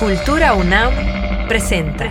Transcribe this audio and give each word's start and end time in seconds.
Cultura 0.00 0.54
UNAM 0.54 0.94
presenta. 1.46 2.10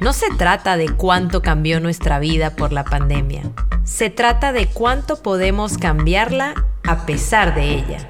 No 0.00 0.14
se 0.14 0.30
trata 0.38 0.78
de 0.78 0.88
cuánto 0.88 1.42
cambió 1.42 1.80
nuestra 1.80 2.18
vida 2.18 2.56
por 2.56 2.72
la 2.72 2.82
pandemia. 2.82 3.42
Se 3.84 4.08
trata 4.08 4.54
de 4.54 4.66
cuánto 4.66 5.22
podemos 5.22 5.76
cambiarla 5.76 6.54
a 6.82 7.04
pesar 7.04 7.54
de 7.54 7.74
ella. 7.74 8.08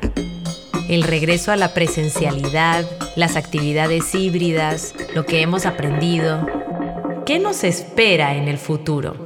El 0.89 1.03
regreso 1.03 1.51
a 1.51 1.57
la 1.57 1.75
presencialidad, 1.75 2.85
las 3.17 3.35
actividades 3.35 4.15
híbridas, 4.15 4.95
lo 5.13 5.27
que 5.27 5.43
hemos 5.43 5.67
aprendido. 5.67 6.47
¿Qué 7.27 7.41
nos 7.41 7.65
espera 7.65 8.37
en 8.37 8.47
el 8.47 8.59
futuro? 8.59 9.17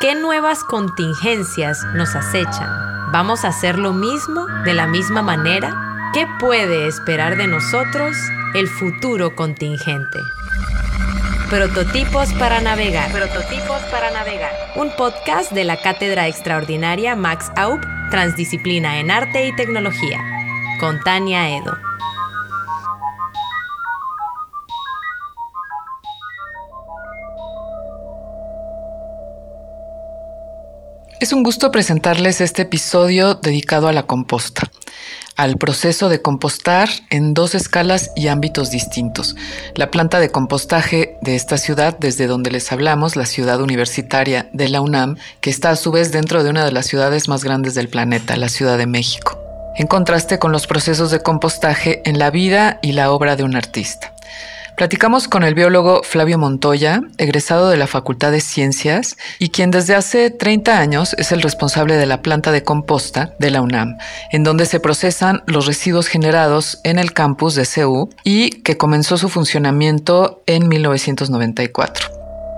¿Qué 0.00 0.14
nuevas 0.14 0.62
contingencias 0.62 1.84
nos 1.94 2.14
acechan? 2.14 2.68
¿Vamos 3.10 3.44
a 3.44 3.48
hacer 3.48 3.80
lo 3.80 3.92
mismo 3.92 4.46
de 4.64 4.74
la 4.74 4.86
misma 4.86 5.22
manera? 5.22 5.89
¿Qué 6.12 6.26
puede 6.40 6.88
esperar 6.88 7.36
de 7.36 7.46
nosotros 7.46 8.16
el 8.56 8.66
futuro 8.66 9.36
contingente? 9.36 10.18
Prototipos 11.48 12.32
para 12.32 12.60
navegar. 12.60 13.12
Prototipos 13.12 13.80
para 13.92 14.10
navegar. 14.10 14.50
Un 14.74 14.90
podcast 14.96 15.52
de 15.52 15.62
la 15.62 15.80
Cátedra 15.80 16.26
Extraordinaria 16.26 17.14
Max 17.14 17.52
Aub, 17.54 17.80
Transdisciplina 18.10 18.98
en 18.98 19.12
Arte 19.12 19.46
y 19.46 19.54
Tecnología, 19.54 20.18
con 20.80 20.98
Tania 20.98 21.48
Edo. 21.56 21.78
Es 31.20 31.32
un 31.32 31.44
gusto 31.44 31.70
presentarles 31.70 32.40
este 32.40 32.62
episodio 32.62 33.36
dedicado 33.36 33.86
a 33.86 33.92
la 33.92 34.08
composta 34.08 34.72
al 35.40 35.56
proceso 35.56 36.10
de 36.10 36.20
compostar 36.20 36.90
en 37.08 37.32
dos 37.32 37.54
escalas 37.54 38.10
y 38.14 38.28
ámbitos 38.28 38.70
distintos. 38.70 39.36
La 39.74 39.90
planta 39.90 40.20
de 40.20 40.30
compostaje 40.30 41.16
de 41.22 41.34
esta 41.34 41.56
ciudad, 41.56 41.96
desde 41.98 42.26
donde 42.26 42.50
les 42.50 42.70
hablamos, 42.72 43.16
la 43.16 43.24
ciudad 43.24 43.62
universitaria 43.62 44.50
de 44.52 44.68
la 44.68 44.82
UNAM, 44.82 45.16
que 45.40 45.48
está 45.48 45.70
a 45.70 45.76
su 45.76 45.92
vez 45.92 46.12
dentro 46.12 46.44
de 46.44 46.50
una 46.50 46.66
de 46.66 46.72
las 46.72 46.84
ciudades 46.84 47.26
más 47.26 47.42
grandes 47.42 47.74
del 47.74 47.88
planeta, 47.88 48.36
la 48.36 48.50
Ciudad 48.50 48.76
de 48.76 48.86
México, 48.86 49.40
en 49.76 49.86
contraste 49.86 50.38
con 50.38 50.52
los 50.52 50.66
procesos 50.66 51.10
de 51.10 51.22
compostaje 51.22 52.02
en 52.04 52.18
la 52.18 52.30
vida 52.30 52.78
y 52.82 52.92
la 52.92 53.10
obra 53.10 53.34
de 53.36 53.44
un 53.44 53.56
artista. 53.56 54.12
Platicamos 54.80 55.28
con 55.28 55.42
el 55.42 55.54
biólogo 55.54 56.00
Flavio 56.02 56.38
Montoya, 56.38 57.02
egresado 57.18 57.68
de 57.68 57.76
la 57.76 57.86
Facultad 57.86 58.32
de 58.32 58.40
Ciencias 58.40 59.18
y 59.38 59.50
quien 59.50 59.70
desde 59.70 59.94
hace 59.94 60.30
30 60.30 60.78
años 60.78 61.14
es 61.18 61.32
el 61.32 61.42
responsable 61.42 61.96
de 61.96 62.06
la 62.06 62.22
planta 62.22 62.50
de 62.50 62.64
composta 62.64 63.34
de 63.38 63.50
la 63.50 63.60
UNAM, 63.60 63.98
en 64.32 64.42
donde 64.42 64.64
se 64.64 64.80
procesan 64.80 65.42
los 65.44 65.66
residuos 65.66 66.06
generados 66.06 66.80
en 66.82 66.98
el 66.98 67.12
campus 67.12 67.56
de 67.56 67.66
CEU 67.66 68.08
y 68.24 68.62
que 68.62 68.78
comenzó 68.78 69.18
su 69.18 69.28
funcionamiento 69.28 70.42
en 70.46 70.66
1994. 70.66 72.08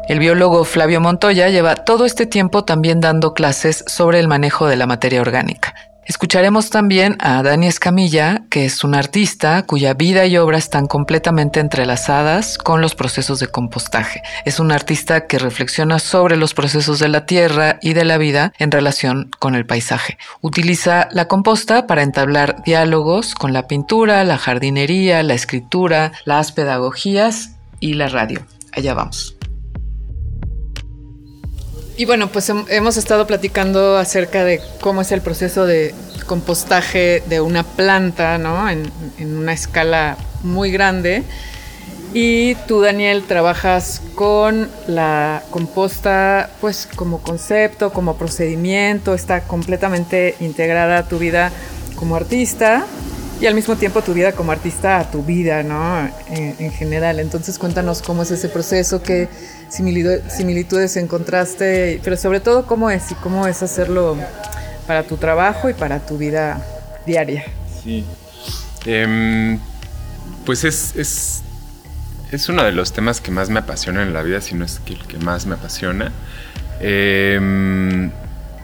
El 0.06 0.20
biólogo 0.20 0.62
Flavio 0.62 1.00
Montoya 1.00 1.48
lleva 1.48 1.74
todo 1.74 2.04
este 2.04 2.26
tiempo 2.26 2.64
también 2.64 3.00
dando 3.00 3.34
clases 3.34 3.82
sobre 3.88 4.20
el 4.20 4.28
manejo 4.28 4.68
de 4.68 4.76
la 4.76 4.86
materia 4.86 5.22
orgánica. 5.22 5.74
Escucharemos 6.04 6.70
también 6.70 7.16
a 7.20 7.42
Dani 7.44 7.68
Escamilla, 7.68 8.42
que 8.50 8.64
es 8.64 8.82
un 8.82 8.96
artista 8.96 9.62
cuya 9.62 9.94
vida 9.94 10.26
y 10.26 10.36
obra 10.36 10.58
están 10.58 10.86
completamente 10.86 11.60
entrelazadas 11.60 12.58
con 12.58 12.80
los 12.80 12.96
procesos 12.96 13.38
de 13.38 13.46
compostaje. 13.46 14.20
Es 14.44 14.58
un 14.58 14.72
artista 14.72 15.28
que 15.28 15.38
reflexiona 15.38 16.00
sobre 16.00 16.36
los 16.36 16.54
procesos 16.54 16.98
de 16.98 17.08
la 17.08 17.24
tierra 17.24 17.78
y 17.80 17.92
de 17.92 18.04
la 18.04 18.18
vida 18.18 18.52
en 18.58 18.72
relación 18.72 19.30
con 19.38 19.54
el 19.54 19.64
paisaje. 19.64 20.18
Utiliza 20.40 21.08
la 21.12 21.28
composta 21.28 21.86
para 21.86 22.02
entablar 22.02 22.64
diálogos 22.64 23.36
con 23.36 23.52
la 23.52 23.68
pintura, 23.68 24.24
la 24.24 24.38
jardinería, 24.38 25.22
la 25.22 25.34
escritura, 25.34 26.12
las 26.24 26.50
pedagogías 26.50 27.52
y 27.78 27.94
la 27.94 28.08
radio. 28.08 28.44
Allá 28.72 28.94
vamos. 28.94 29.36
Y 31.96 32.06
bueno, 32.06 32.32
pues 32.32 32.48
hemos 32.48 32.96
estado 32.96 33.26
platicando 33.26 33.98
acerca 33.98 34.44
de 34.44 34.60
cómo 34.80 35.02
es 35.02 35.12
el 35.12 35.20
proceso 35.20 35.66
de 35.66 35.94
compostaje 36.26 37.22
de 37.28 37.40
una 37.40 37.64
planta, 37.64 38.38
¿no? 38.38 38.68
En, 38.68 38.90
una 39.20 39.52
escala 39.52 40.16
muy 40.42 40.70
grande. 40.70 41.22
Y 42.14 42.54
tú, 42.66 42.80
Daniel, 42.80 43.24
trabajas 43.24 44.02
con 44.14 44.68
la 44.86 45.42
composta, 45.50 46.50
pues 46.60 46.88
como 46.96 47.22
concepto, 47.22 47.92
como 47.92 48.16
procedimiento, 48.16 49.14
está 49.14 49.42
completamente 49.42 50.34
integrada 50.40 50.98
a 50.98 51.08
tu 51.08 51.18
vida 51.18 51.52
como 51.96 52.16
artista 52.16 52.86
y 53.42 53.46
al 53.48 53.56
mismo 53.56 53.74
tiempo 53.74 54.02
tu 54.02 54.14
vida 54.14 54.30
como 54.30 54.52
artista 54.52 55.00
a 55.00 55.10
tu 55.10 55.24
vida, 55.24 55.64
¿no? 55.64 56.08
En, 56.30 56.54
en 56.60 56.70
general. 56.70 57.18
Entonces, 57.18 57.58
cuéntanos 57.58 58.00
cómo 58.00 58.22
es 58.22 58.30
ese 58.30 58.48
proceso, 58.48 59.02
qué 59.02 59.28
similitudes 59.68 60.96
encontraste, 60.96 62.00
pero 62.04 62.16
sobre 62.16 62.38
todo 62.38 62.66
cómo 62.66 62.88
es 62.88 63.10
y 63.10 63.16
cómo 63.16 63.48
es 63.48 63.60
hacerlo 63.64 64.16
para 64.86 65.02
tu 65.02 65.16
trabajo 65.16 65.68
y 65.68 65.74
para 65.74 65.98
tu 66.06 66.18
vida 66.18 66.64
diaria. 67.04 67.44
Sí. 67.82 68.04
Em, 68.86 69.58
pues 70.46 70.62
es, 70.62 70.94
es, 70.94 71.42
es, 72.30 72.48
uno 72.48 72.62
de 72.62 72.70
los 72.70 72.92
temas 72.92 73.20
que 73.20 73.32
más 73.32 73.50
me 73.50 73.58
apasiona 73.58 74.04
en 74.04 74.12
la 74.12 74.22
vida, 74.22 74.40
si 74.40 74.54
no 74.54 74.64
es 74.64 74.78
que 74.78 74.92
el 74.92 75.04
que 75.08 75.18
más 75.18 75.46
me 75.46 75.56
apasiona. 75.56 76.12
Em, 76.78 78.12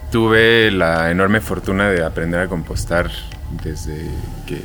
tuve 0.09 0.71
la 0.71 1.11
enorme 1.11 1.41
fortuna 1.41 1.89
de 1.89 2.01
aprender 2.05 2.39
a 2.39 2.47
compostar 2.47 3.11
desde 3.63 4.09
que 4.45 4.61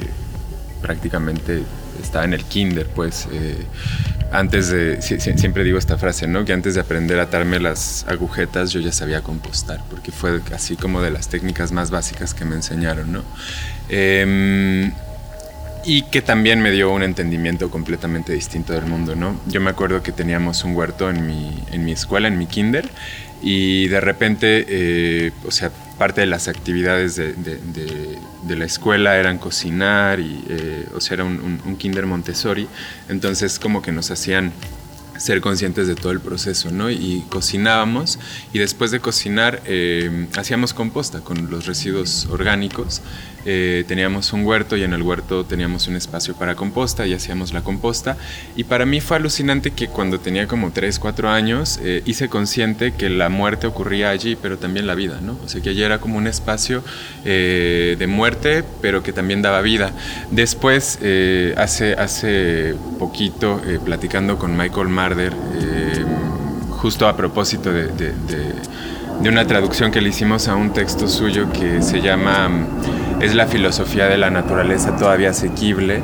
prácticamente 0.82 1.62
estaba 2.02 2.24
en 2.24 2.34
el 2.34 2.44
kinder, 2.44 2.86
pues 2.88 3.26
eh, 3.32 3.56
antes 4.32 4.68
de, 4.68 5.00
siempre 5.00 5.64
digo 5.64 5.78
esta 5.78 5.96
frase, 5.96 6.26
¿no? 6.26 6.44
Que 6.44 6.52
antes 6.52 6.74
de 6.74 6.80
aprender 6.80 7.20
a 7.20 7.24
atarme 7.24 7.60
las 7.60 8.04
agujetas 8.08 8.70
yo 8.70 8.80
ya 8.80 8.92
sabía 8.92 9.22
compostar, 9.22 9.80
porque 9.88 10.12
fue 10.12 10.40
así 10.52 10.76
como 10.76 11.00
de 11.00 11.10
las 11.10 11.28
técnicas 11.28 11.72
más 11.72 11.90
básicas 11.90 12.34
que 12.34 12.44
me 12.44 12.56
enseñaron, 12.56 13.12
¿no? 13.12 13.22
Em, 13.88 14.92
y 15.86 16.02
que 16.10 16.20
también 16.20 16.60
me 16.60 16.70
dio 16.70 16.90
un 16.92 17.02
entendimiento 17.02 17.70
completamente 17.70 18.32
distinto 18.32 18.72
del 18.72 18.86
mundo, 18.86 19.14
¿no? 19.14 19.40
Yo 19.46 19.60
me 19.60 19.70
acuerdo 19.70 20.02
que 20.02 20.12
teníamos 20.12 20.64
un 20.64 20.74
huerto 20.74 21.10
en 21.10 21.26
mi, 21.26 21.62
en 21.72 21.84
mi 21.84 21.92
escuela, 21.92 22.28
en 22.28 22.36
mi 22.38 22.46
kinder, 22.46 22.88
y 23.40 23.88
de 23.88 24.00
repente, 24.00 24.64
eh, 24.68 25.32
o 25.46 25.50
sea, 25.50 25.70
parte 25.98 26.20
de 26.22 26.26
las 26.26 26.48
actividades 26.48 27.16
de, 27.16 28.18
la 28.48 28.64
escuela 28.64 29.16
eran 29.16 29.38
cocinar, 29.38 30.20
y, 30.20 30.44
eh, 30.48 30.86
o 30.94 31.00
sea, 31.00 31.14
era 31.14 31.24
un, 31.24 31.76
kinder 31.78 32.06
Montessori, 32.06 32.68
entonces 33.08 33.58
como 33.58 33.82
que 33.82 33.92
nos 33.92 34.10
hacían 34.10 34.52
ser 35.18 35.40
conscientes 35.40 35.86
de 35.86 35.94
todo 35.94 36.12
el 36.12 36.20
proceso, 36.20 36.70
¿no? 36.70 36.90
Y 36.90 37.24
cocinábamos 37.28 38.18
y 38.52 38.58
después 38.58 38.90
de 38.90 39.00
cocinar 39.00 39.62
eh, 39.66 40.26
hacíamos 40.36 40.74
composta 40.74 41.20
con 41.20 41.50
los 41.50 41.66
residuos 41.66 42.26
orgánicos 42.30 43.02
eh, 43.46 43.84
teníamos 43.86 44.32
un 44.32 44.46
huerto 44.46 44.76
y 44.76 44.84
en 44.84 44.94
el 44.94 45.02
huerto 45.02 45.44
teníamos 45.44 45.86
un 45.86 45.96
espacio 45.96 46.34
para 46.34 46.54
composta 46.54 47.06
y 47.06 47.12
hacíamos 47.12 47.52
la 47.52 47.62
composta. 47.62 48.16
Y 48.56 48.64
para 48.64 48.86
mí 48.86 49.00
fue 49.00 49.18
alucinante 49.18 49.70
que 49.70 49.88
cuando 49.88 50.18
tenía 50.18 50.46
como 50.46 50.70
3, 50.70 50.98
4 50.98 51.28
años 51.28 51.78
eh, 51.82 52.02
hice 52.06 52.28
consciente 52.28 52.92
que 52.92 53.10
la 53.10 53.28
muerte 53.28 53.66
ocurría 53.66 54.10
allí, 54.10 54.36
pero 54.36 54.58
también 54.58 54.86
la 54.86 54.94
vida, 54.94 55.20
¿no? 55.20 55.38
O 55.44 55.48
sea 55.48 55.60
que 55.60 55.70
allí 55.70 55.82
era 55.82 55.98
como 55.98 56.16
un 56.16 56.26
espacio 56.26 56.82
eh, 57.24 57.96
de 57.98 58.06
muerte, 58.06 58.64
pero 58.80 59.02
que 59.02 59.12
también 59.12 59.42
daba 59.42 59.60
vida. 59.60 59.92
Después, 60.30 60.98
hace, 61.56 61.94
hace 61.94 62.74
poquito, 62.98 63.60
platicando 63.84 64.38
con 64.38 64.56
Michael 64.56 64.88
Marder, 65.04 65.34
justo 66.70 67.06
a 67.06 67.14
propósito 67.14 67.70
de, 67.70 68.14
una 69.20 69.46
traducción 69.46 69.90
que 69.90 70.00
le 70.00 70.08
hicimos 70.08 70.48
a 70.48 70.54
un 70.54 70.72
texto 70.72 71.08
suyo 71.08 71.52
que 71.52 71.82
se 71.82 72.00
llama 72.00 72.48
es 73.20 73.34
la 73.34 73.46
filosofía 73.46 74.06
de 74.06 74.16
la 74.16 74.30
naturaleza 74.30 74.96
todavía 74.96 75.30
asequible. 75.30 76.02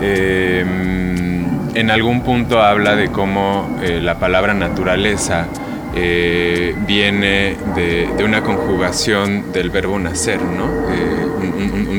Em, 0.00 1.44
en 1.74 1.90
algún 1.90 2.22
punto 2.22 2.62
habla 2.62 2.96
de 2.96 3.08
cómo 3.10 3.78
eh, 3.82 4.00
la 4.02 4.18
palabra 4.18 4.54
naturaleza 4.54 5.46
eh, 5.94 6.74
viene 6.86 7.54
de, 7.76 8.24
una 8.24 8.42
conjugación 8.42 9.52
del 9.52 9.68
verbo 9.68 9.98
nacer, 9.98 10.40
¿no? 10.40 11.27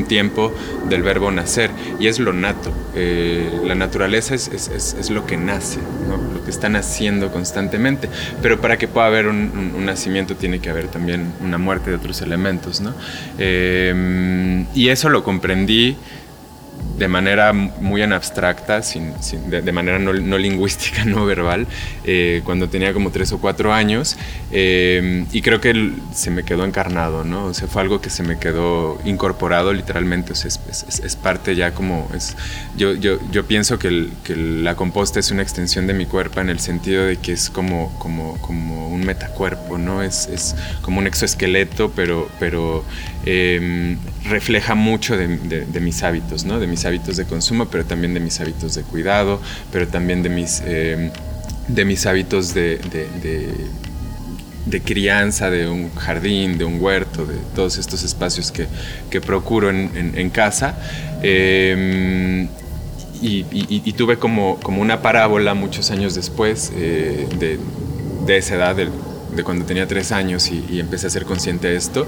un, 0.00 0.04
tiempo 0.10 0.52
del 0.88 1.02
verbo 1.02 1.30
nacer, 1.30 1.70
y 1.98 2.06
es 2.06 2.18
lo 2.18 2.32
nato. 2.32 2.72
la 3.64 3.74
naturaleza 3.74 4.34
es, 4.34 5.10
lo 5.10 5.26
que 5.26 5.36
nace, 5.36 5.78
lo 6.08 6.44
que 6.44 6.50
está 6.50 6.68
naciendo 6.68 7.30
constantemente, 7.30 8.08
pero 8.42 8.60
para 8.60 8.76
que 8.76 8.88
pueda 8.88 9.06
haber 9.06 9.26
un, 9.26 9.84
nacimiento 9.84 10.34
tiene 10.36 10.60
que 10.60 10.70
haber 10.70 10.88
también 10.88 11.32
una 11.40 11.58
muerte 11.58 11.90
de 11.90 11.96
otros 11.96 12.20
elementos. 12.22 12.80
¿no? 12.80 12.94
y 14.74 14.88
eso 14.88 15.08
lo 15.08 15.22
comprendí 15.22 15.96
de 17.00 17.08
manera 17.08 17.54
muy 17.54 18.02
en 18.02 18.12
abstracta, 18.12 18.82
sin, 18.82 19.14
de, 19.48 19.72
manera 19.72 19.98
no, 19.98 20.12
lingüística, 20.12 21.02
no 21.06 21.24
verbal, 21.24 21.66
eh, 22.04 22.42
cuando 22.44 22.68
tenía 22.68 22.92
como 22.92 23.10
tres 23.10 23.32
o 23.32 23.38
cuatro 23.38 23.72
años. 23.72 24.18
Eh, 24.52 25.24
y 25.32 25.40
creo 25.40 25.62
que 25.62 25.92
se 26.12 26.30
me 26.30 26.42
quedó 26.42 26.66
encarnado, 26.66 27.24
¿no? 27.24 27.46
O 27.46 27.54
sea, 27.54 27.68
fue 27.68 27.80
algo 27.80 28.02
que 28.02 28.10
se 28.10 28.22
me 28.22 28.38
quedó 28.38 29.00
incorporado 29.06 29.72
literalmente. 29.72 30.32
O 30.32 30.34
sea, 30.34 30.48
es, 30.48 31.16
parte 31.16 31.56
ya 31.56 31.72
como. 31.72 32.06
Es, 32.14 32.36
yo, 32.76 32.92
yo, 32.92 33.18
yo 33.32 33.46
pienso 33.46 33.78
que, 33.78 34.10
la 34.28 34.74
composta 34.74 35.20
es 35.20 35.30
una 35.30 35.42
extensión 35.42 35.86
de 35.86 35.94
mi 35.94 36.04
cuerpo 36.04 36.40
en 36.40 36.50
el 36.50 36.60
sentido 36.60 37.06
de 37.06 37.16
que 37.16 37.32
es 37.32 37.48
como, 37.48 37.98
como, 37.98 38.36
como 38.42 38.90
un 38.90 39.06
metacuerpo, 39.06 39.78
¿no? 39.78 40.02
Es, 40.02 40.26
es 40.26 40.54
como 40.82 40.98
un 40.98 41.06
exoesqueleto, 41.06 41.92
pero, 41.92 42.28
pero 42.38 42.84
eh, 43.24 43.96
refleja 44.24 44.74
mucho 44.74 45.16
de, 45.16 45.26
mis 45.80 46.02
hábitos, 46.02 46.44
¿no? 46.44 46.58
De 46.58 46.66
mis 46.66 46.84
hábitos 46.84 46.89
de 46.98 47.24
consumo, 47.24 47.66
pero 47.66 47.84
también 47.84 48.14
de 48.14 48.20
mis 48.20 48.40
hábitos 48.40 48.74
de 48.74 48.82
cuidado, 48.82 49.40
pero 49.72 49.86
también 49.86 50.22
de 50.22 50.28
mis, 50.28 50.62
eh, 50.64 51.10
de 51.68 51.84
mis 51.84 52.06
hábitos 52.06 52.52
de, 52.54 52.78
de, 54.66 54.80
crianza, 54.82 55.50
de 55.50 55.68
un 55.68 55.94
jardín, 55.94 56.58
de 56.58 56.64
un 56.64 56.80
huerto, 56.80 57.26
de 57.26 57.36
todos 57.54 57.78
estos 57.78 58.02
espacios 58.02 58.52
que, 58.52 59.20
procuro 59.20 59.70
en, 59.70 60.30
casa. 60.30 60.76
Eh, 61.22 62.48
y, 63.22 63.92
tuve 63.92 64.18
como, 64.18 64.58
como 64.60 64.80
una 64.80 65.02
parábola 65.02 65.54
muchos 65.54 65.90
años 65.90 66.14
después 66.14 66.72
eh, 66.74 67.26
de, 67.38 67.58
de, 68.26 68.36
esa 68.36 68.54
edad, 68.54 68.76
del 68.76 68.90
de 69.34 69.44
cuando 69.44 69.64
tenía 69.64 69.86
tres 69.86 70.12
años 70.12 70.50
y, 70.50 70.80
empecé 70.80 71.06
a 71.06 71.10
ser 71.10 71.24
consciente 71.24 71.68
de 71.68 71.76
esto. 71.76 72.06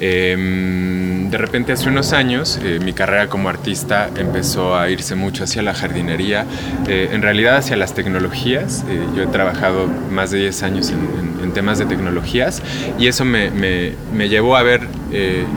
Em, 0.00 1.30
de 1.30 1.38
repente 1.38 1.72
hace 1.72 1.88
unos 1.88 2.12
años 2.12 2.58
eh, 2.62 2.78
mi 2.82 2.92
carrera 2.92 3.28
como 3.28 3.48
artista 3.48 4.10
empezó 4.16 4.76
a 4.76 4.90
irse 4.90 5.14
mucho 5.14 5.44
hacia 5.44 5.62
la 5.62 5.74
jardinería, 5.74 6.46
eh, 6.88 7.10
en 7.12 7.22
realidad 7.22 7.56
hacia 7.56 7.76
las 7.76 7.94
tecnologías. 7.94 8.84
Eh, 8.88 9.00
yo 9.16 9.22
he 9.22 9.26
trabajado 9.26 9.86
más 9.86 10.30
de 10.30 10.38
10 10.38 10.62
años 10.62 10.90
en, 10.90 11.32
temas 11.52 11.76
de 11.76 11.84
tecnologías 11.84 12.62
y 12.98 13.08
eso 13.08 13.26
me, 13.26 13.50
me, 13.50 13.92
me 14.14 14.30
llevó 14.30 14.56
a 14.56 14.62
ver 14.62 14.88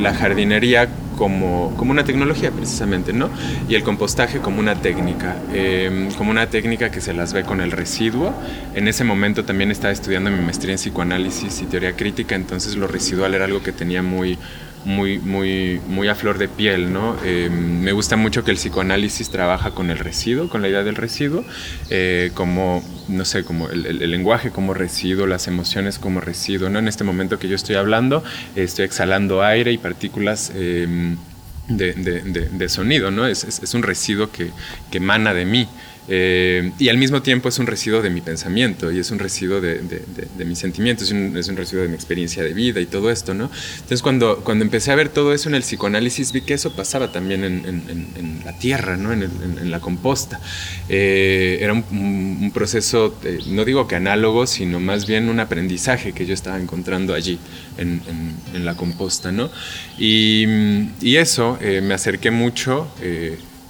la 0.02 0.14
jardinería 0.14 0.90
como, 1.16 1.74
como 1.78 1.92
una 1.92 2.04
tecnología 2.04 2.52
precisamente, 2.52 3.14
¿no? 3.14 3.30
Y 3.68 3.76
el 3.76 3.84
compostaje 3.84 4.40
como 4.40 4.60
una 4.60 4.76
técnica, 4.76 5.36
em, 5.54 6.12
como 6.12 6.32
una 6.32 6.48
técnica 6.48 6.92
que 6.92 7.02
se 7.02 7.14
las 7.14 7.34
ve 7.34 7.44
con 7.44 7.62
el 7.62 7.72
residuo. 7.72 8.34
En 8.74 8.88
ese 8.88 9.04
momento 9.04 9.46
también 9.46 9.72
estaba 9.72 9.94
estudiando 9.94 10.30
mi 10.30 10.44
maestría 10.44 10.74
en 10.74 10.78
psicoanálisis 10.78 11.62
y 11.62 11.66
teoría 11.66 11.96
crítica, 11.96 12.36
entonces 12.36 12.76
lo 12.76 12.88
residual 12.88 13.34
era 13.34 13.46
algo 13.46 13.62
que 13.64 13.72
tenía 13.72 14.02
muy 14.02 14.38
muy, 14.86 15.20
muy, 15.20 15.82
muy 15.88 16.08
a 16.08 16.16
flor 16.16 16.38
de 16.38 16.48
piel, 16.48 16.94
¿no? 16.94 17.18
Eh, 17.24 17.50
me 17.50 17.92
gusta 17.92 18.16
mucho 18.16 18.44
que 18.44 18.52
el 18.52 18.58
psicoanálisis 18.58 19.30
trabaja 19.30 19.72
con 19.72 19.90
el 19.90 19.98
residuo, 19.98 20.48
con 20.48 20.62
la 20.62 20.70
idea 20.70 20.84
del 20.84 20.96
residuo, 20.96 21.44
eh, 21.90 22.32
como, 22.34 22.84
no 23.08 23.26
sé, 23.26 23.44
como 23.44 23.70
el, 23.70 24.10
lenguaje 24.12 24.52
como 24.52 24.74
residuo, 24.74 25.28
las 25.28 25.48
emociones 25.48 26.00
como 26.00 26.22
residuo, 26.22 26.70
¿no? 26.70 26.80
En 26.80 26.88
este 26.88 27.04
momento 27.04 27.40
que 27.40 27.48
yo 27.48 27.56
estoy 27.56 27.76
hablando, 27.76 28.24
estoy 28.56 28.86
exhalando 28.86 29.44
aire 29.44 29.72
y 29.72 29.78
partículas... 29.78 30.52
Eh, 30.56 31.16
de, 31.68 32.70
sonido, 32.70 33.10
¿no? 33.10 33.26
Es, 33.26 33.44
es, 33.44 33.74
un 33.74 33.82
residuo 33.82 34.32
que, 34.32 34.52
que 34.92 35.00
emana 35.00 35.34
de 35.34 35.46
mí. 35.46 35.68
Eh, 36.08 36.72
y 36.78 36.90
al 36.90 36.98
mismo 36.98 37.22
tiempo 37.22 37.50
es 37.50 37.58
un 37.58 37.66
residuo 37.66 38.02
de 38.02 38.10
mi 38.10 38.22
pensamiento 38.22 38.92
y 38.92 39.00
es 39.00 39.10
un 39.10 39.20
residuo 39.20 39.60
de, 39.60 39.82
mis 40.46 40.60
sentimientos, 40.60 41.12
es 41.12 41.48
un, 41.48 41.58
residuo 41.58 41.84
de 41.84 41.90
mi 41.90 41.96
experiencia 41.96 42.44
de 42.44 42.54
vida 42.54 42.80
y 42.80 42.86
todo 42.86 43.10
esto, 43.10 43.34
¿no? 43.34 43.50
Entonces 43.76 44.02
cuando, 44.02 44.38
cuando 44.44 44.64
empecé 44.64 44.92
a 44.92 44.96
ver 44.96 45.10
todo 45.10 45.34
eso 45.34 45.50
en 45.50 45.56
el 45.56 45.64
psicoanálisis 45.64 46.32
vi 46.32 46.42
que 46.42 46.54
eso 46.54 46.76
pasaba 46.76 47.12
también 47.12 47.44
en, 47.44 48.42
la 48.46 48.58
tierra, 48.60 48.98
¿no? 48.98 49.12
En, 49.12 49.72
la 49.72 49.80
composta. 49.80 50.40
Eh, 50.90 51.58
era 51.62 51.74
un, 51.74 52.52
proceso, 52.54 53.16
no 53.48 53.66
digo 53.66 53.88
que 53.88 53.96
análogo, 53.96 54.46
sino 54.46 54.80
más 54.80 55.08
bien 55.08 55.30
un 55.30 55.40
aprendizaje 55.40 56.14
que 56.14 56.26
yo 56.26 56.34
estaba 56.34 56.60
encontrando 56.60 57.16
allí 57.16 57.40
en, 57.78 58.02
la 58.64 58.76
composta, 58.76 59.32
¿no? 59.32 59.50
Y, 59.98 60.46
eso 61.16 61.58
eh, 61.62 61.80
me 61.82 61.94
acerqué 61.94 62.30
mucho 62.30 62.88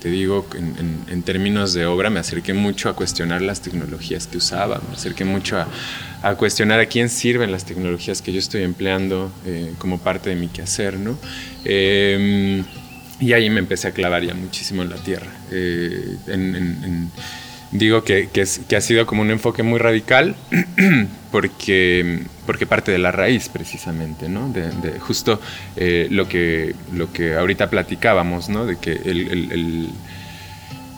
te 0.06 0.12
digo, 0.12 0.46
en, 0.54 1.24
términos 1.24 1.74
de 1.74 1.88
obra, 1.88 2.12
me 2.12 2.20
acerqué 2.20 2.54
mucho 2.54 2.90
a 2.90 2.96
cuestionar 2.96 3.42
las 3.42 3.62
tecnologías 3.62 4.28
que 4.28 4.38
usaba, 4.38 4.80
me 4.88 4.94
acerqué 4.94 5.26
mucho 5.26 5.58
a, 5.58 6.36
cuestionar 6.36 6.80
a 6.80 6.86
quién 6.86 7.10
sirven 7.10 7.52
las 7.52 7.66
tecnologías 7.66 8.22
que 8.22 8.32
yo 8.32 8.38
estoy 8.38 8.62
empleando 8.62 9.32
eh, 9.48 9.74
como 9.80 9.98
parte 9.98 10.30
de 10.30 10.36
mi 10.36 10.48
quehacer, 10.48 11.00
¿no? 11.00 11.18
Em, 11.64 12.64
y 13.20 13.34
ahí 13.34 13.50
me 13.50 13.58
empecé 13.58 13.88
a 13.88 13.94
clavar 13.94 14.24
ya 14.24 14.36
muchísimo 14.36 14.84
en 14.84 14.92
la 14.92 14.98
tierra. 14.98 15.32
Eh, 15.50 16.18
digo 17.72 18.04
que, 18.04 18.30
que, 18.30 18.76
ha 18.76 18.82
sido 18.82 19.06
como 19.06 19.22
un 19.22 19.32
enfoque 19.32 19.64
muy 19.64 19.80
radical 19.80 20.36
porque, 21.32 22.24
porque 22.46 22.66
parte 22.66 22.92
de 22.92 22.98
la 22.98 23.12
raíz 23.12 23.50
precisamente, 23.50 24.30
¿no? 24.30 24.50
De, 24.50 25.00
justo 25.00 25.42
eh, 25.76 26.08
lo, 26.10 26.28
que, 26.28 26.76
lo 26.94 27.12
que 27.12 27.36
ahorita 27.36 27.70
platicábamos, 27.70 28.50
¿no? 28.50 28.66
De 28.66 28.78
que 28.78 28.92
el, 28.92 29.90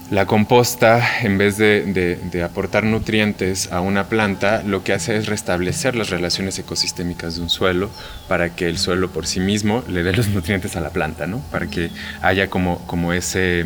la 0.10 0.26
composta, 0.26 1.06
en 1.22 1.38
vez 1.38 1.58
de, 1.58 1.84
de, 1.84 2.44
aportar 2.44 2.86
nutrientes 2.86 3.72
a 3.74 3.82
una 3.82 4.08
planta, 4.08 4.64
lo 4.64 4.84
que 4.84 4.94
hace 4.94 5.18
es 5.18 5.26
restablecer 5.26 5.96
las 5.96 6.10
relaciones 6.10 6.58
ecosistémicas 6.60 7.36
de 7.36 7.42
un 7.42 7.50
suelo 7.50 7.90
para 8.30 8.56
que 8.56 8.70
el 8.70 8.78
suelo 8.78 9.10
por 9.10 9.28
sí 9.28 9.42
mismo 9.42 9.84
le 9.90 10.04
dé 10.04 10.14
los 10.14 10.30
nutrientes 10.30 10.78
a 10.78 10.82
la 10.82 10.92
planta, 10.92 11.28
¿no? 11.28 11.42
Para 11.52 11.68
que 11.68 11.90
haya 12.22 12.50
como, 12.50 12.80
como 12.88 13.12
ese 13.12 13.66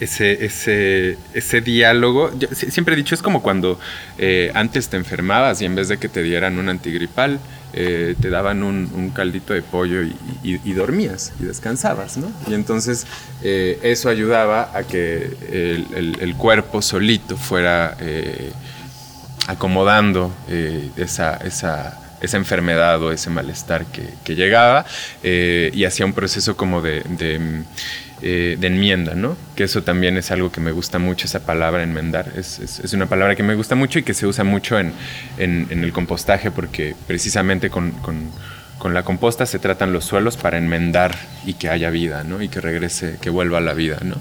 ese, 0.00 0.44
ese, 0.44 1.18
ese 1.34 1.60
diálogo. 1.60 2.30
siempre 2.52 2.94
he 2.94 2.96
dicho, 2.96 3.14
es 3.14 3.22
como 3.22 3.42
cuando 3.42 3.78
eh, 4.18 4.50
antes 4.54 4.88
te 4.88 4.96
enfermabas 4.96 5.60
y 5.62 5.64
en 5.64 5.74
vez 5.74 5.88
de 5.88 5.98
que 5.98 6.08
te 6.08 6.22
dieran 6.22 6.58
un 6.58 6.68
antigripal, 6.68 7.40
eh, 7.74 8.14
te 8.20 8.30
daban 8.30 8.62
un, 8.62 9.10
caldito 9.14 9.52
de 9.52 9.62
pollo 9.62 10.02
y, 10.42 10.72
dormías 10.72 11.32
y 11.40 11.44
descansabas, 11.44 12.16
¿no? 12.16 12.30
Y 12.48 12.54
entonces 12.54 13.06
eh, 13.42 13.78
eso 13.82 14.08
ayudaba 14.08 14.70
a 14.74 14.84
que 14.84 15.30
el, 16.20 16.34
cuerpo 16.36 16.80
solito 16.82 17.36
fuera 17.36 17.96
acomodando 19.46 20.32
esa, 20.96 21.36
esa, 21.36 21.98
esa, 22.20 22.36
enfermedad 22.36 23.02
o 23.02 23.12
ese 23.12 23.28
malestar 23.30 23.86
que, 23.86 24.34
llegaba 24.34 24.86
y 25.22 25.84
hacía 25.84 26.06
un 26.06 26.12
proceso 26.12 26.56
como 26.56 26.80
de 26.80 27.02
eh, 28.20 28.56
de 28.58 28.66
enmienda, 28.66 29.14
¿no? 29.14 29.36
Que 29.54 29.64
eso 29.64 29.82
también 29.82 30.16
es 30.16 30.32
algo 30.32 30.50
que 30.50 30.60
me 30.60 30.72
gusta 30.72 30.98
mucho, 30.98 31.26
esa 31.26 31.46
palabra 31.46 31.84
enmendar. 31.84 32.32
Es, 32.36 32.58
es, 32.58 32.92
una 32.92 33.06
palabra 33.06 33.36
que 33.36 33.44
me 33.44 33.54
gusta 33.54 33.76
mucho 33.76 34.00
y 34.00 34.02
que 34.02 34.12
se 34.12 34.26
usa 34.26 34.42
mucho 34.42 34.78
en, 34.78 34.92
en, 35.38 35.84
el 35.84 35.92
compostaje 35.92 36.50
porque 36.50 36.96
precisamente 37.06 37.70
con, 37.70 37.92
con, 37.92 38.30
con, 38.78 38.92
la 38.92 39.04
composta 39.04 39.46
se 39.46 39.60
tratan 39.60 39.92
los 39.92 40.04
suelos 40.04 40.36
para 40.36 40.58
enmendar 40.58 41.14
y 41.46 41.54
que 41.54 41.68
haya 41.68 41.90
vida, 41.90 42.24
¿no? 42.24 42.42
Y 42.42 42.48
que 42.48 42.60
regrese, 42.60 43.18
que 43.20 43.30
vuelva 43.30 43.58
a 43.58 43.60
la 43.60 43.74
vida, 43.74 43.98
¿no? 44.02 44.16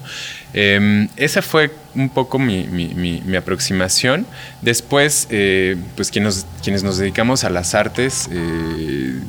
Em, 0.53 1.07
esa 1.15 1.41
fue 1.41 1.71
un 1.95 2.09
poco 2.09 2.37
mi, 2.37 2.65
mi, 2.65 2.93
mi, 2.93 3.35
aproximación. 3.35 4.27
Después, 4.61 5.27
eh, 5.31 5.75
pues 5.95 6.11
quienes, 6.11 6.45
quienes 6.63 6.83
nos 6.83 6.99
dedicamos 6.99 7.43
a 7.43 7.49
las 7.49 7.73
artes, 7.73 8.29
eh, 8.31 9.19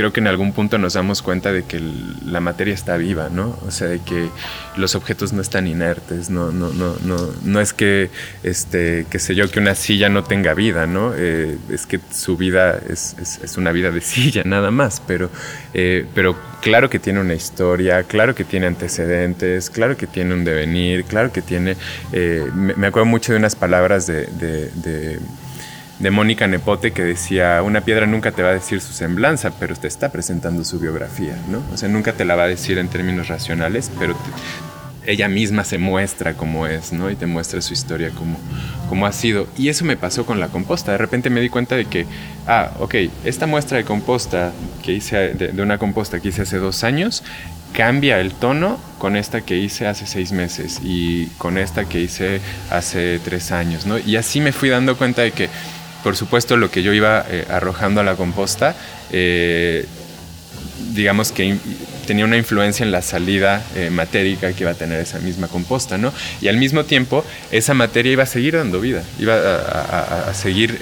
creo 0.00 0.14
que 0.14 0.20
en 0.20 0.28
algún 0.28 0.54
punto 0.54 0.78
nos 0.78 0.94
damos 0.94 1.20
cuenta 1.20 1.52
de 1.52 1.64
que 1.64 1.78
la 2.24 2.40
materia 2.40 2.72
está 2.72 2.96
viva, 2.96 3.28
¿no? 3.28 3.58
O 3.66 3.70
sea, 3.70 3.86
de 3.88 3.98
que 3.98 4.30
los 4.78 4.94
objetos 4.94 5.34
no 5.34 5.42
están 5.42 5.66
inertes, 5.66 6.30
no, 6.30 6.50
no, 6.50 6.70
no, 6.70 6.96
no, 7.04 7.18
no 7.44 7.60
es 7.60 7.74
que, 7.74 8.08
este, 8.42 9.04
que 9.10 9.18
sé 9.18 9.34
yo, 9.34 9.50
que 9.50 9.58
una 9.58 9.74
silla 9.74 10.08
no 10.08 10.24
tenga 10.24 10.54
vida, 10.54 10.86
¿no? 10.86 11.12
Eh, 11.14 11.58
es 11.68 11.84
que 11.84 12.00
su 12.10 12.38
vida 12.38 12.80
es, 12.88 13.14
es, 13.42 13.58
una 13.58 13.72
vida 13.72 13.90
de 13.90 14.00
silla, 14.12 14.42
nada 14.46 14.70
más, 14.70 15.02
pero, 15.06 15.28
eh, 15.74 16.06
pero 16.14 16.34
claro 16.62 16.88
que 16.88 16.98
tiene 16.98 17.20
una 17.20 17.34
historia, 17.34 18.02
claro 18.04 18.34
que 18.34 18.44
tiene 18.44 18.68
antecedentes, 18.68 19.68
claro 19.68 19.98
que 19.98 20.06
tiene 20.06 20.32
un 20.32 20.44
devenir, 20.44 21.04
claro 21.04 21.30
que 21.30 21.42
tiene... 21.42 21.76
Eh, 22.12 22.48
me, 22.54 22.86
acuerdo 22.86 23.04
mucho 23.04 23.32
de 23.32 23.38
unas 23.38 23.54
palabras 23.54 24.06
de 24.06 25.20
Mónica 26.08 26.46
Nepote 26.46 26.92
que 26.92 27.02
decía, 27.02 27.62
una 27.62 27.82
piedra 27.82 28.06
nunca 28.06 28.32
te 28.32 28.42
va 28.42 28.48
a 28.48 28.54
decir 28.54 28.80
su 28.80 28.94
semblanza, 28.94 29.50
pero 29.60 29.76
te 29.76 29.86
está 29.86 30.10
presentando 30.10 30.64
su 30.64 30.78
biografía, 30.78 31.36
¿no? 31.50 31.62
O 31.74 31.76
sea, 31.76 31.90
nunca 31.90 32.14
te 32.14 32.24
la 32.24 32.36
va 32.36 32.44
a 32.44 32.48
decir 32.48 32.78
en 32.78 32.88
términos 32.88 33.28
racionales, 33.28 33.90
pero 33.98 34.16
ella 35.06 35.28
misma 35.28 35.64
se 35.64 35.76
muestra 35.76 36.34
como 36.34 36.66
es, 36.66 36.92
¿no? 36.92 37.10
Y 37.10 37.16
te 37.16 37.26
muestra 37.26 37.60
su 37.60 37.74
historia 37.74 38.10
como, 38.10 38.38
como 38.88 39.04
ha 39.06 39.12
sido. 39.12 39.46
Y 39.58 39.68
eso 39.68 39.84
me 39.84 39.98
pasó 39.98 40.24
con 40.24 40.40
la 40.40 40.48
composta. 40.48 40.92
De 40.92 40.98
repente 40.98 41.28
me 41.28 41.42
di 41.42 41.50
cuenta 41.50 41.76
de 41.76 41.84
que, 41.84 42.06
ah, 42.46 42.70
ok, 42.78 42.94
esta 43.24 43.46
muestra 43.46 43.76
de 43.76 43.84
composta 43.84 44.52
que 44.82 44.92
hice, 44.92 45.34
de, 45.34 45.48
de 45.48 45.62
una 45.62 45.76
composta 45.76 46.20
que 46.20 46.28
hice 46.28 46.42
hace 46.42 46.56
dos 46.56 46.82
años, 46.82 47.22
cambia 47.72 48.20
el 48.20 48.32
tono 48.32 48.78
con 48.98 49.16
esta 49.16 49.42
que 49.42 49.56
hice 49.56 49.86
hace 49.86 50.06
seis 50.06 50.32
meses 50.32 50.80
y 50.82 51.26
con 51.38 51.56
esta 51.56 51.84
que 51.84 52.00
hice 52.00 52.40
hace 52.70 53.20
tres 53.20 53.52
años, 53.52 53.86
¿no? 53.86 53.98
Y 53.98 54.16
así 54.16 54.40
me 54.40 54.52
fui 54.52 54.68
dando 54.68 54.96
cuenta 54.96 55.22
de 55.22 55.32
que 55.32 55.48
por 56.02 56.16
supuesto, 56.16 56.56
lo 56.56 56.70
que 56.70 56.82
yo 56.82 56.92
iba 56.92 57.24
eh, 57.28 57.46
arrojando 57.48 58.00
a 58.00 58.04
la 58.04 58.14
composta, 58.16 58.74
eh, 59.10 59.86
digamos 60.92 61.32
que 61.32 61.56
tenía 62.06 62.24
una 62.24 62.36
influencia 62.36 62.84
en 62.84 62.90
la 62.90 63.02
salida 63.02 63.62
eh, 63.76 63.90
matérica 63.90 64.52
que 64.52 64.64
iba 64.64 64.72
a 64.72 64.74
tener 64.74 65.00
esa 65.00 65.18
misma 65.18 65.48
composta, 65.48 65.98
¿no? 65.98 66.12
Y 66.40 66.48
al 66.48 66.56
mismo 66.56 66.84
tiempo, 66.84 67.24
esa 67.50 67.74
materia 67.74 68.12
iba 68.12 68.22
a 68.24 68.26
seguir 68.26 68.56
dando 68.56 68.80
vida, 68.80 69.02
iba 69.18 69.34
a, 69.36 70.34
seguir... 70.34 70.78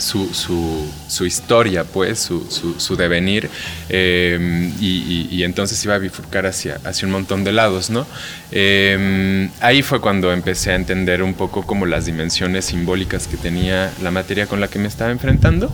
Em, 0.00 0.32
su, 0.32 0.88
su, 1.08 1.26
historia, 1.26 1.84
pues, 1.84 2.18
su, 2.18 2.74
su 2.78 2.96
devenir, 2.96 3.50
em, 3.88 4.72
y, 4.80 5.42
entonces 5.42 5.82
iba 5.84 5.94
a 5.94 5.98
bifurcar 5.98 6.46
hacia, 6.46 6.80
hacia 6.84 7.06
un 7.06 7.12
montón 7.12 7.44
de 7.44 7.52
lados, 7.52 7.90
¿no? 7.90 8.06
Em, 8.50 9.50
ahí 9.60 9.82
fue 9.82 10.00
cuando 10.00 10.32
empecé 10.32 10.72
a 10.72 10.76
entender 10.76 11.22
un 11.22 11.34
poco 11.34 11.66
como 11.66 11.86
las 11.86 12.06
dimensiones 12.06 12.64
simbólicas 12.66 13.26
que 13.26 13.36
tenía 13.36 13.92
la 14.02 14.10
materia 14.10 14.46
con 14.46 14.60
la 14.60 14.68
que 14.68 14.78
me 14.78 14.88
estaba 14.88 15.10
enfrentando 15.10 15.72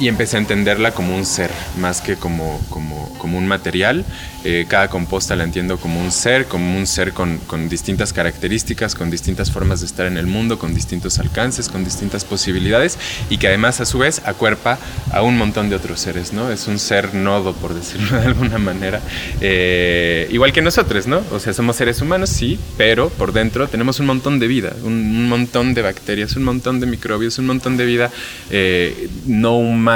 y 0.00 0.08
empecé 0.08 0.38
a 0.38 0.40
entenderla 0.40 0.92
como 0.92 1.14
un 1.14 1.26
ser, 1.26 1.50
más 1.78 2.00
que 2.00 2.16
como, 2.16 2.58
como, 2.70 3.12
como 3.18 3.36
un 3.36 3.46
material. 3.46 4.06
Eh, 4.42 4.64
cada 4.66 4.88
composta 4.88 5.36
la 5.36 5.44
entiendo 5.44 5.76
como 5.76 6.00
un 6.00 6.10
ser, 6.10 6.46
como 6.46 6.78
un 6.78 6.86
ser 6.86 7.12
con, 7.12 7.36
con, 7.46 7.68
distintas 7.68 8.14
características, 8.14 8.94
con 8.94 9.10
distintas 9.10 9.52
formas 9.52 9.80
de 9.80 9.86
estar 9.86 10.06
en 10.06 10.16
el 10.16 10.26
mundo, 10.26 10.58
con 10.58 10.74
distintos 10.74 11.18
alcances, 11.18 11.68
con 11.68 11.84
distintas 11.84 12.24
posibilidades 12.24 12.98
y 13.28 13.36
que 13.36 13.48
además 13.48 13.82
a 13.82 13.84
su 13.84 13.98
vez 13.98 14.22
acuerpa 14.24 14.78
a 15.12 15.20
un 15.20 15.36
montón 15.36 15.68
de 15.68 15.76
otros 15.76 16.00
seres, 16.00 16.32
¿no? 16.32 16.50
Es 16.50 16.66
un 16.66 16.78
ser 16.78 17.14
nodo, 17.14 17.52
por 17.52 17.74
decirlo 17.74 18.18
de 18.18 18.26
alguna 18.28 18.56
manera, 18.56 19.02
eh, 19.42 20.26
igual 20.32 20.54
que 20.54 20.62
nosotros, 20.62 21.06
¿no? 21.06 21.20
O 21.32 21.38
sea, 21.38 21.52
somos 21.52 21.76
seres 21.76 22.00
humanos, 22.00 22.30
sí, 22.30 22.58
pero 22.78 23.10
por 23.10 23.34
dentro 23.34 23.68
tenemos 23.68 24.00
un 24.00 24.06
montón 24.06 24.38
de 24.38 24.46
vida, 24.46 24.72
un, 24.82 25.28
montón 25.28 25.74
de 25.74 25.82
bacterias, 25.82 26.34
un 26.36 26.44
montón 26.44 26.80
de 26.80 26.86
microbios, 26.86 27.38
un 27.38 27.46
montón 27.46 27.76
de 27.76 27.84
vida 27.84 28.10
eh, 28.48 29.10
no 29.26 29.58
humana 29.58 29.89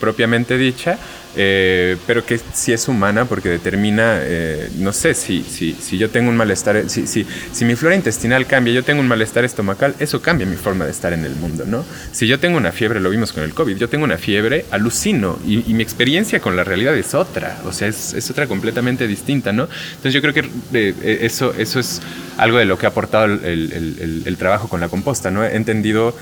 propiamente 0.00 0.56
dicha 0.58 0.98
eh, 1.38 1.98
pero 2.06 2.24
que 2.24 2.40
sí 2.54 2.72
es 2.72 2.88
humana 2.88 3.26
porque 3.26 3.50
determina, 3.50 4.20
eh, 4.22 4.70
no 4.78 4.92
sé, 4.94 5.12
si, 5.12 5.42
si, 5.42 5.74
si, 5.74 5.98
yo 5.98 6.08
tengo 6.08 6.30
un 6.30 6.36
malestar, 6.36 6.88
si, 6.88 7.06
si, 7.06 7.26
si, 7.52 7.64
mi 7.66 7.76
flora 7.76 7.94
intestinal 7.94 8.46
cambia, 8.46 8.72
yo 8.72 8.82
tengo 8.82 9.02
un 9.02 9.08
malestar 9.08 9.44
estomacal, 9.44 9.94
eso 9.98 10.22
cambia 10.22 10.46
mi 10.46 10.56
forma 10.56 10.86
de 10.86 10.92
estar 10.92 11.12
en 11.12 11.26
el 11.26 11.36
mundo, 11.36 11.64
¿no? 11.66 11.84
Si 12.12 12.26
yo 12.26 12.40
tengo 12.40 12.56
una 12.56 12.72
fiebre, 12.72 13.00
lo 13.00 13.10
vimos 13.10 13.34
con 13.34 13.42
el 13.42 13.52
COVID, 13.52 13.76
yo 13.76 13.90
tengo 13.90 14.04
una 14.04 14.16
fiebre, 14.16 14.64
alucino 14.70 15.38
y, 15.46 15.74
mi 15.76 15.82
experiencia 15.82 16.40
con 16.40 16.56
la 16.56 16.64
realidad 16.64 16.96
es 16.96 17.12
otra, 17.12 17.58
o 17.66 17.72
sea, 17.72 17.88
es, 17.88 18.14
es 18.14 18.30
otra 18.30 18.46
completamente 18.46 19.06
distinta, 19.06 19.52
¿no? 19.52 19.68
Entonces 19.90 20.14
yo 20.14 20.22
creo 20.22 20.32
que 20.32 20.48
eh, 20.72 21.18
eso, 21.20 21.52
eso 21.58 21.78
es 21.80 22.00
algo 22.38 22.56
de 22.56 22.64
lo 22.64 22.78
que 22.78 22.86
ha 22.86 22.88
aportado 22.88 23.26
el, 23.26 23.44
el, 23.44 24.22
el 24.24 24.36
trabajo 24.38 24.68
con 24.68 24.80
la 24.80 24.88
composta, 24.88 25.30
¿no? 25.30 25.44
He 25.44 25.54
entendido 25.54 26.14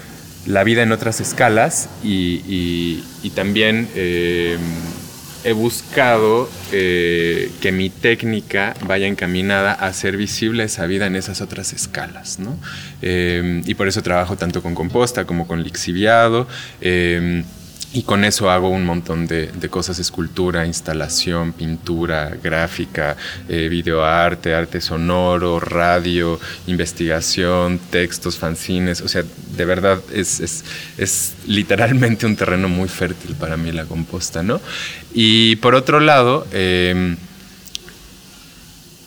la 0.46 0.64
vida 0.64 0.82
en 0.82 0.92
otras 0.92 1.20
escalas 1.20 1.88
y, 2.02 3.02
también 3.34 3.88
eh, 3.96 4.56
he 5.44 5.52
buscado 5.52 6.48
eh, 6.72 7.50
que 7.60 7.72
mi 7.72 7.90
técnica 7.90 8.74
vaya 8.86 9.06
encaminada 9.06 9.72
a 9.72 9.86
hacer 9.86 10.16
visible 10.16 10.64
esa 10.64 10.86
vida 10.86 11.06
en 11.06 11.16
esas 11.16 11.40
otras 11.40 11.72
escalas. 11.72 12.38
¿no? 12.38 12.56
Eh, 13.02 13.62
y 13.66 13.74
por 13.74 13.88
eso 13.88 14.02
trabajo 14.02 14.36
tanto 14.36 14.62
con 14.62 14.74
composta 14.74 15.24
como 15.24 15.46
con 15.46 15.62
lixiviado. 15.62 16.46
Y 17.94 18.02
con 18.02 18.24
eso 18.24 18.50
hago 18.50 18.70
un 18.70 18.84
montón 18.84 19.28
de, 19.28 19.52
cosas, 19.70 20.00
escultura, 20.00 20.66
instalación, 20.66 21.52
pintura, 21.52 22.36
gráfica, 22.42 23.16
eh, 23.48 23.68
videoarte, 23.68 24.52
arte 24.52 24.80
sonoro, 24.80 25.60
radio, 25.60 26.40
investigación, 26.66 27.78
textos, 27.90 28.36
fanzines. 28.36 29.00
O 29.00 29.06
sea, 29.06 29.22
de 29.56 29.64
verdad 29.64 30.00
es, 30.12 30.40
es, 30.98 31.34
literalmente 31.46 32.26
un 32.26 32.34
terreno 32.34 32.68
muy 32.68 32.88
fértil 32.88 33.36
para 33.36 33.56
mí 33.56 33.70
la 33.70 33.84
composta, 33.84 34.42
¿no? 34.42 34.60
Y 35.12 35.54
por 35.56 35.76
otro 35.76 36.00
lado, 36.00 36.48
em, 36.50 37.16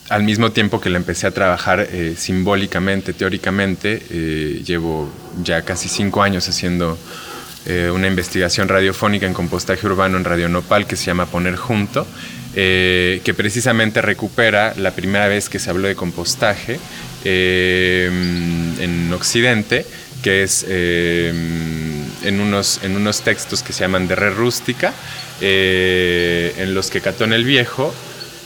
al 0.07 0.23
mismo 0.23 0.53
tiempo 0.53 0.79
que 0.79 0.89
la 0.89 0.97
empecé 0.97 1.27
a 1.27 1.31
trabajar 1.31 1.89
eh, 1.91 2.15
simbólicamente, 2.17 3.11
teóricamente, 3.11 4.01
eh, 4.09 4.63
llevo 4.65 5.11
ya 5.43 5.63
casi 5.63 5.89
cinco 5.89 6.23
años 6.23 6.47
haciendo 6.47 6.97
eh, 7.69 7.91
una 7.91 8.07
investigación 8.07 8.69
radiofónica 8.69 9.25
en 9.25 9.33
compostaje 9.33 9.85
urbano 9.85 10.15
en 10.15 10.23
Radio 10.23 10.47
Nopal 10.47 10.87
que 10.87 10.95
se 10.95 11.03
llama 11.03 11.25
Poner 11.25 11.57
Junto, 11.57 12.07
eh, 12.55 13.19
que 13.25 13.33
precisamente 13.33 14.01
recupera 14.01 14.73
la 14.77 14.91
primera 14.91 15.27
vez 15.27 15.49
que 15.49 15.59
se 15.59 15.69
habló 15.69 15.89
de 15.89 15.95
compostaje 15.95 16.79
eh, 17.25 18.09
en 18.79 19.11
Occidente, 19.11 19.85
que 20.23 20.43
es 20.43 20.65
en, 20.69 22.39
unos, 22.39 22.79
en 22.83 22.95
unos 22.95 23.21
textos 23.21 23.63
que 23.63 23.73
se 23.73 23.81
llaman 23.81 24.07
de 24.07 24.15
re 24.15 24.29
rústica, 24.29 24.93
en 25.41 26.73
los 26.73 26.89
que 26.89 27.01
Catón 27.01 27.33
el 27.33 27.43
Viejo 27.43 27.93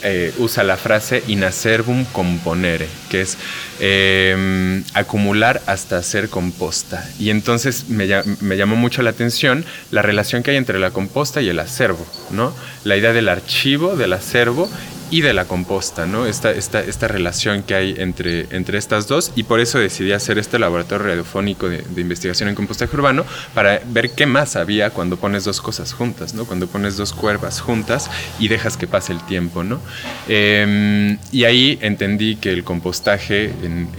eh, 0.03 0.33
usa 0.37 0.63
la 0.63 0.77
frase 0.77 1.23
in 1.27 1.43
acerbum 1.43 2.05
componere, 2.05 2.87
que 3.09 3.21
es 3.21 3.37
em, 3.79 4.83
acumular 4.93 5.61
hasta 5.65 5.97
hacer 5.97 6.29
composta. 6.29 7.07
Y 7.19 7.29
entonces 7.29 7.89
me, 7.89 8.07
me, 8.39 8.57
llamó 8.57 8.75
mucho 8.75 9.01
la 9.01 9.11
atención 9.11 9.65
la 9.91 10.01
relación 10.01 10.43
que 10.43 10.51
hay 10.51 10.57
entre 10.57 10.79
la 10.79 10.91
composta 10.91 11.41
y 11.41 11.49
el 11.49 11.59
acervo, 11.59 12.05
¿no? 12.31 12.53
La 12.83 12.97
idea 12.97 13.13
del 13.13 13.29
archivo, 13.29 13.95
del 13.95 14.13
acervo 14.13 14.69
y 15.11 15.21
de 15.21 15.33
la 15.33 15.45
composta, 15.45 16.05
¿no? 16.05 16.25
Esta, 16.25 16.51
esta, 16.51 16.79
esta 16.79 17.07
relación 17.07 17.63
que 17.63 17.75
hay 17.75 17.95
entre, 17.97 18.47
entre 18.51 18.77
estas 18.77 19.07
dos 19.07 19.33
y 19.35 19.43
por 19.43 19.59
eso 19.59 19.77
decidí 19.77 20.13
hacer 20.13 20.39
este 20.39 20.57
laboratorio 20.57 21.07
radiofónico 21.07 21.69
de, 21.69 21.83
investigación 21.97 22.47
en 22.49 22.55
compostaje 22.55 22.95
urbano 22.95 23.25
para 23.53 23.81
ver 23.85 24.11
qué 24.11 24.25
más 24.25 24.55
había 24.55 24.89
cuando 24.89 25.17
pones 25.17 25.43
dos 25.43 25.61
cosas 25.61 25.93
juntas, 25.93 26.33
¿no? 26.33 26.45
Cuando 26.45 26.67
pones 26.67 26.95
dos 26.95 27.11
cuervas 27.11 27.59
juntas 27.59 28.09
y 28.39 28.47
dejas 28.47 28.77
que 28.77 28.87
pase 28.87 29.11
el 29.11 29.21
tiempo, 29.25 29.63
¿no? 29.65 29.81
Em, 30.29 31.17
y 31.31 31.43
ahí 31.43 31.77
entendí 31.81 32.37
que 32.37 32.51
el 32.51 32.63
compostaje, 32.63 33.51
en, 33.63 33.91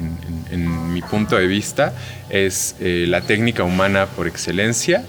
mi 0.93 1.01
punto 1.01 1.37
de 1.37 1.47
vista, 1.47 1.95
es 2.29 2.77
eh, 2.81 3.07
la 3.09 3.23
técnica 3.23 3.65
humana 3.65 4.07
por 4.07 4.27
excelencia, 4.27 5.05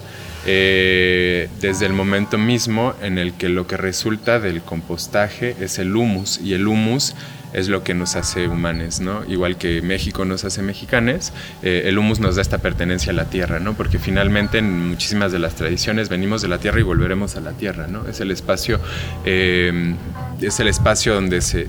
eh, 0.46 1.50
desde 1.62 1.86
el 1.86 1.94
momento 1.94 2.38
mismo 2.38 2.94
en 3.02 3.18
el 3.18 3.34
que 3.34 3.48
lo 3.48 3.66
que 3.66 3.78
resulta 3.78 4.40
del 4.40 4.62
compostaje 4.62 5.56
es 5.62 5.80
el 5.80 5.96
humus 5.96 6.40
y 6.42 6.54
el 6.54 6.68
humus 6.68 7.16
es 7.54 7.70
lo 7.70 7.84
que 7.84 7.94
nos 7.94 8.16
hace 8.16 8.48
humanes, 8.48 9.00
¿no? 9.00 9.24
Igual 9.26 9.58
que 9.58 9.82
México 9.82 10.26
nos 10.26 10.44
hace 10.44 10.62
mexicanes, 10.62 11.32
eh, 11.62 11.84
el 11.86 11.98
humus 11.98 12.20
nos 12.20 12.36
da 12.36 12.42
esta 12.42 12.58
pertenencia 12.58 13.12
a 13.12 13.16
la 13.16 13.26
tierra, 13.26 13.60
¿no? 13.60 13.76
Porque 13.76 14.00
finalmente 14.00 14.58
en 14.58 14.90
muchísimas 14.90 15.32
de 15.32 15.40
las 15.40 15.56
tradiciones 15.56 16.10
venimos 16.10 16.42
de 16.42 16.48
la 16.50 16.58
tierra 16.58 16.80
y 16.80 16.84
volveremos 16.84 17.36
a 17.36 17.42
la 17.42 17.52
tierra, 17.52 17.88
¿no? 17.88 18.08
Es 18.08 18.20
el 18.20 18.32
espacio, 18.32 18.80
eh, 19.24 19.96
es 20.42 20.60
el 20.60 20.68
espacio 20.68 21.14
donde 21.14 21.42
se, 21.42 21.68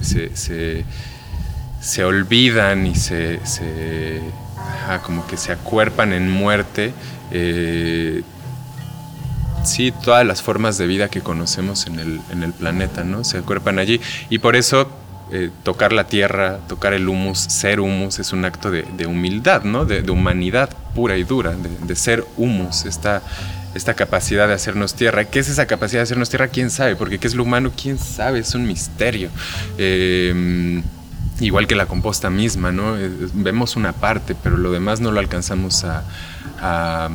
se, 1.80 2.04
olvidan 2.04 2.86
y 2.86 2.94
se, 2.94 3.38
como 5.04 5.26
que 5.26 5.36
se 5.36 5.52
acuerpan 5.52 6.12
en 6.12 6.30
muerte 6.30 6.92
sí, 9.64 9.92
todas 9.92 10.26
las 10.26 10.42
formas 10.42 10.78
de 10.78 10.87
vida 10.87 11.09
que 11.09 11.21
conocemos 11.21 11.87
en 11.87 11.99
el, 11.99 12.21
en 12.30 12.42
el 12.42 12.52
planeta, 12.52 13.04
¿no? 13.04 13.25
Se 13.25 13.38
acuerpan 13.38 13.78
allí. 13.78 14.00
Y 14.30 14.38
por 14.38 14.56
eso 14.56 14.88
eh, 15.33 15.50
tocar 15.62 15.92
la 15.92 16.04
tierra, 16.04 16.59
tocar 16.68 16.92
el 16.92 17.09
humus, 17.09 17.38
ser 17.38 17.80
humus, 17.80 18.18
es 18.18 18.35
un 18.35 18.44
acto 18.44 18.71
de, 18.71 19.06
humildad, 19.06 19.64
¿no? 19.64 19.87
De, 19.87 20.09
humanidad 20.11 20.68
pura 20.94 21.16
y 21.16 21.25
dura, 21.25 21.54
de, 21.54 21.97
ser 21.97 22.26
humus, 22.37 22.85
esta, 22.85 23.23
capacidad 23.97 24.47
de 24.47 24.54
hacernos 24.54 24.94
tierra. 24.94 25.25
¿Qué 25.25 25.38
es 25.38 25.49
esa 25.49 25.66
capacidad 25.66 26.00
de 26.00 26.04
hacernos 26.04 26.28
tierra? 26.28 26.49
¿Quién 26.49 26.71
sabe? 26.71 26.94
Porque 26.94 27.18
¿qué 27.18 27.26
es 27.26 27.35
lo 27.35 27.42
humano? 27.42 27.73
¿Quién 27.75 27.99
sabe? 27.99 28.40
Es 28.40 28.54
un 28.54 28.66
misterio. 28.66 29.30
Em, 29.78 30.83
igual 31.40 31.66
que 31.66 31.75
la 31.75 31.87
composta 31.87 32.28
misma, 32.28 32.71
¿no? 32.71 32.99
Eh, 32.99 33.11
vemos 33.33 33.76
una 33.76 33.92
parte, 33.92 34.37
pero 34.40 34.59
lo 34.59 34.73
demás 34.73 35.00
no 35.00 35.11
lo 35.11 35.21
alcanzamos 35.21 35.85
a 35.85 37.09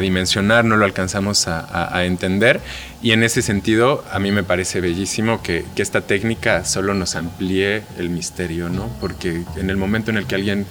dimensionar, 0.00 0.64
no 0.64 0.76
lo 0.76 0.84
alcanzamos 0.84 1.46
a, 1.48 2.04
entender. 2.04 2.60
Y 3.02 3.12
en 3.12 3.22
ese 3.22 3.42
sentido, 3.42 4.04
a 4.10 4.18
mí 4.18 4.32
me 4.32 4.42
parece 4.42 4.80
bellísimo 4.80 5.42
que, 5.42 5.64
esta 5.76 6.00
técnica 6.00 6.64
solo 6.64 6.94
nos 6.94 7.14
amplíe 7.14 7.82
el 7.98 8.08
misterio, 8.08 8.68
¿no? 8.70 8.88
Porque 9.00 9.42
en 9.56 9.68
el 9.68 9.76
momento 9.76 10.10
en 10.10 10.16
el 10.16 10.26
que 10.26 10.34
alguien 10.34 10.66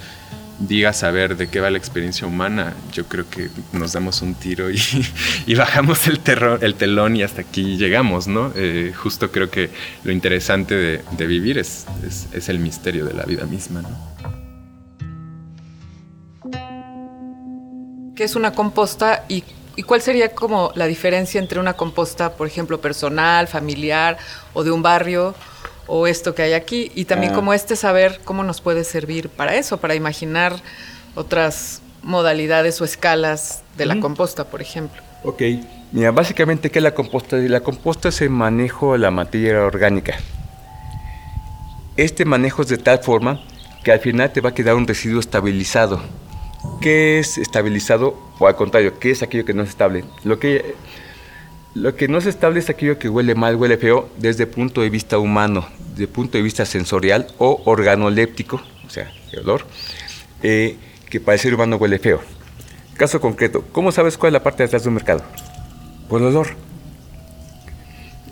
diga 0.59 0.93
saber 0.93 1.35
de 1.37 1.47
qué 1.47 1.59
va 1.59 1.69
la 1.69 1.77
experiencia 1.77 2.25
humana, 2.25 2.73
yo 2.91 3.05
creo 3.05 3.29
que 3.29 3.49
nos 3.73 3.93
damos 3.93 4.21
un 4.21 4.33
tiro 4.35 4.69
y, 4.71 5.55
bajamos 5.55 6.07
el 6.07 6.19
telón 6.19 7.15
y 7.15 7.23
hasta 7.23 7.41
aquí 7.41 7.77
llegamos, 7.77 8.27
¿no? 8.27 8.51
Eh, 8.55 8.91
justo 8.95 9.31
creo 9.31 9.49
que 9.49 9.69
lo 10.03 10.11
interesante 10.11 10.75
de, 10.75 11.27
vivir 11.27 11.57
es, 11.57 11.85
es, 12.05 12.27
es 12.33 12.49
el 12.49 12.59
misterio 12.59 13.05
de 13.05 13.13
la 13.13 13.23
vida 13.23 13.45
misma, 13.45 13.81
¿no? 13.81 14.12
Qué 18.15 18.23
es 18.23 18.35
una 18.35 18.53
composta 18.53 19.25
y, 19.27 19.43
cuál 19.87 20.01
sería 20.01 20.33
como 20.33 20.71
la 20.75 20.85
diferencia 20.85 21.39
entre 21.39 21.59
una 21.59 21.73
composta, 21.73 22.33
por 22.33 22.47
ejemplo, 22.47 22.79
personal, 22.79 23.47
familiar 23.47 24.17
o 24.53 24.63
de 24.63 24.71
un 24.71 24.81
barrio 24.81 25.33
o 25.87 26.05
esto 26.07 26.35
que 26.35 26.43
hay 26.43 26.53
aquí 26.53 26.91
y 26.95 27.05
también 27.05 27.31
ah. 27.33 27.35
como 27.35 27.53
este 27.53 27.75
saber 27.75 28.19
cómo 28.23 28.43
nos 28.43 28.61
puede 28.61 28.83
servir 28.83 29.29
para 29.29 29.55
eso, 29.55 29.77
para 29.77 29.95
imaginar 29.95 30.55
otras 31.15 31.81
modalidades 32.03 32.79
o 32.81 32.85
escalas 32.85 33.63
de 33.77 33.85
la 33.85 33.99
composta, 33.99 34.45
por 34.45 34.61
ejemplo. 34.61 35.01
Ok, 35.23 35.41
Mira, 35.93 36.09
básicamente, 36.09 36.71
¿qué 36.71 36.79
es 36.79 36.83
la 36.83 36.95
composta? 36.95 37.37
La 37.37 37.59
composta 37.59 38.09
es 38.09 38.19
el 38.21 38.31
manejo 38.31 38.93
de 38.93 38.97
la 38.97 39.11
materia 39.11 39.61
orgánica. 39.61 40.15
Este 41.95 42.25
manejo 42.25 42.63
es 42.63 42.69
de 42.69 42.79
tal 42.79 42.97
forma 42.97 43.39
que 43.83 43.91
al 43.91 43.99
final 43.99 44.33
te 44.33 44.41
va 44.41 44.49
a 44.49 44.53
quedar 44.55 44.73
un 44.73 44.87
residuo 44.87 45.19
estabilizado. 45.19 46.01
¿Qué 46.81 47.19
es 47.19 47.37
estabilizado? 47.37 48.17
O 48.39 48.47
al 48.47 48.55
contrario, 48.55 48.99
¿qué 48.99 49.11
es 49.11 49.23
aquello 49.23 49.45
que 49.45 49.53
no 49.53 49.63
es 49.63 49.69
estable? 49.69 50.03
Lo 50.23 50.39
que, 50.39 50.75
lo 51.73 51.95
que 51.95 52.07
no 52.07 52.17
es 52.17 52.25
estable 52.25 52.59
es 52.59 52.69
aquello 52.69 52.99
que 52.99 53.09
huele 53.09 53.35
mal, 53.35 53.55
huele 53.55 53.77
feo, 53.77 54.09
desde 54.17 54.43
el 54.43 54.49
punto 54.49 54.81
de 54.81 54.89
vista 54.89 55.17
humano, 55.17 55.67
desde 55.91 56.03
el 56.03 56.09
punto 56.09 56.37
de 56.37 56.43
vista 56.43 56.65
sensorial 56.65 57.27
o 57.37 57.61
organoléptico, 57.65 58.61
o 58.85 58.89
sea, 58.89 59.11
el 59.31 59.39
olor, 59.39 59.65
eh, 60.41 60.77
que 61.09 61.19
para 61.19 61.35
el 61.35 61.39
ser 61.39 61.53
humano 61.53 61.77
huele 61.77 61.99
feo. 61.99 62.21
Caso 62.97 63.19
concreto, 63.19 63.63
¿cómo 63.71 63.91
sabes 63.91 64.17
cuál 64.17 64.31
es 64.31 64.33
la 64.33 64.43
parte 64.43 64.63
de 64.63 64.67
atrás 64.67 64.83
de 64.83 64.89
un 64.89 64.95
mercado? 64.95 65.23
Por 66.09 66.21
el 66.21 66.27
olor. 66.27 66.47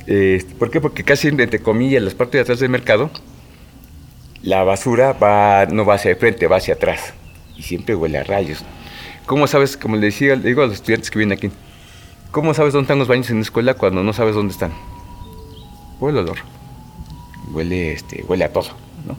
Eh, 0.08 0.44
¿Por 0.60 0.70
qué? 0.70 0.82
Porque 0.82 1.04
casi, 1.04 1.30
entre 1.30 1.60
comillas, 1.60 2.04
las 2.04 2.14
partes 2.14 2.34
de 2.34 2.42
atrás 2.42 2.60
del 2.60 2.70
mercado 2.70 3.12
la 4.44 4.64
basura 4.64 5.14
no 5.72 5.86
va 5.86 5.96
hacia 5.96 6.12
el 6.12 6.18
frente, 6.18 6.48
va 6.48 6.58
hacia 6.58 6.74
atrás. 6.74 7.14
Y 7.58 7.64
siempre 7.64 7.96
huele 7.96 8.18
a 8.18 8.24
rayos. 8.24 8.64
¿Cómo 9.26 9.48
sabes, 9.48 9.78
como 9.78 9.96
le 9.96 10.08
decía, 10.08 10.36
le 10.36 10.50
digo 10.50 10.64
a 10.64 10.66
los 10.66 10.76
estudiantes 10.76 11.12
que 11.12 11.20
vienen 11.20 11.38
aquí, 11.38 11.52
¿cómo 12.32 12.54
sabes 12.54 12.74
dónde 12.74 12.86
están 12.86 13.00
los 13.00 13.08
baños 13.08 13.30
en 13.30 13.38
la 13.38 13.44
escuela 13.44 13.74
cuando 13.76 14.04
no 14.04 14.14
sabes 14.14 14.36
dónde 14.36 14.52
están? 14.52 14.72
Huele 16.00 16.20
olor. 16.20 16.38
Huele, 17.54 17.94
este, 17.94 18.24
huele 18.28 18.46
a 18.46 18.54
todo, 18.54 18.70
¿no? 19.06 19.18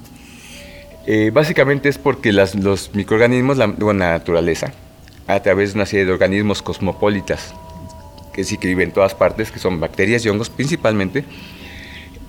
Eh, 1.07 1.31
básicamente 1.33 1.89
es 1.89 1.99
porque 1.99 2.33
las, 2.33 2.55
los 2.55 2.95
microorganismos, 2.95 3.57
la, 3.57 3.67
la 3.67 3.93
naturaleza, 3.93 4.73
a 5.27 5.41
través 5.41 5.73
de 5.73 5.79
una 5.79 5.87
serie 5.87 6.05
de 6.07 6.13
organismos 6.13 6.63
cosmopolitas, 6.63 7.55
que 8.33 8.45
sí 8.45 8.57
que 8.57 8.69
viven 8.69 8.89
en 8.89 8.95
todas 8.95 9.15
partes, 9.15 9.51
que 9.51 9.59
son 9.59 9.81
bacterias 9.81 10.25
y 10.25 10.29
hongos 10.29 10.51
principalmente, 10.51 11.25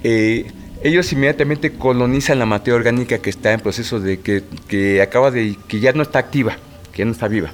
eh, 0.03 0.51
ellos 0.81 1.11
inmediatamente 1.13 1.71
colonizan 1.73 2.39
la 2.39 2.45
materia 2.45 2.75
orgánica 2.75 3.19
que 3.19 3.29
está 3.29 3.53
en 3.53 3.59
proceso 3.59 3.99
de 3.99 4.19
que, 4.19 4.43
que, 4.67 5.01
acaba 5.01 5.31
de 5.31 5.57
que 5.67 5.79
ya 5.79 5.93
no 5.93 6.01
está 6.01 6.19
activa, 6.19 6.57
que 6.91 6.99
ya 6.99 7.05
no 7.05 7.11
está 7.11 7.27
viva. 7.27 7.51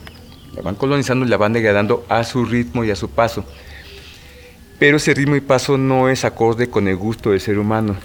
La 0.55 0.61
van 0.61 0.75
colonizando 0.75 1.25
y 1.25 1.29
la 1.29 1.37
van 1.37 1.53
degradando 1.53 2.05
a 2.09 2.23
su 2.23 2.45
ritmo 2.45 2.83
y 2.83 2.91
a 2.91 2.95
su 2.95 3.09
paso. 3.09 3.45
Pero 4.79 4.97
ese 4.97 5.13
ritmo 5.13 5.35
y 5.35 5.41
paso 5.41 5.77
no 5.77 6.09
es 6.09 6.23
acorde 6.25 6.69
con 6.69 6.87
el 6.87 6.95
gusto 6.95 7.31
del 7.31 7.41
ser 7.41 7.59
humano. 7.59 7.97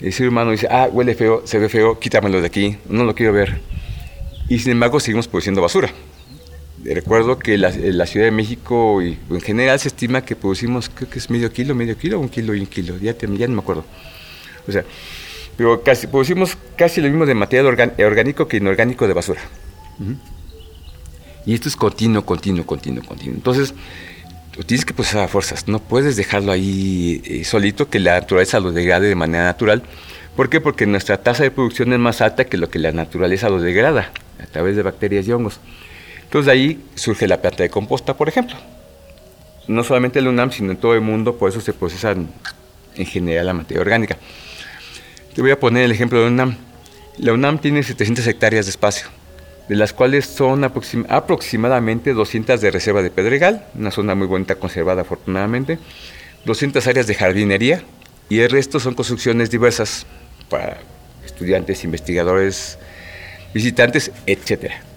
El 0.00 0.12
ser 0.12 0.28
humano 0.28 0.52
dice, 0.52 0.68
ah, 0.70 0.88
huele 0.90 1.14
feo, 1.14 1.42
se 1.44 1.58
ve 1.58 1.68
feo, 1.68 1.98
quítamelo 1.98 2.40
de 2.40 2.46
aquí, 2.46 2.78
no 2.88 3.04
lo 3.04 3.14
quiero 3.14 3.32
ver. 3.32 3.60
Y 4.48 4.58
sin 4.60 4.72
embargo 4.72 4.98
seguimos 4.98 5.28
produciendo 5.28 5.60
basura. 5.60 5.90
Recuerdo 6.84 7.38
que 7.38 7.58
la, 7.58 7.70
la, 7.70 8.06
Ciudad 8.06 8.26
de 8.26 8.30
México 8.30 9.02
y 9.02 9.18
en 9.30 9.40
general 9.40 9.78
se 9.80 9.88
estima 9.88 10.24
que 10.24 10.36
producimos, 10.36 10.88
creo 10.88 11.10
que 11.10 11.18
es 11.18 11.28
medio 11.28 11.52
kilo, 11.52 11.74
medio 11.74 11.96
kilo, 11.98 12.20
un 12.20 12.28
kilo 12.28 12.54
y 12.54 12.60
un 12.60 12.66
kilo, 12.66 12.96
ya, 12.98 13.14
te, 13.14 13.26
ya 13.36 13.48
no 13.48 13.54
me 13.54 13.60
acuerdo. 13.60 13.84
O 14.66 14.72
sea, 14.72 14.84
pero 15.56 15.82
casi, 15.82 16.06
producimos 16.06 16.56
casi 16.76 17.00
lo 17.00 17.08
mismo 17.08 17.26
de 17.26 17.34
material 17.34 17.66
organ, 17.66 17.92
orgánico 17.98 18.46
que 18.46 18.58
inorgánico 18.58 19.08
de 19.08 19.14
basura. 19.14 19.40
Uh 19.98 20.04
-huh. 20.04 20.16
Y 21.46 21.54
esto 21.54 21.68
es 21.68 21.76
continuo, 21.76 22.24
continuo, 22.24 22.64
continuo, 22.64 23.02
continuo. 23.04 23.34
Entonces, 23.34 23.74
tienes 24.66 24.84
que 24.84 24.94
procesar 24.94 25.24
a 25.24 25.28
fuerzas, 25.28 25.68
no 25.68 25.78
puedes 25.78 26.16
dejarlo 26.16 26.52
ahí 26.52 27.22
eh, 27.24 27.44
solito, 27.44 27.88
que 27.88 27.98
la 27.98 28.20
naturaleza 28.20 28.60
lo 28.60 28.72
degrade 28.72 29.08
de 29.08 29.14
manera 29.14 29.44
natural. 29.44 29.82
¿Por 30.36 30.48
qué? 30.48 30.60
Porque 30.60 30.86
nuestra 30.86 31.22
tasa 31.22 31.42
de 31.42 31.50
producción 31.50 31.92
es 31.92 31.98
más 31.98 32.20
alta 32.20 32.44
que 32.44 32.56
lo 32.56 32.70
que 32.70 32.78
la 32.78 32.92
naturaleza 32.92 33.48
lo 33.48 33.60
degrada 33.60 34.12
a 34.42 34.46
través 34.46 34.76
de 34.76 34.82
bacterias 34.82 35.26
y 35.26 35.32
hongos. 35.32 35.58
Entonces 36.28 36.44
de 36.44 36.52
ahí 36.52 36.84
surge 36.94 37.26
la 37.26 37.40
planta 37.40 37.62
de 37.62 37.70
composta, 37.70 38.14
por 38.14 38.28
ejemplo. 38.28 38.54
No 39.66 39.82
solamente 39.82 40.18
en 40.18 40.26
la 40.26 40.30
UNAM, 40.30 40.52
sino 40.52 40.72
en 40.72 40.76
todo 40.76 40.92
el 40.92 41.00
mundo, 41.00 41.38
por 41.38 41.48
eso 41.48 41.62
se 41.62 41.72
procesa 41.72 42.12
en 42.12 43.06
general 43.06 43.46
la 43.46 43.54
materia 43.54 43.80
orgánica. 43.80 44.18
Te 45.34 45.40
voy 45.40 45.52
a 45.52 45.58
poner 45.58 45.84
el 45.84 45.90
ejemplo 45.90 46.18
de 46.18 46.26
la 46.26 46.30
UNAM. 46.30 46.56
La 47.16 47.32
UNAM 47.32 47.58
tiene 47.60 47.82
700 47.82 48.26
hectáreas 48.26 48.66
de 48.66 48.70
espacio, 48.70 49.08
de 49.70 49.76
las 49.76 49.94
cuales 49.94 50.26
son 50.26 50.64
aproxim 50.64 51.06
aproximadamente 51.08 52.12
200 52.12 52.60
de 52.60 52.70
reserva 52.72 53.00
de 53.00 53.10
pedregal, 53.10 53.64
una 53.74 53.90
zona 53.90 54.14
muy 54.14 54.26
bonita 54.26 54.56
conservada 54.56 55.02
afortunadamente, 55.02 55.78
200 56.44 56.86
áreas 56.88 57.06
de 57.06 57.14
jardinería 57.14 57.84
y 58.28 58.40
el 58.40 58.50
resto 58.50 58.80
son 58.80 58.92
construcciones 58.92 59.50
diversas 59.50 60.04
para 60.50 60.76
estudiantes, 61.24 61.84
investigadores, 61.84 62.78
visitantes, 63.54 64.12
etcétera 64.26 64.87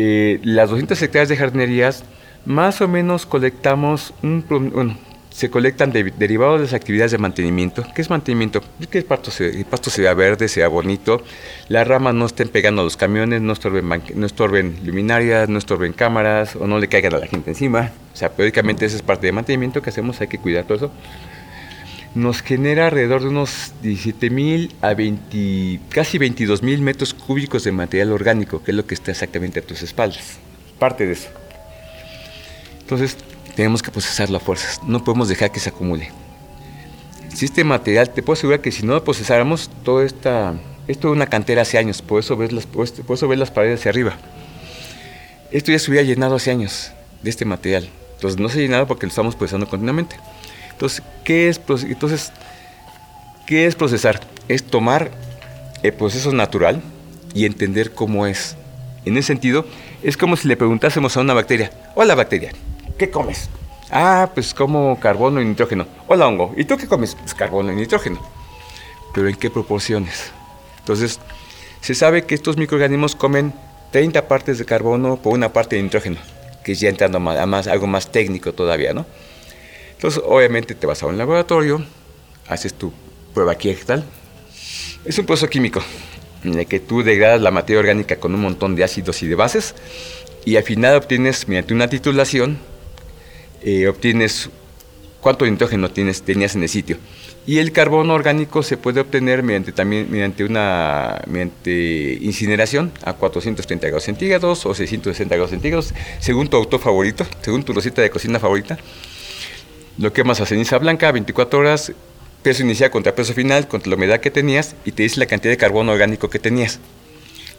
eh, 0.00 0.38
las 0.44 0.70
200 0.70 1.02
hectáreas 1.02 1.28
de 1.28 1.36
jardinerías, 1.36 2.04
más 2.46 2.80
o 2.80 2.86
menos 2.86 3.26
colectamos 3.26 4.14
un, 4.22 4.44
bueno, 4.48 4.96
se 5.28 5.50
colectan 5.50 5.90
de, 5.90 6.04
derivados 6.16 6.60
de 6.60 6.66
las 6.66 6.72
actividades 6.72 7.10
de 7.10 7.18
mantenimiento. 7.18 7.84
¿Qué 7.96 8.02
es 8.02 8.08
mantenimiento? 8.08 8.60
Que 8.88 8.98
el 8.98 9.04
pasto, 9.04 9.32
se, 9.32 9.48
el 9.48 9.64
pasto 9.64 9.90
sea 9.90 10.14
verde, 10.14 10.46
sea 10.46 10.68
bonito, 10.68 11.20
las 11.68 11.88
ramas 11.88 12.14
no 12.14 12.26
estén 12.26 12.48
pegando 12.48 12.82
a 12.82 12.84
los 12.84 12.96
camiones, 12.96 13.42
no 13.42 13.52
estorben, 13.52 13.88
no 14.14 14.24
estorben 14.24 14.78
luminarias, 14.84 15.48
no 15.48 15.58
estorben 15.58 15.92
cámaras 15.92 16.54
o 16.54 16.68
no 16.68 16.78
le 16.78 16.86
caigan 16.86 17.14
a 17.14 17.18
la 17.18 17.26
gente 17.26 17.50
encima. 17.50 17.90
O 18.14 18.16
sea, 18.16 18.30
periódicamente 18.30 18.86
esa 18.86 18.94
es 18.94 19.02
parte 19.02 19.26
de 19.26 19.32
mantenimiento 19.32 19.82
que 19.82 19.90
hacemos, 19.90 20.20
hay 20.20 20.28
que 20.28 20.38
cuidar 20.38 20.62
todo 20.62 20.76
eso. 20.76 20.90
Nos 22.18 22.42
genera 22.42 22.86
alrededor 22.86 23.22
de 23.22 23.28
unos 23.28 23.72
17 23.80 24.28
mil 24.28 24.74
a 24.80 24.92
20, 24.92 25.78
casi 25.88 26.18
22 26.18 26.64
mil 26.64 26.80
metros 26.80 27.14
cúbicos 27.14 27.62
de 27.62 27.70
material 27.70 28.10
orgánico, 28.10 28.60
que 28.60 28.72
es 28.72 28.76
lo 28.76 28.84
que 28.84 28.94
está 28.94 29.12
exactamente 29.12 29.60
a 29.60 29.62
tus 29.62 29.82
espaldas. 29.82 30.38
Parte 30.80 31.06
de 31.06 31.12
eso. 31.12 31.28
Entonces, 32.80 33.16
tenemos 33.54 33.84
que 33.84 33.92
procesarlo 33.92 34.36
a 34.36 34.40
fuerzas. 34.40 34.80
No 34.82 35.04
podemos 35.04 35.28
dejar 35.28 35.52
que 35.52 35.60
se 35.60 35.68
acumule. 35.68 36.10
Si 37.32 37.44
este 37.44 37.62
material, 37.62 38.10
te 38.10 38.20
puedo 38.24 38.36
asegurar 38.36 38.62
que 38.62 38.72
si 38.72 38.84
no 38.84 38.94
lo 38.94 39.04
procesáramos, 39.04 39.70
toda 39.84 40.04
esta, 40.04 40.54
esto 40.88 41.10
es 41.10 41.14
una 41.14 41.28
cantera 41.28 41.62
hace 41.62 41.78
años, 41.78 42.02
por 42.02 42.18
eso, 42.18 42.36
ves 42.36 42.50
las, 42.50 42.66
por 42.66 42.84
eso 42.84 43.28
ves 43.28 43.38
las 43.38 43.52
paredes 43.52 43.78
hacia 43.78 43.92
arriba. 43.92 44.16
Esto 45.52 45.70
ya 45.70 45.78
se 45.78 45.88
hubiera 45.88 46.04
llenado 46.04 46.34
hace 46.34 46.50
años 46.50 46.90
de 47.22 47.30
este 47.30 47.44
material. 47.44 47.88
Entonces 48.16 48.40
no 48.40 48.48
se 48.48 48.58
ha 48.58 48.62
llenado 48.62 48.88
porque 48.88 49.06
lo 49.06 49.10
estamos 49.10 49.36
procesando 49.36 49.68
continuamente. 49.68 50.16
Entonces, 50.78 51.02
¿qué 51.24 51.48
es, 51.48 51.60
entonces, 51.88 52.30
¿qué 53.48 53.66
es 53.66 53.74
procesar? 53.74 54.20
Es 54.46 54.62
tomar 54.62 55.10
el 55.82 55.92
proceso 55.92 56.32
natural 56.32 56.80
y 57.34 57.46
entender 57.46 57.90
cómo 57.94 58.28
es. 58.28 58.54
En 59.04 59.16
ese 59.16 59.26
sentido, 59.26 59.66
es 60.04 60.16
como 60.16 60.36
si 60.36 60.46
le 60.46 60.56
preguntásemos 60.56 61.16
a 61.16 61.20
una 61.20 61.34
bacteria, 61.34 61.72
hola 61.96 62.14
bacteria, 62.14 62.52
¿qué 62.96 63.10
comes? 63.10 63.48
Ah, 63.90 64.30
pues 64.32 64.54
como 64.54 65.00
carbono 65.00 65.42
y 65.42 65.46
nitrógeno. 65.46 65.84
Hola 66.06 66.28
hongo, 66.28 66.54
¿y 66.56 66.64
tú 66.64 66.76
qué 66.76 66.86
comes? 66.86 67.16
Pues 67.16 67.34
carbono 67.34 67.72
y 67.72 67.74
nitrógeno. 67.74 68.20
Pero 69.12 69.28
¿en 69.28 69.34
qué 69.34 69.50
proporciones? 69.50 70.30
Entonces, 70.78 71.18
se 71.80 71.96
sabe 71.96 72.22
que 72.22 72.36
estos 72.36 72.56
microorganismos 72.56 73.16
comen 73.16 73.52
30 73.90 74.28
partes 74.28 74.58
de 74.58 74.64
carbono 74.64 75.16
por 75.16 75.32
una 75.32 75.52
parte 75.52 75.74
de 75.74 75.82
nitrógeno, 75.82 76.20
que 76.62 76.70
es 76.70 76.78
ya 76.78 76.88
entrando 76.88 77.18
a 77.18 77.46
más, 77.46 77.66
algo 77.66 77.88
más 77.88 78.12
técnico 78.12 78.52
todavía, 78.52 78.92
¿no? 78.92 79.06
Entonces, 79.98 80.22
obviamente 80.24 80.76
te 80.76 80.86
vas 80.86 81.02
a 81.02 81.06
un 81.06 81.18
laboratorio, 81.18 81.84
haces 82.46 82.72
tu 82.72 82.92
prueba 83.34 83.56
tal. 83.84 84.04
Es 85.04 85.18
un 85.18 85.26
proceso 85.26 85.50
químico 85.50 85.82
en 86.44 86.56
el 86.56 86.66
que 86.66 86.78
tú 86.78 87.02
degradas 87.02 87.40
la 87.40 87.50
materia 87.50 87.80
orgánica 87.80 88.14
con 88.14 88.32
un 88.32 88.40
montón 88.40 88.76
de 88.76 88.84
ácidos 88.84 89.24
y 89.24 89.26
de 89.26 89.34
bases 89.34 89.74
y 90.44 90.54
al 90.54 90.62
final 90.62 90.94
obtienes, 90.94 91.48
mediante 91.48 91.74
una 91.74 91.88
titulación, 91.88 92.58
eh, 93.64 93.88
obtienes 93.88 94.50
cuánto 95.20 95.44
nitrógeno 95.44 95.90
tienes, 95.90 96.22
tenías 96.22 96.54
en 96.54 96.62
el 96.62 96.68
sitio. 96.68 96.96
Y 97.44 97.58
el 97.58 97.72
carbono 97.72 98.14
orgánico 98.14 98.62
se 98.62 98.76
puede 98.76 99.00
obtener 99.00 99.42
mediante, 99.42 99.72
también, 99.72 100.06
mediante 100.12 100.44
una 100.44 101.20
incineración 101.26 102.92
a 103.02 103.14
430 103.14 103.88
grados 103.88 104.04
centígrados 104.04 104.64
o 104.64 104.74
660 104.74 105.34
grados 105.34 105.50
centígrados, 105.50 105.92
según 106.20 106.46
tu 106.46 106.56
auto 106.56 106.78
favorito, 106.78 107.26
según 107.42 107.64
tu 107.64 107.72
receta 107.72 108.00
de 108.00 108.10
cocina 108.10 108.38
favorita 108.38 108.78
lo 109.98 110.12
quemas 110.12 110.40
a 110.40 110.46
ceniza 110.46 110.78
blanca, 110.78 111.10
24 111.12 111.58
horas, 111.58 111.92
peso 112.42 112.62
inicial 112.62 112.90
contra 112.90 113.14
peso 113.14 113.34
final, 113.34 113.66
contra 113.68 113.90
la 113.90 113.96
humedad 113.96 114.20
que 114.20 114.30
tenías 114.30 114.76
y 114.84 114.92
te 114.92 115.02
dice 115.02 115.18
la 115.18 115.26
cantidad 115.26 115.52
de 115.52 115.56
carbono 115.56 115.92
orgánico 115.92 116.30
que 116.30 116.38
tenías. 116.38 116.78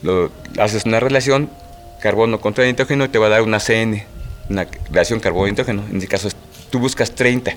Lo, 0.02 0.32
haces 0.58 0.86
una 0.86 1.00
relación 1.00 1.50
carbono 2.02 2.40
contra 2.40 2.64
nitrógeno 2.64 3.06
y 3.06 3.10
te 3.10 3.20
va 3.20 3.28
a 3.28 3.30
dar 3.30 3.42
una 3.42 3.60
CN, 3.60 4.06
una 4.50 4.66
relación 4.90 5.20
carbono-nitrógeno. 5.20 5.84
En 5.90 5.98
este 5.98 6.08
caso, 6.08 6.30
tú 6.70 6.80
buscas 6.80 7.14
30, 7.14 7.56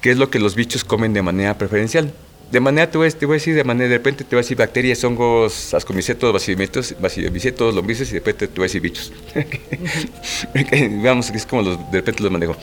que 0.00 0.10
es 0.10 0.18
lo 0.18 0.28
que 0.28 0.40
los 0.40 0.56
bichos 0.56 0.82
comen 0.82 1.12
de 1.12 1.22
manera 1.22 1.56
preferencial. 1.56 2.12
De 2.50 2.60
manera, 2.60 2.90
te 2.90 2.98
voy, 2.98 3.10
te 3.12 3.26
voy 3.26 3.34
a 3.34 3.38
decir, 3.38 3.54
de 3.54 3.62
manera, 3.62 3.90
de 3.90 3.98
repente 3.98 4.24
te 4.24 4.34
voy 4.34 4.40
a 4.40 4.42
decir 4.42 4.56
bacterias, 4.56 5.04
hongos, 5.04 5.74
ascomicetos, 5.74 6.32
bacillomycetos, 6.32 7.74
lombrices 7.74 8.08
y 8.08 8.14
de 8.14 8.18
repente 8.20 8.48
te 8.48 8.54
voy 8.54 8.64
a 8.64 8.68
decir 8.68 8.80
bichos. 8.80 9.12
Vamos, 11.04 11.30
es 11.30 11.46
como 11.46 11.62
los, 11.62 11.78
de 11.92 11.98
repente 11.98 12.22
los 12.22 12.32
manejo. 12.32 12.56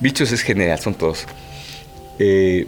Bichos 0.00 0.32
es 0.32 0.42
general, 0.42 0.78
son 0.78 0.94
todos. 0.94 1.24
Eh, 2.18 2.66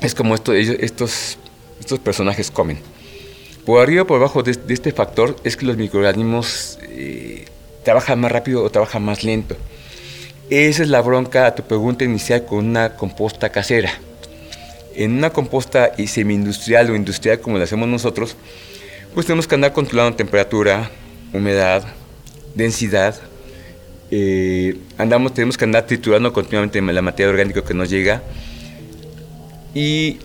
es 0.00 0.14
como 0.14 0.34
esto, 0.34 0.52
ellos, 0.52 0.76
estos, 0.80 1.38
estos 1.80 1.98
personajes 1.98 2.50
comen. 2.50 2.78
Por 3.64 3.80
arriba 3.80 4.02
o 4.02 4.06
por 4.06 4.18
abajo 4.18 4.42
de, 4.42 4.52
de, 4.52 4.74
este 4.74 4.92
factor 4.92 5.36
es 5.42 5.56
que 5.56 5.66
los 5.66 5.76
microorganismos 5.76 6.78
eh, 6.82 7.46
trabajan 7.84 8.20
más 8.20 8.30
rápido 8.30 8.62
o 8.62 8.70
trabajan 8.70 9.04
más 9.04 9.24
lento. 9.24 9.56
Esa 10.50 10.84
es 10.84 10.88
la 10.88 11.00
bronca 11.00 11.46
a 11.46 11.54
tu 11.54 11.64
pregunta 11.64 12.04
inicial 12.04 12.44
con 12.44 12.64
una 12.64 12.94
composta 12.94 13.50
casera. 13.50 13.90
En 14.94 15.18
una 15.18 15.30
composta 15.30 15.92
semi-industrial 16.06 16.90
o 16.90 16.96
industrial 16.96 17.40
como 17.40 17.58
la 17.58 17.64
hacemos 17.64 17.88
nosotros, 17.88 18.36
pues 19.12 19.26
tenemos 19.26 19.46
que 19.48 19.56
andar 19.56 19.72
controlando 19.72 20.16
temperatura, 20.16 20.90
humedad, 21.32 21.84
densidad. 22.54 23.16
Eh, 24.10 24.78
andamos, 24.98 25.34
tenemos 25.34 25.56
que 25.58 25.64
andar 25.64 25.86
triturando 25.86 26.32
continuamente 26.32 26.80
la 26.80 27.02
materia 27.02 27.30
orgánica 27.30 27.64
que 27.64 27.74
nos 27.74 27.90
llega 27.90 28.22
y 29.74 30.18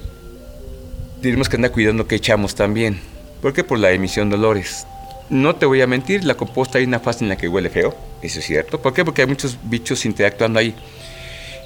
tenemos 1.22 1.50
que 1.50 1.56
andar 1.56 1.72
cuidando 1.72 2.08
que 2.08 2.15
echamos 2.15 2.56
también. 2.56 3.00
¿Por 3.41 3.54
qué? 3.54 3.63
Por 3.63 3.80
la 3.80 3.91
emisión 3.91 4.30
de 4.30 4.36
olores. 4.36 4.86
No 5.30 5.56
te 5.56 5.65
voy 5.65 5.82
a 5.82 5.88
mentir, 5.88 6.24
la 6.26 6.36
composta 6.36 6.78
hay 6.78 6.84
una 6.84 7.00
fase 7.00 7.24
en 7.24 7.30
la 7.30 7.38
que 7.38 7.48
huele 7.48 7.70
feo, 7.70 7.96
eso 8.22 8.39
es 8.39 8.46
cierto. 8.46 8.82
¿Por 8.82 8.94
qué? 8.94 9.06
Porque 9.06 9.22
hay 9.22 9.28
muchos 9.28 9.58
bichos 9.63 10.06
interactuando 10.06 10.60
ahí, 10.60 10.76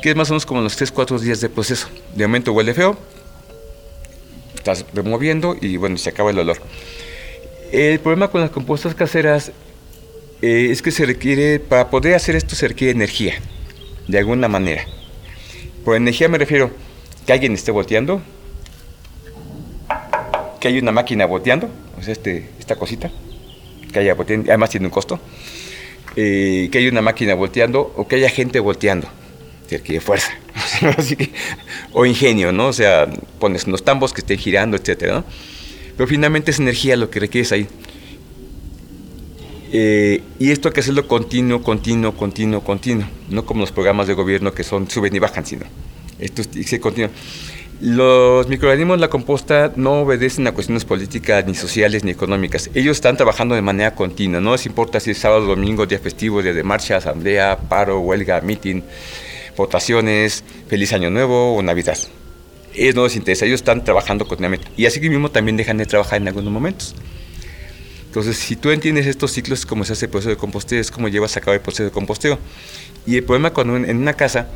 que 0.02 0.12
es 0.12 0.16
más 0.16 0.30
o 0.30 0.34
menos 0.34 0.46
como 0.46 0.62
los 0.62 0.80
3-4 0.80 1.20
días 1.20 1.42
de 1.42 1.50
proceso. 1.50 1.88
De 2.16 2.28
momento 2.28 2.54
huele 2.54 2.74
feo, 2.74 2.98
estás 4.56 4.86
removiendo 4.94 5.56
y 5.60 5.78
bueno, 5.78 5.98
se 5.98 6.10
acaba 6.10 6.30
el 6.32 6.40
olor. 6.40 6.58
El 7.72 8.00
problema 8.00 8.30
con 8.30 8.42
las 8.42 8.52
compostas 8.52 8.94
caseras 8.94 9.52
eh, 10.42 10.70
es 10.72 10.82
que 10.82 10.92
se 10.92 11.06
requiere, 11.06 11.60
para 11.60 11.90
poder 11.90 12.16
hacer 12.16 12.36
esto 12.36 12.56
se 12.56 12.68
requiere 12.68 12.92
energía, 12.92 13.36
de 14.08 14.18
alguna 14.18 14.48
manera. 14.48 14.86
Por 15.84 15.96
energía 15.96 16.28
me 16.28 16.38
refiero 16.38 16.72
que 17.26 17.34
alguien 17.34 17.54
esté 17.54 17.72
volteando, 17.72 18.22
que 20.60 20.68
hay 20.68 20.80
una 20.80 20.92
máquina 20.92 21.26
volteando, 21.26 21.70
o 21.98 22.02
sea, 22.02 22.12
este, 22.12 22.50
esta 22.60 22.76
cosita, 22.76 23.12
que 23.92 24.00
haya 24.00 24.14
volteando, 24.14 24.52
además 24.52 24.70
tiene 24.70 24.88
un 24.88 24.92
costo, 24.92 25.20
eh, 26.16 26.70
que 26.72 26.78
haya 26.78 26.90
una 26.90 27.02
máquina 27.02 27.34
volteando 27.34 27.94
o 27.96 28.08
que 28.08 28.18
haya 28.18 28.30
gente 28.30 28.60
volteando, 28.60 29.08
que 29.70 29.78
requiere 29.78 30.02
fuerza, 30.02 30.32
o 31.94 32.06
ingenio, 32.06 32.52
¿no? 32.52 32.68
O 32.68 32.74
sea, 32.74 33.08
pones 33.40 33.66
unos 33.66 33.84
tambos 33.84 34.14
que 34.14 34.22
estén 34.22 34.38
girando, 34.38 34.78
etcétera, 34.78 35.14
¿no? 35.14 35.26
Pero 35.98 36.08
finalmente 36.08 36.52
es 36.52 36.60
energía 36.60 36.96
lo 36.98 37.10
que 37.10 37.20
requieres 37.20 37.52
ahí. 37.52 37.68
Eh, 39.72 40.22
y 40.40 40.52
esto 40.52 40.70
hay 40.70 40.74
que 40.74 40.80
hacerlo 40.82 41.08
continuo, 41.08 41.62
continuo, 41.64 42.14
continuo, 42.14 42.62
continuo. 42.62 43.08
No 43.30 43.46
como 43.46 43.62
los 43.62 43.72
programas 43.72 44.08
de 44.08 44.14
gobierno 44.14 44.54
que 44.54 44.64
son 44.64 44.90
suben 44.90 45.16
y 45.16 45.20
bajan, 45.20 45.46
sino 45.46 45.66
esto 46.20 46.42
es 46.42 46.80
continuo. 46.80 47.10
Los 47.82 48.48
microorganismos 48.48 49.02
la 49.02 49.10
composta 49.10 49.74
no 49.76 50.02
obedecen 50.02 50.48
a 50.48 50.54
cuestiones 50.54 50.86
políticas, 50.86 51.46
ni 51.46 51.56
sociales, 51.56 52.06
ni 52.06 52.12
económicas. 52.12 52.70
Ellos 52.74 52.96
están 52.96 53.18
trabajando 53.18 53.54
de 53.54 53.62
manera 53.62 53.94
continua. 53.96 54.40
No 54.40 54.54
les 54.54 54.66
importa 54.66 55.02
si 55.02 55.12
es 55.12 55.18
sábado, 55.18 55.46
domingo, 55.46 55.86
día 55.86 56.00
festivo, 56.00 56.42
día 56.42 56.54
de 56.54 56.64
marcha, 56.64 56.98
asamblea, 56.98 57.58
paro, 57.68 58.00
huelga, 58.00 58.40
meeting, 58.40 58.82
votaciones, 59.58 60.46
feliz 60.70 60.94
año 60.94 61.10
nuevo 61.10 61.54
o 61.56 61.62
Navidad. 61.62 61.98
Ellos 62.74 62.96
no 62.96 63.04
les 63.04 63.18
interesa, 63.18 63.46
ellos 63.46 63.60
están 63.60 63.84
trabajando 63.84 64.26
continuamente. 64.26 64.68
Y 64.78 64.86
así 64.86 65.02
mismo 65.02 65.30
también 65.30 65.58
dejan 65.58 65.78
de 65.78 65.86
trabajar 65.86 66.22
en 66.22 66.30
algunos 66.30 66.52
momentos. 66.52 66.96
Entonces, 68.16 68.38
si 68.38 68.56
tú 68.56 68.72
entiendes 68.72 69.08
estos 69.08 69.34
ciclos, 69.34 69.60
es 69.60 69.66
como 69.66 69.84
se 69.84 69.92
hace 69.92 70.06
el 70.06 70.10
proceso 70.10 70.30
de 70.30 70.38
composteo, 70.38 70.80
es 70.80 70.90
como 70.90 71.10
llevas 71.10 71.36
a 71.36 71.42
cabo 71.42 71.54
el 71.54 71.60
proceso 71.60 71.84
de 71.84 71.92
composteo. 71.92 72.40
Y 73.06 73.18
el 73.18 73.26
problema 73.26 73.52
cuando 73.52 73.76
en 73.76 73.98
una 73.98 74.14
casa 74.14 74.48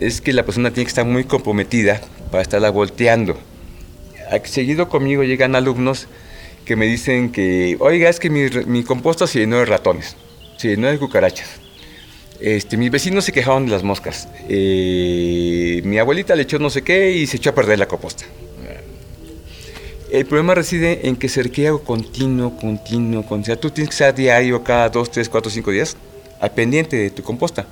es 0.00 0.22
que 0.22 0.32
la 0.32 0.42
persona 0.46 0.70
tiene 0.70 0.86
que 0.86 0.88
estar 0.88 1.04
muy 1.04 1.24
comprometida 1.24 2.00
para 2.30 2.40
estarla 2.40 2.70
volteando. 2.70 3.38
Seguido 4.44 4.88
conmigo 4.88 5.22
llegan 5.22 5.54
alumnos 5.54 6.08
que 6.64 6.76
me 6.76 6.86
dicen 6.86 7.30
que, 7.30 7.76
oiga, 7.78 8.08
es 8.08 8.18
que 8.18 8.30
mi, 8.30 8.48
mi 8.64 8.84
composta 8.84 9.26
se 9.26 9.40
llenó 9.40 9.58
de 9.58 9.66
ratones, 9.66 10.16
se 10.56 10.68
llenó 10.68 10.88
de 10.88 10.98
cucarachas. 10.98 11.60
Este, 12.40 12.78
mis 12.78 12.90
vecinos 12.90 13.26
se 13.26 13.32
quejaron 13.32 13.66
de 13.66 13.72
las 13.72 13.82
moscas. 13.82 14.30
Eh, 14.48 15.82
mi 15.84 15.98
abuelita 15.98 16.34
le 16.34 16.44
echó 16.44 16.58
no 16.58 16.70
sé 16.70 16.80
qué 16.80 17.10
y 17.10 17.26
se 17.26 17.36
echó 17.36 17.50
a 17.50 17.54
perder 17.54 17.78
la 17.78 17.86
composta. 17.86 18.24
El 20.14 20.26
problema 20.26 20.54
reside 20.54 21.08
en 21.08 21.16
que 21.16 21.26
algo 21.66 21.82
continuo, 21.82 22.56
continuo, 22.56 23.26
continuo. 23.26 23.40
O 23.40 23.44
sea, 23.44 23.56
tú 23.56 23.70
tienes 23.70 23.88
que 23.88 23.94
estar 23.94 24.14
diario, 24.14 24.62
cada 24.62 24.88
dos, 24.88 25.10
tres, 25.10 25.28
cuatro, 25.28 25.50
cinco 25.50 25.72
días, 25.72 25.96
al 26.40 26.52
pendiente 26.52 26.96
de 26.96 27.10
tu 27.10 27.24
composta. 27.24 27.66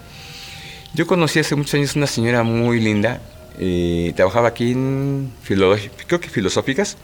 Yo 0.92 1.06
conocí 1.06 1.38
hace 1.38 1.54
muchos 1.54 1.74
años 1.74 1.94
una 1.94 2.08
señora 2.08 2.42
muy 2.42 2.80
linda, 2.80 3.22
eh, 3.60 4.12
trabajaba 4.16 4.48
aquí 4.48 4.72
en, 4.72 5.32
creo 5.46 6.20
que 6.20 6.28
filosóficas, 6.28 6.96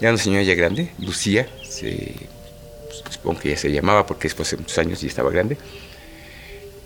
era 0.00 0.10
una 0.10 0.18
señora 0.22 0.44
ya 0.44 0.54
grande, 0.54 0.92
Lucía, 1.00 1.48
se, 1.68 2.14
supongo 3.10 3.40
que 3.40 3.48
ya 3.48 3.56
se 3.56 3.72
llamaba 3.72 4.06
porque 4.06 4.28
después 4.28 4.48
de 4.48 4.58
muchos 4.58 4.78
años 4.78 5.00
ya 5.00 5.08
estaba 5.08 5.28
grande, 5.32 5.56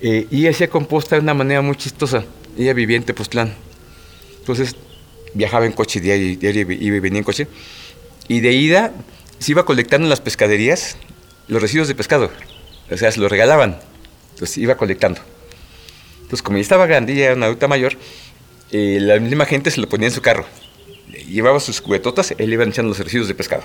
eh, 0.01 0.27
y 0.31 0.47
hacía 0.47 0.71
composta 0.71 1.17
de 1.17 1.21
una 1.21 1.35
manera 1.35 1.61
muy 1.61 1.77
chistosa, 1.77 2.25
ella 2.57 2.73
vivía 2.73 2.97
en 2.97 3.05
Tepoztlán, 3.05 3.53
entonces 4.39 4.77
viajaba 5.35 5.67
en 5.67 5.73
coche 5.73 6.01
diario, 6.01 6.39
diario 6.39 6.63
iba 6.63 6.97
y 6.97 7.01
venía 7.01 7.19
en 7.19 7.25
coche, 7.25 7.47
y 8.29 8.41
de 8.41 8.53
ida 8.53 8.93
se 9.39 9.53
iba 9.53 9.65
colectando 9.65 10.07
en 10.07 10.11
las 10.11 10.21
pescaderías 10.21 10.97
los 11.49 11.61
residuos 11.61 11.89
de 11.89 11.95
pescado, 11.95 12.31
o 12.91 12.97
sea, 12.97 13.11
se 13.11 13.21
los 13.21 13.31
regalaban, 13.31 13.79
entonces 14.33 14.59
iba 14.59 14.77
colectando. 14.77 15.21
Entonces, 16.19 16.43
como 16.43 16.59
ya 16.59 16.63
estaba 16.63 16.87
grande, 16.87 17.15
ya 17.15 17.27
era 17.27 17.35
una 17.35 17.47
adulta 17.47 17.69
mayor, 17.69 17.95
eh, 18.71 18.99
la 19.01 19.19
misma 19.19 19.47
gente 19.47 19.71
se 19.71 19.81
lo 19.81 19.89
ponía 19.89 20.09
en 20.09 20.15
su 20.15 20.21
carro. 20.21 20.45
Llevaba 21.27 21.59
sus 21.59 21.81
cubetotas, 21.81 22.35
él 22.37 22.53
iba 22.53 22.65
echando 22.65 22.91
los 22.91 22.99
residuos 22.99 23.29
de 23.29 23.35
pescado. 23.35 23.65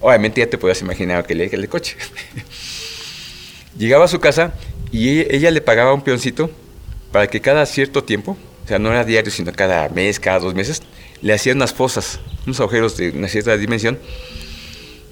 Obviamente 0.00 0.40
ya 0.40 0.48
te 0.48 0.56
podías 0.56 0.80
imaginar 0.80 1.26
que 1.26 1.34
le 1.34 1.46
el 1.46 1.68
coche. 1.68 1.96
Llegaba 3.78 4.04
a 4.04 4.08
su 4.08 4.20
casa 4.20 4.54
y 4.92 5.20
ella, 5.34 5.50
le 5.50 5.60
pagaba 5.60 5.92
un 5.92 6.02
peoncito 6.02 6.50
para 7.12 7.26
que 7.26 7.40
cada 7.40 7.66
cierto 7.66 8.04
tiempo, 8.04 8.36
o 8.64 8.68
sea, 8.68 8.78
no 8.78 8.90
era 8.90 9.04
diario, 9.04 9.30
sino 9.30 9.52
cada 9.52 9.88
mes, 9.88 10.20
cada 10.20 10.38
dos 10.38 10.54
meses, 10.54 10.82
le 11.22 11.32
hacían 11.32 11.56
unas 11.56 11.72
fosas, 11.72 12.20
unos 12.46 12.60
agujeros 12.60 12.96
de 12.96 13.10
una 13.10 13.28
cierta 13.28 13.56
dimensión. 13.56 13.98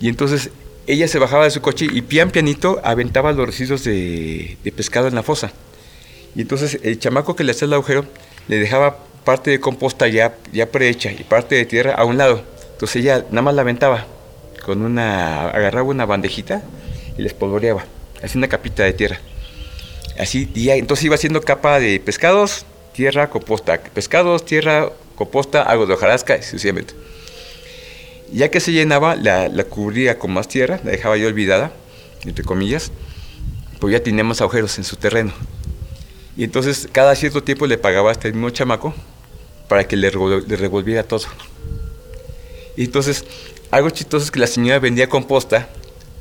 Y 0.00 0.08
entonces 0.08 0.50
ella 0.86 1.08
se 1.08 1.18
bajaba 1.18 1.44
de 1.44 1.50
su 1.50 1.60
coche 1.60 1.86
y 1.90 2.02
pian 2.02 2.30
pianito 2.30 2.80
aventaba 2.82 3.32
los 3.32 3.46
residuos 3.46 3.84
de 3.84 4.72
pescado 4.76 5.08
en 5.08 5.14
la 5.14 5.22
fosa. 5.22 5.52
Y 6.34 6.42
entonces 6.42 6.78
el 6.82 6.98
chamaco 6.98 7.36
que 7.36 7.44
le 7.44 7.52
hacía 7.52 7.66
el 7.66 7.74
agujero 7.74 8.04
le 8.48 8.58
dejaba 8.58 8.98
parte 9.24 9.50
de 9.50 9.60
composta 9.60 10.08
ya, 10.08 10.36
ya 10.52 10.70
prehecha 10.70 11.12
y 11.12 11.24
parte 11.24 11.54
de 11.54 11.66
tierra 11.66 11.94
a 11.94 12.04
un 12.04 12.16
lado. 12.16 12.42
Entonces 12.72 13.02
ella 13.02 13.26
nada 13.30 13.42
más 13.42 13.54
la 13.54 13.62
aventaba 13.62 14.06
con 14.64 14.82
una, 14.82 15.48
agarraba 15.48 15.88
una 15.88 16.06
bandejita 16.06 16.62
y 17.16 17.22
les 17.22 17.32
espolvoreaba, 17.32 17.84
hacía 18.22 18.38
una 18.38 18.48
capita 18.48 18.84
de 18.84 18.92
tierra. 18.92 19.20
Así, 20.18 20.50
y 20.54 20.70
entonces 20.70 21.04
iba 21.04 21.14
haciendo 21.14 21.40
capa 21.42 21.78
de 21.78 22.00
pescados, 22.00 22.64
tierra, 22.92 23.30
composta, 23.30 23.80
pescados, 23.92 24.44
tierra, 24.44 24.90
composta, 25.18 25.62
algo 25.62 25.86
de 25.86 25.94
hojarasca, 25.94 26.40
sucesivamente. 26.40 26.94
Ya 28.32 28.50
que 28.50 28.60
se 28.60 28.72
llenaba, 28.72 29.16
la, 29.16 29.48
la, 29.48 29.64
cubría 29.64 30.18
con 30.18 30.32
más 30.32 30.46
tierra, 30.46 30.80
la 30.84 30.92
dejaba 30.92 31.16
yo 31.16 31.26
olvidada, 31.26 31.72
entre 32.24 32.44
comillas, 32.44 32.92
pues 33.80 33.92
ya 33.92 34.02
teníamos 34.02 34.40
agujeros 34.40 34.78
en 34.78 34.84
su 34.84 34.96
terreno. 34.96 35.32
Y 36.36 36.44
entonces 36.44 36.88
cada 36.92 37.16
cierto 37.16 37.42
tiempo 37.42 37.66
le 37.66 37.78
pagaba 37.78 38.10
a 38.10 38.12
este 38.12 38.30
mismo 38.30 38.50
chamaco 38.50 38.94
para 39.68 39.88
que 39.88 39.96
le, 39.96 40.10
revolviera 40.10 41.02
todo. 41.02 41.26
Y 42.76 42.84
entonces, 42.84 43.24
algo 43.72 43.90
chistoso 43.90 44.24
es 44.24 44.30
que 44.30 44.38
la 44.38 44.46
señora 44.46 44.78
vendía 44.78 45.08
composta 45.08 45.68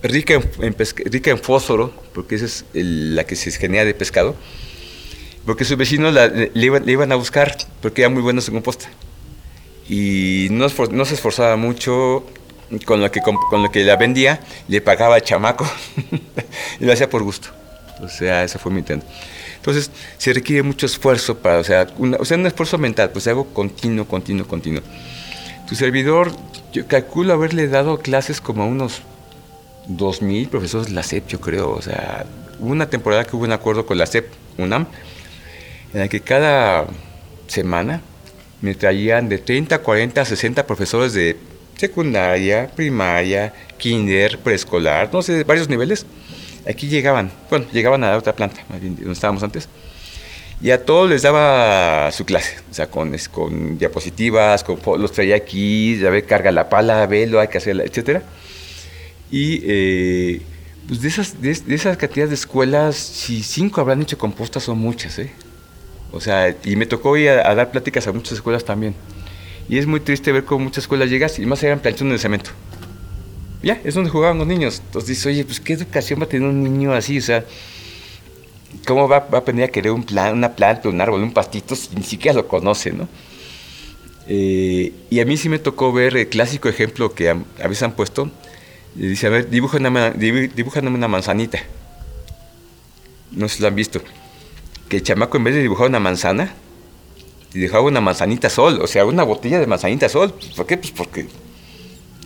rica 0.02 0.34
en, 0.34 0.76
rica 1.06 1.30
en 1.30 1.38
fósforo, 1.38 1.94
porque 2.14 2.36
esa 2.36 2.46
es 2.46 2.66
la 2.74 3.26
que 3.26 3.36
se 3.36 3.52
genera 3.52 3.86
de 3.86 3.94
pescado, 3.94 4.36
porque 5.48 5.64
sus 5.64 5.78
vecinos 5.78 6.14
le, 6.14 6.52
iban, 6.56 7.12
a 7.14 7.16
buscar 7.16 7.56
porque 7.82 8.02
era 8.02 8.10
muy 8.10 8.22
buena 8.22 8.42
su 8.42 8.52
composta. 8.52 8.90
Y 9.88 10.50
no, 10.52 10.68
no 10.92 11.06
se 11.06 11.14
esforzaba 11.14 11.56
mucho, 11.56 12.26
con 12.84 13.00
lo 13.00 13.10
que, 13.10 13.22
con, 13.22 13.38
lo 13.64 13.72
que 13.72 13.86
la 13.86 13.96
vendía, 13.96 14.42
le 14.68 14.82
pagaba 14.82 15.16
al 15.16 15.22
chamaco 15.22 15.66
y 16.82 16.86
lo 16.86 16.92
hacía 16.92 17.10
por 17.10 17.24
gusto. 17.24 17.48
O 18.02 18.10
sea, 18.10 18.44
ese 18.44 18.60
fue 18.60 18.74
mi 18.74 18.80
intento. 18.80 19.06
Entonces, 19.56 19.90
se 20.18 20.34
requiere 20.34 20.64
mucho 20.64 20.86
esfuerzo 20.86 21.38
para, 21.38 21.60
o 21.60 21.64
sea, 21.64 21.88
o 22.20 22.26
sea, 22.26 22.38
un 22.38 22.46
esfuerzo 22.46 22.78
mental, 22.78 23.12
pues 23.12 23.26
algo 23.28 23.46
continuo, 23.54 24.06
continuo, 24.06 24.46
continuo. 24.46 24.82
Tu 25.66 25.76
servidor, 25.76 26.30
yo 26.74 26.88
calculo 26.88 27.32
haberle 27.32 27.70
dado 27.70 28.00
clases 28.00 28.42
como 28.42 28.64
a 28.64 28.66
unos 28.66 29.02
2.000 29.88 30.50
profesores 30.50 30.88
de 30.88 30.94
la 30.94 31.04
SEP, 31.04 31.26
yo 31.30 31.40
creo. 31.40 31.72
O 31.72 31.82
sea, 31.82 32.26
hubo 32.60 32.70
una 32.70 32.90
temporada 32.90 33.24
que 33.24 33.34
hubo 33.38 33.46
un 33.46 33.54
acuerdo 33.54 33.86
con 33.86 33.98
la 33.98 34.06
SEP, 34.06 34.30
UNAM, 34.58 34.88
en 35.94 36.00
la 36.00 36.08
que 36.08 36.22
cada 36.22 36.86
semana 37.48 38.02
me 38.62 38.76
traían 38.76 39.30
de 39.30 39.38
30, 39.38 39.80
40, 39.80 40.26
60 40.26 40.66
profesores 40.66 41.14
de 41.14 41.38
secundaria, 41.76 42.70
primaria, 42.76 43.54
kinder, 43.78 44.40
preescolar, 44.40 45.10
no 45.14 45.22
sé, 45.22 45.44
varios 45.44 45.70
niveles 45.70 46.06
Aquí 46.68 46.88
llegaban, 46.88 47.32
bueno, 47.50 47.66
llegaban 47.72 48.04
a 48.04 48.12
la 48.12 48.18
otra 48.18 48.36
planta, 48.36 48.62
donde 48.70 49.12
estábamos 49.12 49.42
antes, 49.42 49.70
y 50.62 50.72
a 50.72 50.84
todos 50.84 51.10
les 51.10 51.22
daba 51.22 52.12
su 52.12 52.26
clase, 52.26 52.58
o 52.70 52.74
sea, 52.74 52.88
con, 52.88 53.16
con 53.32 53.78
diapositivas, 53.78 54.66
los 54.98 55.12
traía 55.14 55.38
aquí, 55.38 55.98
ya 55.98 56.10
ve, 56.10 56.24
carga 56.24 56.52
la 56.52 56.68
pala, 56.68 57.06
velo, 57.06 57.40
hay 57.40 57.48
que 57.48 57.60
hacerla, 57.60 57.86
etc. 57.86 58.22
Y 59.32 59.62
eh, 59.64 60.42
pues 60.90 61.02
de 61.02 61.08
esas, 61.08 61.42
de, 61.42 61.52
esas 61.52 61.96
cantidades 61.96 62.32
de 62.32 62.36
escuelas, 62.36 62.98
si 62.98 63.44
cinco 63.44 63.80
habrán 63.80 64.02
hecho 64.02 64.18
compostas, 64.18 64.64
son 64.64 64.78
muchas, 64.78 65.20
¿eh? 65.20 65.32
O 66.12 66.22
sea, 66.22 66.56
y 66.64 66.76
me 66.76 66.86
tocó 66.86 67.18
ir 67.18 67.30
a, 67.30 67.54
dar 67.54 67.72
pláticas 67.72 68.08
a 68.08 68.12
muchas 68.12 68.34
escuelas 68.34 68.64
también. 68.64 68.96
Y 69.70 69.78
es 69.78 69.86
muy 69.86 70.00
triste 70.00 70.32
ver 70.32 70.46
cómo 70.46 70.66
muchas 70.66 70.86
escuelas 70.86 71.10
llegas 71.10 71.40
y 71.40 71.46
más 71.46 71.62
eran 71.64 71.80
planchones 71.80 72.14
de 72.14 72.20
cemento. 72.20 72.52
Ya, 73.62 73.82
es 73.84 73.96
donde 73.96 74.10
jugaban 74.10 74.38
los 74.38 74.48
niños. 74.48 74.82
Entonces 74.86 75.10
dices, 75.10 75.26
oye, 75.26 75.44
pues 75.44 75.60
qué 75.60 75.74
educación 75.74 76.20
va 76.20 76.26
a 76.26 76.30
tener 76.30 76.48
un 76.48 76.64
niño 76.64 76.94
así, 76.94 77.18
o 77.18 77.22
sea, 77.22 77.44
¿cómo 78.86 79.08
va, 79.08 79.28
a 79.32 79.38
aprender 79.38 79.66
a 79.66 79.72
querer 79.72 79.92
un 79.92 80.04
plan, 80.04 80.34
una 80.34 80.56
planta, 80.56 80.90
un 80.90 81.02
árbol, 81.02 81.22
un 81.22 81.34
pastito 81.34 81.76
si 81.76 81.96
ni 81.96 82.04
siquiera 82.04 82.36
lo 82.36 82.48
conoce, 82.48 82.92
¿no? 82.94 83.08
Eh, 84.30 84.92
y 85.10 85.20
a 85.22 85.26
mí 85.26 85.38
sí 85.38 85.48
me 85.48 85.60
tocó 85.60 85.94
ver 85.94 86.18
el 86.18 86.28
clásico 86.28 86.68
ejemplo 86.68 87.14
que 87.14 87.30
a, 87.30 87.36
veces 87.68 87.84
han 87.84 87.94
puesto. 87.94 88.30
Dice, 88.94 89.28
a 89.28 89.30
ver, 89.30 89.50
dibújame 89.50 89.90
una, 89.90 91.08
manzanita. 91.08 91.60
No 93.32 93.48
sé 93.48 93.58
si 93.58 93.62
lo 93.62 93.68
han 93.68 93.76
visto. 93.76 94.02
Que 94.90 94.98
el 94.98 95.04
chamaco 95.04 95.38
en 95.38 95.44
vez 95.44 95.56
de 95.56 95.62
dibujar 95.62 95.88
una 95.88 96.00
manzana, 96.00 96.54
dibujaba 97.54 97.84
una 97.84 98.02
manzanita 98.02 98.50
sol, 98.50 98.80
o 98.82 98.88
sea, 98.88 99.06
una 99.06 99.24
botella 99.24 99.60
de 99.60 99.68
manzanita 99.68 100.10
sol. 100.10 100.34
¿Por 100.56 100.66
qué? 100.66 100.78
Pues 100.78 100.92
porque 100.92 101.28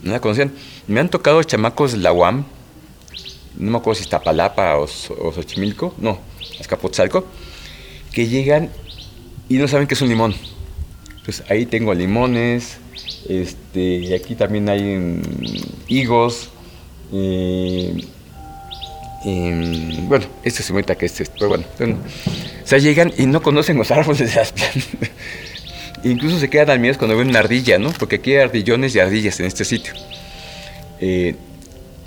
no 0.04 0.12
la 0.12 0.20
conocían. 0.20 0.52
Me 0.88 1.00
han 1.00 1.10
tocado 1.10 1.42
chamacos 1.44 1.94
de 1.94 2.00
la 2.00 2.14
UAM, 2.14 2.46
no 3.58 3.72
me 3.72 3.78
acuerdo 3.78 3.96
si 3.96 4.04
es 4.04 4.10
Tapalapa 4.10 4.78
o, 4.78 4.84
o 4.84 5.32
Xochimilco, 5.34 5.96
no, 5.98 6.20
Azcapotzalco, 6.60 7.26
que 8.12 8.28
llegan 8.28 8.70
y 9.50 9.58
no 9.58 9.68
saben 9.68 9.88
qué 9.88 9.94
es 9.94 10.02
un 10.02 10.10
limón. 10.10 10.36
Pues 11.24 11.44
ahí 11.50 11.66
tengo 11.66 11.94
limones, 11.94 12.78
este, 13.28 14.16
aquí 14.16 14.36
también 14.36 14.70
hay 14.70 14.82
mm, 14.98 15.22
higos. 15.88 16.50
Eh, 17.14 18.08
bueno, 19.24 20.26
este 20.44 20.64
se 20.64 20.74
muestra 20.74 20.96
que 20.96 21.06
este, 21.06 21.26
pero 21.34 21.50
bueno, 21.50 21.64
o 21.80 22.68
sea, 22.68 22.80
llegan 22.80 23.14
y 23.18 23.26
no 23.26 23.42
conocen 23.42 23.78
los 23.78 23.92
árboles 23.92 24.34
de. 24.34 24.42
Incluso 26.10 26.40
se 26.40 26.50
quedan 26.50 26.72
al 26.72 26.80
miedo 26.80 26.98
cuando 26.98 27.16
ven 27.16 27.30
una 27.30 27.40
ardilla, 27.40 27.78
¿no? 27.78 27.92
Porque 27.92 28.16
aquí 28.16 28.32
hay 28.32 28.42
ardillones 28.42 28.96
y 28.96 29.00
ardillas 29.00 29.40
en 29.40 29.46
este 29.46 29.64
sitio. 29.66 29.94
Eh, 31.00 31.36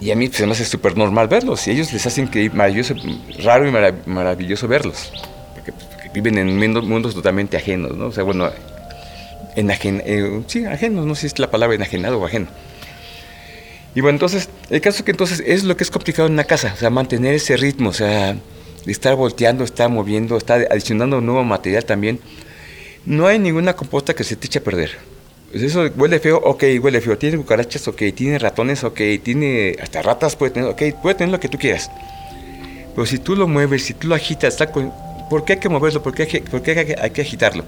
y 0.01 0.11
a 0.11 0.17
mí 0.17 0.29
pues, 0.29 0.45
me 0.45 0.51
hace 0.51 0.65
súper 0.65 0.97
normal 0.97 1.29
verlos. 1.29 1.67
Y 1.69 1.71
ellos 1.71 1.93
les 1.93 2.05
hacen 2.05 2.27
que 2.27 2.51
maravilloso, 2.51 2.95
raro 3.43 3.69
y 3.69 3.73
maravilloso 4.07 4.67
verlos. 4.67 5.13
Porque, 5.55 5.73
porque, 5.73 6.09
viven 6.13 6.39
en 6.39 6.57
mundos 6.89 7.15
totalmente 7.15 7.57
ajenos, 7.57 7.97
¿no? 7.97 8.07
O 8.07 8.13
sea, 8.13 8.25
bueno, 8.25 8.51
enajen, 9.55 10.03
eh, 10.05 10.43
sí, 10.49 10.65
ajenos, 10.65 11.07
no 11.07 11.15
sé 11.15 11.23
si 11.23 11.27
es 11.29 11.39
la 11.39 11.51
palabra 11.51 11.77
enajenado 11.77 12.19
o 12.19 12.27
ajeno. 12.27 12.49
Y 13.95 14.01
bueno, 14.01 14.17
entonces, 14.17 14.49
el 14.71 14.81
caso 14.81 14.99
es 14.99 15.05
que 15.05 15.13
entonces 15.13 15.43
es 15.47 15.65
lo 15.65 15.77
que 15.77 15.85
es 15.85 15.91
complicado 15.91 16.27
en 16.27 16.35
una 16.35 16.45
casa, 16.45 16.73
o 16.75 16.77
sea, 16.77 16.91
mantener 16.91 17.35
ese 17.35 17.57
ritmo, 17.57 17.91
o 17.91 17.93
sea, 17.93 18.37
estar 18.87 19.15
volteando, 19.15 19.65
estar 19.65 19.89
moviendo, 19.89 20.37
estar 20.37 20.67
adicionando 20.71 21.21
nuevo 21.21 21.45
material 21.45 21.85
también. 21.85 22.19
No 23.07 23.27
hay 23.27 23.39
ninguna 23.39 23.75
composta 23.75 24.15
que 24.15 24.25
se 24.25 24.35
te 24.37 24.47
eche 24.47 24.59
a 24.59 24.65
perder. 24.65 24.91
Pues 25.53 25.63
eso 25.63 25.89
huele 25.97 26.19
feo, 26.19 26.39
ok, 26.39 26.65
huele 26.83 27.01
feo. 27.01 27.17
Tiene 27.17 27.37
cucarachas, 27.37 27.87
ok. 27.87 28.03
Tiene 28.15 28.39
ratones, 28.41 28.83
ok. 28.83 29.01
Tiene 29.23 29.77
hasta 29.81 30.03
ratas, 30.03 30.35
puede 30.35 30.51
tener, 30.51 30.69
ok. 30.69 30.83
Puede 31.01 31.15
tener 31.15 31.31
lo 31.31 31.39
que 31.39 31.49
tú 31.49 31.59
quieras. 31.59 31.91
Pero 32.95 33.07
si 33.07 33.19
tú 33.19 33.37
lo 33.37 33.47
mueves, 33.47 33.85
si 33.85 33.95
tú 33.95 34.09
lo 34.09 34.17
agitas, 34.17 34.55
está 34.55 34.73
¿por 34.73 35.45
qué 35.45 35.53
hay 35.55 35.59
que 35.61 35.69
moverlo? 35.69 36.03
¿Por 36.03 36.13
qué 36.13 36.23
hay 36.23 36.29
que, 36.29 36.41
por 36.41 36.63
qué 36.63 36.97
hay 37.01 37.11
que 37.11 37.21
agitarlo? 37.21 37.65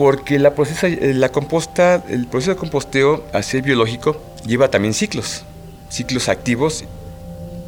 Porque 0.00 0.38
la, 0.38 0.54
procesa, 0.54 0.88
eh, 0.88 1.12
la 1.12 1.28
composta, 1.28 2.02
el 2.08 2.26
proceso 2.26 2.52
de 2.52 2.56
composteo, 2.56 3.22
a 3.34 3.42
biológico, 3.60 4.18
lleva 4.46 4.70
también 4.70 4.94
ciclos, 4.94 5.44
ciclos 5.90 6.30
activos, 6.30 6.86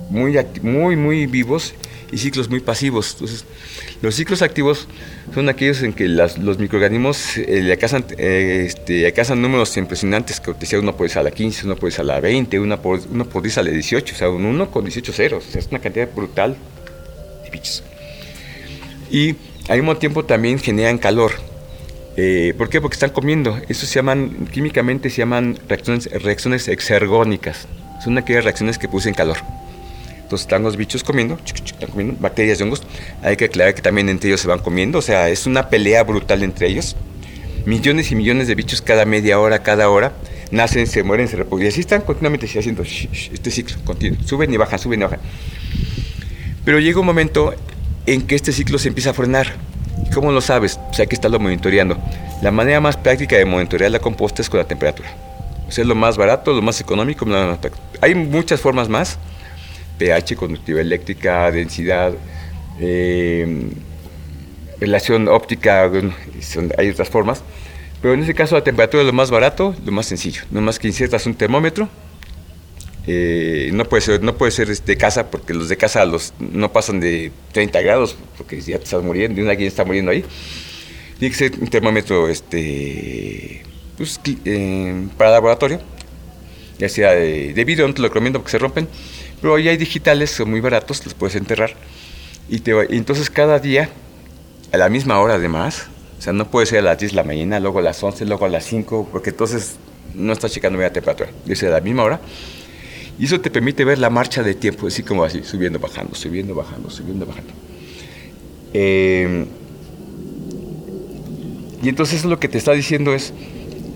muy, 0.09 0.38
muy, 0.62 0.97
muy 0.97 1.27
vivos 1.27 1.75
y 2.11 2.16
ciclos 2.16 2.49
muy 2.49 2.61
pasivos. 2.61 3.12
Entonces, 3.12 3.45
los 4.01 4.14
ciclos 4.14 4.40
activos 4.40 4.88
son 5.35 5.51
aquellos 5.51 5.83
en 5.83 5.92
que 5.92 6.09
las, 6.09 6.38
los 6.38 6.59
microorganismos 6.59 7.37
eh, 7.37 7.61
le 7.62 7.75
acasan, 7.75 8.07
eh, 8.16 8.64
este, 8.66 9.37
números 9.37 9.77
impresionantes, 9.77 10.40
que 10.40 10.55
decía 10.55 10.79
uno 10.79 10.97
puede 10.97 11.11
ser 11.11 11.18
a 11.18 11.25
la 11.25 11.33
15, 11.33 11.66
uno 11.66 11.77
puede 11.77 11.90
ser 11.90 12.01
a 12.01 12.14
la 12.14 12.21
20, 12.21 12.59
uno 12.61 12.81
por, 12.81 12.99
uno 13.11 13.27
por 13.27 13.42
10 13.42 13.59
a 13.59 13.62
la 13.62 13.71
18, 13.73 14.14
o 14.14 14.16
sea, 14.16 14.31
uno 14.31 14.71
con 14.71 14.85
18 14.85 15.12
ceros, 15.12 15.45
o 15.47 15.51
sea, 15.51 15.61
es 15.61 15.66
una 15.66 15.81
cantidad 15.81 16.09
brutal 16.11 16.57
de 17.45 17.51
bichos. 17.51 17.85
Y 19.11 19.35
al 19.68 19.77
mismo 19.77 19.99
tiempo 19.99 20.25
también 20.25 20.59
generan 20.59 20.97
calor. 20.97 21.52
Eh, 22.16 22.55
¿Por 22.59 22.68
qué? 22.68 22.81
Porque 22.81 22.94
están 22.94 23.11
comiendo. 23.11 23.59
Eso 23.68 23.87
se 23.87 23.94
llaman, 23.94 24.48
químicamente 24.53 25.11
se 25.11 25.18
llaman 25.18 25.59
reacciones, 25.68 26.11
reacciones 26.22 26.68
exergónicas. 26.68 27.66
Son 28.03 28.18
aquellas 28.18 28.44
reacciones 28.44 28.79
que 28.79 28.88
producen 28.88 29.14
calor. 29.14 29.38
Entonces 30.16 30.46
están 30.46 30.62
los 30.62 30.77
bichos 30.77 31.05
comiendo, 31.05 31.38
bacterias 32.18 32.59
y 32.59 32.62
hongos. 32.62 32.83
Hay 33.22 33.37
que 33.37 33.46
aclarar 33.46 33.75
que 33.75 33.83
también 33.83 34.09
entre 34.09 34.31
ellos 34.31 34.40
se 34.40 34.48
van 34.48 34.61
comiendo. 34.61 34.98
O 34.98 35.03
sea, 35.03 35.29
es 35.29 35.46
una 35.46 35.68
pelea 35.68 36.03
brutal 36.05 36.42
entre 36.42 36.68
ellos. 36.68 36.96
Millones 37.64 38.11
y 38.11 38.14
millones 38.14 38.48
de 38.48 38.55
bichos 38.55 38.83
cada 38.83 39.05
media 39.05 39.38
hora, 39.38 39.62
cada 39.62 39.88
hora. 39.88 40.12
Nacen, 40.51 40.87
se 40.87 41.03
mueren, 41.03 41.29
se 41.29 41.37
reproducen. 41.37 41.68
Así 41.68 41.81
están 41.81 42.03
continuamente 42.03 42.46
haciendo 42.46 42.83
este 42.83 43.51
ciclo 43.51 43.77
continuo. 43.85 44.22
Suben 44.25 44.53
y 44.53 44.57
bajan, 44.57 44.79
suben 44.79 45.01
y 45.01 45.05
bajan. 45.05 45.20
Pero 46.64 46.79
llega 46.79 47.01
un 47.01 47.07
momento 47.07 47.55
en 48.07 48.22
que 48.22 48.35
este 48.35 48.53
ciclo 48.53 48.79
se 48.79 48.88
empieza 48.88 49.11
a 49.11 49.14
frenar 49.14 49.55
¿Cómo 50.14 50.31
lo 50.31 50.40
sabes? 50.40 50.79
O 50.90 50.94
sea, 50.94 51.05
hay 51.05 51.07
que 51.09 51.14
estarlo 51.14 51.38
monitoreando. 51.38 51.96
La 52.42 52.51
manera 52.51 52.81
más 52.81 52.96
práctica 52.96 53.37
de 53.37 53.44
monitorear 53.44 53.90
la 53.90 53.98
composta 53.98 54.42
es 54.42 54.51
con 54.51 54.59
la 54.59 54.66
temperatura. 54.66 55.09
O 55.66 55.72
sea, 55.72 55.83
es 55.83 55.88
lo 55.88 55.94
más 55.94 56.16
barato, 56.16 56.53
lo 56.53 56.62
más 56.62 56.81
económico. 56.81 57.27
Hay 58.01 58.14
muchas 58.14 58.61
formas 58.61 58.88
más. 58.88 59.18
pH, 59.98 60.37
conductividad 60.37 60.83
eléctrica, 60.83 61.51
densidad, 61.51 62.12
eh, 62.81 63.70
relación 64.81 65.29
óptica, 65.29 65.90
hay 66.77 66.90
otras 66.90 67.09
formas. 67.09 67.42
Pero 68.03 68.14
en 68.14 68.20
este 68.20 68.35
caso 68.35 68.57
la 68.57 68.64
temperatura 68.64 69.03
es 69.03 69.07
lo 69.07 69.12
más 69.12 69.31
barato, 69.31 69.75
lo 69.85 69.92
más 69.92 70.07
sencillo. 70.07 70.42
No 70.51 70.61
más 70.61 70.79
que 70.79 70.88
insertas 70.88 71.25
un 71.27 71.35
termómetro 71.35 71.88
eh, 73.07 73.71
no 73.73 73.85
puede 73.85 74.01
ser 74.01 74.23
no 74.23 74.37
puede 74.37 74.53
ser 74.53 74.69
de 74.69 74.75
este, 74.75 74.97
casa 74.97 75.29
porque 75.29 75.55
los 75.55 75.69
de 75.69 75.77
casa 75.77 76.05
los 76.05 76.35
no 76.38 76.73
pasan 76.73 77.01
de 77.01 77.33
30 77.51 77.81
grados 77.83 78.17
porque 78.38 78.61
ya 78.61 78.79
te 78.79 78.85
estás 78.85 79.03
muriendo 79.03 79.41
y 79.41 79.45
una 79.45 79.57
quien 79.57 79.67
está 79.67 79.85
muriendo 79.85 80.12
ahí. 80.12 80.25
Tiene 81.19 81.33
que 81.33 81.38
ser 81.38 81.53
un 81.61 81.69
termómetro 81.69 82.29
este 82.29 83.62
pues, 83.97 84.21
eh, 84.45 85.07
para 85.17 85.33
laboratorio 85.33 85.81
ya 86.79 86.88
sea 86.88 87.12
de, 87.12 87.65
vidrio 87.65 87.88
no 87.88 87.95
te 87.95 88.03
lo 88.03 88.09
recomiendo 88.09 88.38
porque 88.38 88.53
se 88.53 88.59
rompen 88.59 88.88
pero 89.41 89.57
ahí 89.57 89.69
hay 89.69 89.77
digitales 89.77 90.31
son 90.31 90.51
muy 90.51 90.61
baratos 90.61 91.05
los 91.05 91.15
puedes 91.15 91.35
enterrar. 91.35 91.75
Y, 92.49 92.61
te, 92.61 92.73
y 92.88 92.97
entonces 92.97 93.31
cada 93.31 93.59
día 93.59 93.88
a 94.73 94.77
la 94.77 94.88
misma 94.88 95.19
hora 95.19 95.35
además 95.35 95.88
o 96.19 96.23
sea 96.23 96.33
no 96.33 96.49
puede 96.49 96.67
ser 96.67 96.79
a 96.81 96.83
las 96.83 96.99
10 96.99 97.12
de 97.12 97.17
la 97.17 97.25
mañana 97.25 97.59
luego 97.59 97.81
a 97.81 97.83
las 97.83 98.01
11 98.01 98.27
luego 98.27 98.47
a 98.47 98.49
las 98.49 98.65
5 98.65 99.09
porque 99.11 99.31
entonces 99.31 99.75
no 100.15 100.33
estás 100.33 100.53
checando 100.53 100.79
bien 100.79 100.88
la 100.88 100.93
temperatura. 100.93 101.31
Dice 101.45 101.67
a 101.67 101.71
la 101.71 101.81
misma 101.81 102.05
hora 102.05 102.21
y 103.18 103.27
eso 103.27 103.40
te 103.40 103.51
permite 103.51 103.85
ver 103.85 103.98
la 103.98 104.11
marcha 104.11 104.42
de 104.42 104.55
tiempo, 104.55 104.87
así 104.87 105.03
como 105.03 105.25
así, 105.25 105.42
subiendo, 105.44 105.79
bajando, 105.79 106.14
subiendo, 106.14 106.55
bajando, 106.55 106.90
subiendo, 106.90 107.27
bajando. 107.27 107.53
Eh, 108.75 109.46
y 111.83 111.88
entonces 111.88 112.25
lo 112.25 112.38
que 112.38 112.48
te 112.48 112.59
está 112.59 112.72
diciendo 112.72 113.14
es 113.14 113.33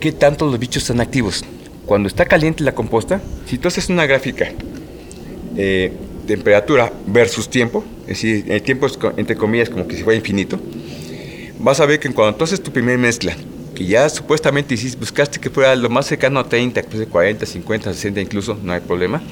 qué 0.01 0.13
tanto 0.13 0.47
los 0.47 0.59
bichos 0.59 0.83
están 0.83 1.01
activos. 1.01 1.45
Cuando 1.87 2.09
está 2.09 2.27
caliente 2.27 2.65
la 2.65 2.75
composta, 2.75 3.21
si 3.47 3.59
tú 3.59 3.69
haces 3.69 3.89
una 3.89 4.07
gráfica, 4.07 4.51
eh, 5.57 5.93
temperatura 6.27 6.93
versus 7.07 7.49
tiempo, 7.49 7.85
es 8.03 8.09
decir, 8.09 8.45
el 8.49 8.63
tiempo 8.63 8.87
es 8.87 8.99
entre 9.17 9.37
comillas 9.37 9.71
como 9.71 9.87
que 9.87 9.97
si 9.97 10.03
fuera 10.03 10.19
infinito, 10.19 10.59
vas 11.61 11.81
a 11.81 11.87
ver 11.87 12.01
que 12.01 12.11
cuando 12.11 12.37
tú 12.37 12.57
tu 12.59 12.73
primera 12.73 12.99
mezcla 12.99 13.37
que 13.77 13.85
ya 13.85 14.09
supuestamente 14.09 14.75
hiciste, 14.75 14.99
buscaste 14.99 15.39
que 15.39 15.51
fuera 15.51 15.77
lo 15.77 15.91
más 15.91 16.07
cercano 16.07 16.41
a 16.41 16.49
30, 16.49 16.83
pues 16.83 17.07
40, 17.07 17.45
50, 17.45 17.93
60 17.93 18.21
incluso, 18.21 18.59
no 18.63 18.73
hay 18.73 18.81
problema. 18.81 19.23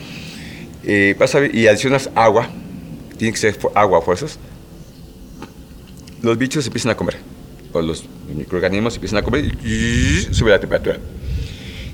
Eh, 0.84 1.16
y 1.52 1.66
adicionas 1.66 2.10
agua, 2.14 2.48
tiene 3.16 3.32
que 3.32 3.38
ser 3.38 3.58
agua 3.74 3.98
a 3.98 4.02
fuerzas, 4.02 4.38
los 6.20 6.36
bichos 6.36 6.66
empiezan 6.66 6.92
a 6.92 6.96
comer, 6.96 7.16
o 7.72 7.80
los 7.80 8.04
microorganismos 8.36 8.94
empiezan 8.94 9.18
a 9.18 9.22
comer 9.22 9.46
y 9.64 10.28
sube 10.30 10.50
la 10.50 10.60
temperatura. 10.60 10.98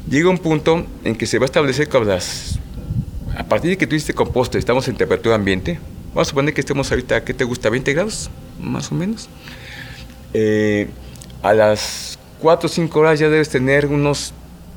Llega 0.09 0.29
un 0.29 0.39
punto 0.39 0.85
en 1.05 1.15
que 1.15 1.27
se 1.27 1.39
va 1.39 1.45
a 1.45 1.47
establecer 1.47 1.89
con 1.89 2.07
las... 2.07 2.59
A 3.37 3.45
partir 3.45 3.71
de 3.71 3.79
que 3.79 3.87
tú 3.87 3.95
hiciste 3.95 4.13
estamos 4.59 4.89
en 4.89 4.97
temperatura 4.97 5.37
ambiente, 5.37 5.79
vamos 6.09 6.27
a 6.27 6.31
suponer 6.31 6.53
que 6.53 6.61
estemos 6.63 6.91
ahorita, 6.91 7.25
¿qué 7.25 7.33
te 7.33 7.45
gusta? 7.45 7.71
¿20 7.71 7.95
grados? 7.95 8.29
Más 8.61 8.91
o 8.91 8.97
menos. 8.97 9.29
Eh, 10.35 10.89
a 11.43 11.55
las 11.55 12.10
4 12.41 12.67
o 12.67 12.71
5 12.71 12.99
horas 12.99 13.19
ya 13.19 13.29
debes 13.29 13.49
tener 13.49 13.87
unos 13.87 14.33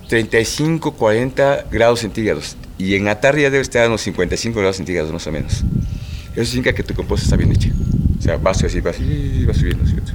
35, 0.10 0.94
40 0.94 1.66
grados 1.72 2.02
centígrados. 2.02 2.58
Y 2.78 2.96
en 2.96 3.06
la 3.06 3.20
tarde 3.20 3.44
ya 3.44 3.50
debes 3.50 3.70
tener 3.70 3.88
unos 3.88 4.02
55 4.02 4.60
grados 4.60 4.78
centígrados 4.78 5.12
más 5.12 5.26
o 5.28 5.32
menos. 5.32 5.64
Eso 6.36 6.46
significa 6.46 6.74
que 6.74 6.84
tu 6.84 6.94
composta 6.94 7.24
está 7.26 7.36
bien 7.36 7.52
hecha. 7.52 7.70
O 8.18 8.22
sea, 8.22 8.38
vas 8.38 8.64
así, 8.64 8.80
vas, 8.80 9.00
y 9.00 9.46
vas 9.46 9.58
subiendo, 9.58 9.86
subiendo. 9.86 10.12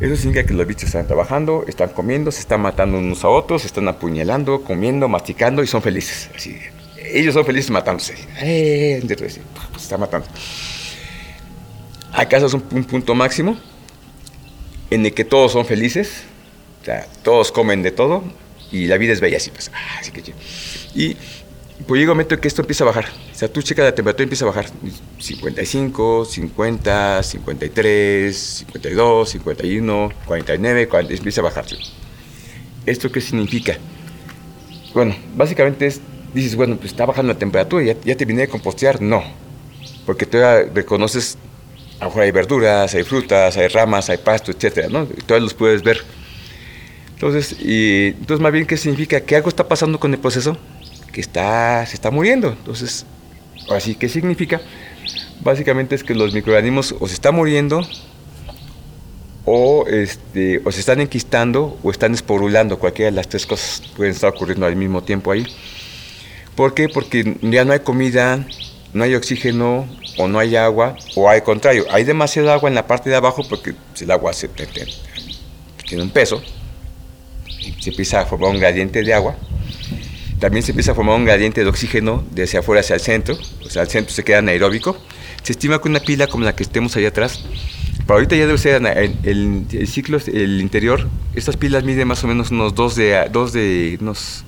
Eso 0.00 0.16
significa 0.16 0.46
que 0.46 0.54
los 0.54 0.66
bichos 0.66 0.84
están 0.84 1.06
trabajando, 1.06 1.64
están 1.66 1.88
comiendo, 1.88 2.30
se 2.30 2.40
están 2.40 2.60
matando 2.60 2.98
unos 2.98 3.24
a 3.24 3.28
otros, 3.28 3.62
se 3.62 3.66
están 3.66 3.88
apuñalando, 3.88 4.62
comiendo, 4.62 5.08
masticando 5.08 5.62
y 5.62 5.66
son 5.66 5.82
felices. 5.82 6.30
Así, 6.36 6.56
ellos 7.12 7.34
son 7.34 7.44
felices 7.44 7.70
matándose. 7.70 8.14
Eh, 8.40 9.02
se 9.06 9.40
están 9.76 10.00
matando 10.00 10.26
alcanzas 12.12 12.54
un, 12.54 12.64
un 12.72 12.84
punto 12.84 13.14
máximo 13.14 13.56
en 14.90 15.06
el 15.06 15.14
que 15.14 15.24
todos 15.24 15.52
son 15.52 15.66
felices, 15.66 16.22
o 16.82 16.84
sea, 16.84 17.06
todos 17.22 17.52
comen 17.52 17.82
de 17.82 17.90
todo 17.90 18.24
y 18.70 18.86
la 18.86 18.98
vida 18.98 19.12
es 19.12 19.20
bella 19.20 19.36
así, 19.36 19.50
pues, 19.50 19.70
ah, 19.74 19.98
así 20.00 20.10
que. 20.10 20.22
Y 20.94 21.16
pues 21.86 22.00
llega 22.00 22.12
un 22.12 22.16
momento 22.16 22.34
en 22.34 22.40
que 22.40 22.48
esto 22.48 22.62
empieza 22.62 22.84
a 22.84 22.88
bajar, 22.88 23.06
o 23.06 23.34
sea, 23.34 23.52
tú 23.52 23.62
checas 23.62 23.84
la 23.84 23.94
temperatura 23.94 24.24
y 24.24 24.26
empieza 24.26 24.44
a 24.44 24.48
bajar, 24.48 24.66
55, 25.18 26.24
50, 26.24 27.22
53, 27.22 28.36
52, 28.36 29.30
51, 29.30 30.12
49, 30.26 30.88
40, 30.88 31.14
empieza 31.14 31.40
a 31.40 31.44
bajar. 31.44 31.64
¿Esto 32.84 33.12
qué 33.12 33.20
significa? 33.20 33.76
Bueno, 34.94 35.14
básicamente 35.36 35.86
es, 35.86 36.00
dices, 36.34 36.56
bueno, 36.56 36.76
pues 36.76 36.90
está 36.90 37.06
bajando 37.06 37.32
la 37.32 37.38
temperatura, 37.38 37.84
ya, 37.84 37.96
ya 38.04 38.16
te 38.16 38.24
vine 38.24 38.44
a 38.44 38.48
compostear, 38.48 39.00
no, 39.00 39.22
porque 40.04 40.26
tú 40.26 40.38
reconoces 40.74 41.38
a 42.00 42.04
lo 42.04 42.10
mejor 42.10 42.22
hay 42.22 42.30
verduras, 42.30 42.94
hay 42.94 43.02
frutas, 43.02 43.56
hay 43.56 43.68
ramas, 43.68 44.08
hay 44.08 44.18
pasto, 44.18 44.52
etcétera, 44.52 44.88
¿no? 44.88 45.06
Todos 45.26 45.42
los 45.42 45.54
puedes 45.54 45.82
ver. 45.82 45.98
Entonces, 47.14 47.56
y, 47.60 48.14
entonces 48.18 48.40
más 48.40 48.52
bien, 48.52 48.66
¿qué 48.66 48.76
significa? 48.76 49.20
Que 49.20 49.34
algo 49.34 49.48
está 49.48 49.66
pasando 49.66 49.98
con 49.98 50.12
el 50.14 50.20
proceso, 50.20 50.56
que 51.12 51.20
está, 51.20 51.84
se 51.86 51.94
está 51.94 52.12
muriendo. 52.12 52.50
Entonces, 52.50 53.04
así, 53.70 53.96
¿qué 53.96 54.08
significa? 54.08 54.60
Básicamente 55.40 55.96
es 55.96 56.04
que 56.04 56.14
los 56.14 56.32
microorganismos 56.32 56.94
o 57.00 57.08
se 57.08 57.14
están 57.14 57.34
muriendo, 57.34 57.82
o, 59.44 59.84
este, 59.88 60.60
o 60.64 60.70
se 60.70 60.78
están 60.78 61.00
enquistando, 61.00 61.76
o 61.82 61.90
están 61.90 62.14
esporulando. 62.14 62.78
Cualquiera 62.78 63.10
de 63.10 63.16
las 63.16 63.28
tres 63.28 63.46
cosas 63.46 63.82
pueden 63.96 64.12
estar 64.12 64.30
ocurriendo 64.30 64.66
al 64.66 64.76
mismo 64.76 65.02
tiempo 65.02 65.32
ahí. 65.32 65.44
¿Por 66.54 66.74
qué? 66.74 66.88
Porque 66.88 67.36
ya 67.42 67.64
no 67.64 67.72
hay 67.72 67.80
comida, 67.80 68.46
no 68.92 69.04
hay 69.04 69.14
oxígeno 69.14 69.86
o 70.16 70.28
no 70.28 70.38
hay 70.38 70.56
agua, 70.56 70.96
o 71.14 71.28
al 71.28 71.42
contrario, 71.42 71.86
hay 71.90 72.04
demasiada 72.04 72.54
agua 72.54 72.68
en 72.68 72.74
la 72.74 72.86
parte 72.86 73.10
de 73.10 73.16
abajo 73.16 73.42
porque 73.48 73.74
el 74.00 74.10
agua 74.10 74.32
tiene 75.86 76.02
un 76.02 76.10
peso, 76.10 76.42
se 77.80 77.90
empieza 77.90 78.20
a 78.20 78.26
formar 78.26 78.50
un 78.50 78.58
gradiente 78.58 79.02
de 79.02 79.14
agua. 79.14 79.36
También 80.40 80.62
se 80.62 80.70
empieza 80.70 80.92
a 80.92 80.94
formar 80.94 81.16
un 81.16 81.24
gradiente 81.24 81.62
de 81.62 81.68
oxígeno 81.68 82.24
de 82.30 82.44
hacia 82.44 82.60
afuera 82.60 82.80
hacia 82.80 82.94
el 82.94 83.00
centro, 83.00 83.36
o 83.64 83.70
sea, 83.70 83.82
el 83.82 83.88
centro 83.88 84.14
se 84.14 84.22
queda 84.22 84.38
anaeróbico. 84.38 84.96
Se 85.42 85.52
estima 85.52 85.80
que 85.80 85.88
una 85.88 86.00
pila 86.00 86.26
como 86.26 86.44
la 86.44 86.54
que 86.54 86.62
estemos 86.62 86.96
allá 86.96 87.08
atrás, 87.08 87.40
para 88.06 88.18
ahorita 88.18 88.36
ya 88.36 88.46
debe 88.46 88.58
ser 88.58 88.84
el, 88.84 89.66
el, 89.70 89.88
ciclo, 89.88 90.18
el 90.26 90.60
interior, 90.60 91.08
estas 91.34 91.56
pilas 91.56 91.84
miden 91.84 92.08
más 92.08 92.22
o 92.24 92.28
menos 92.28 92.50
unos 92.50 92.74
2 92.74 92.96
de, 92.96 93.28
dos 93.32 93.52
de 93.52 93.98
unos 94.00 94.44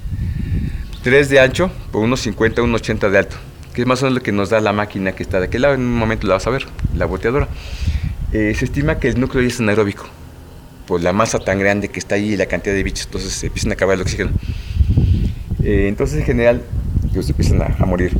3 1.03 1.29
de 1.29 1.41
ancho 1.41 1.71
por 1.91 2.03
unos 2.03 2.21
50, 2.21 2.63
unos 2.63 2.81
80 2.81 3.11
de 3.11 3.19
alto 3.19 3.37
que 3.75 3.83
es 3.83 3.87
más 3.87 4.03
o 4.03 4.07
menos 4.07 4.19
lo 4.19 4.23
que 4.23 4.33
nos 4.33 4.51
da 4.51 4.61
la 4.61 4.73
máquina 4.73 5.13
que 5.13 5.23
está 5.23 5.39
de 5.39 5.47
aquel 5.47 5.63
lado, 5.63 5.75
en 5.75 5.81
un 5.81 5.97
momento 5.97 6.27
la 6.27 6.35
vas 6.35 6.47
a 6.47 6.51
ver, 6.51 6.67
la 6.95 7.07
boteadora. 7.07 7.49
Eh, 8.33 8.55
se 8.57 8.65
estima 8.65 8.99
que 8.99 9.09
el 9.09 9.21
núcleo 9.21 9.43
ya 9.43 9.49
es 9.49 9.61
anaeróbico, 9.61 10.07
por 10.87 11.03
la 11.03 11.13
masa 11.13 11.39
tan 11.39 11.59
grande 11.59 11.89
que 11.89 11.99
está 11.99 12.17
ahí 12.17 12.35
y 12.35 12.37
la 12.37 12.47
cantidad 12.47 12.75
de 12.75 12.83
bichos, 12.83 13.07
entonces 13.07 13.33
se 13.33 13.47
empiezan 13.47 13.73
a 13.73 13.75
acabar 13.75 13.95
el 13.97 14.03
oxígeno. 14.03 14.31
Eh, 15.63 15.87
entonces 15.89 16.19
en 16.19 16.25
general 16.25 16.63
ellos 17.11 17.27
se 17.27 17.33
empiezan 17.33 17.63
a, 17.63 17.87
morir. 17.87 18.17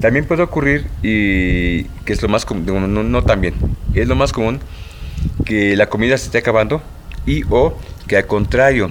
También 0.00 0.24
puede 0.24 0.42
ocurrir, 0.42 0.86
que 1.00 1.86
es 2.06 2.22
lo 2.22 2.28
más 2.28 2.44
común, 2.44 2.66
no, 2.66 3.02
no 3.02 3.22
tan 3.22 3.42
es 3.94 4.08
lo 4.08 4.16
más 4.16 4.32
común 4.32 4.60
que 5.44 5.76
la 5.76 5.88
comida 5.88 6.16
se 6.18 6.26
esté 6.26 6.38
acabando 6.38 6.82
y 7.26 7.44
o 7.48 7.76
que 8.06 8.16
al 8.16 8.26
contrario 8.26 8.90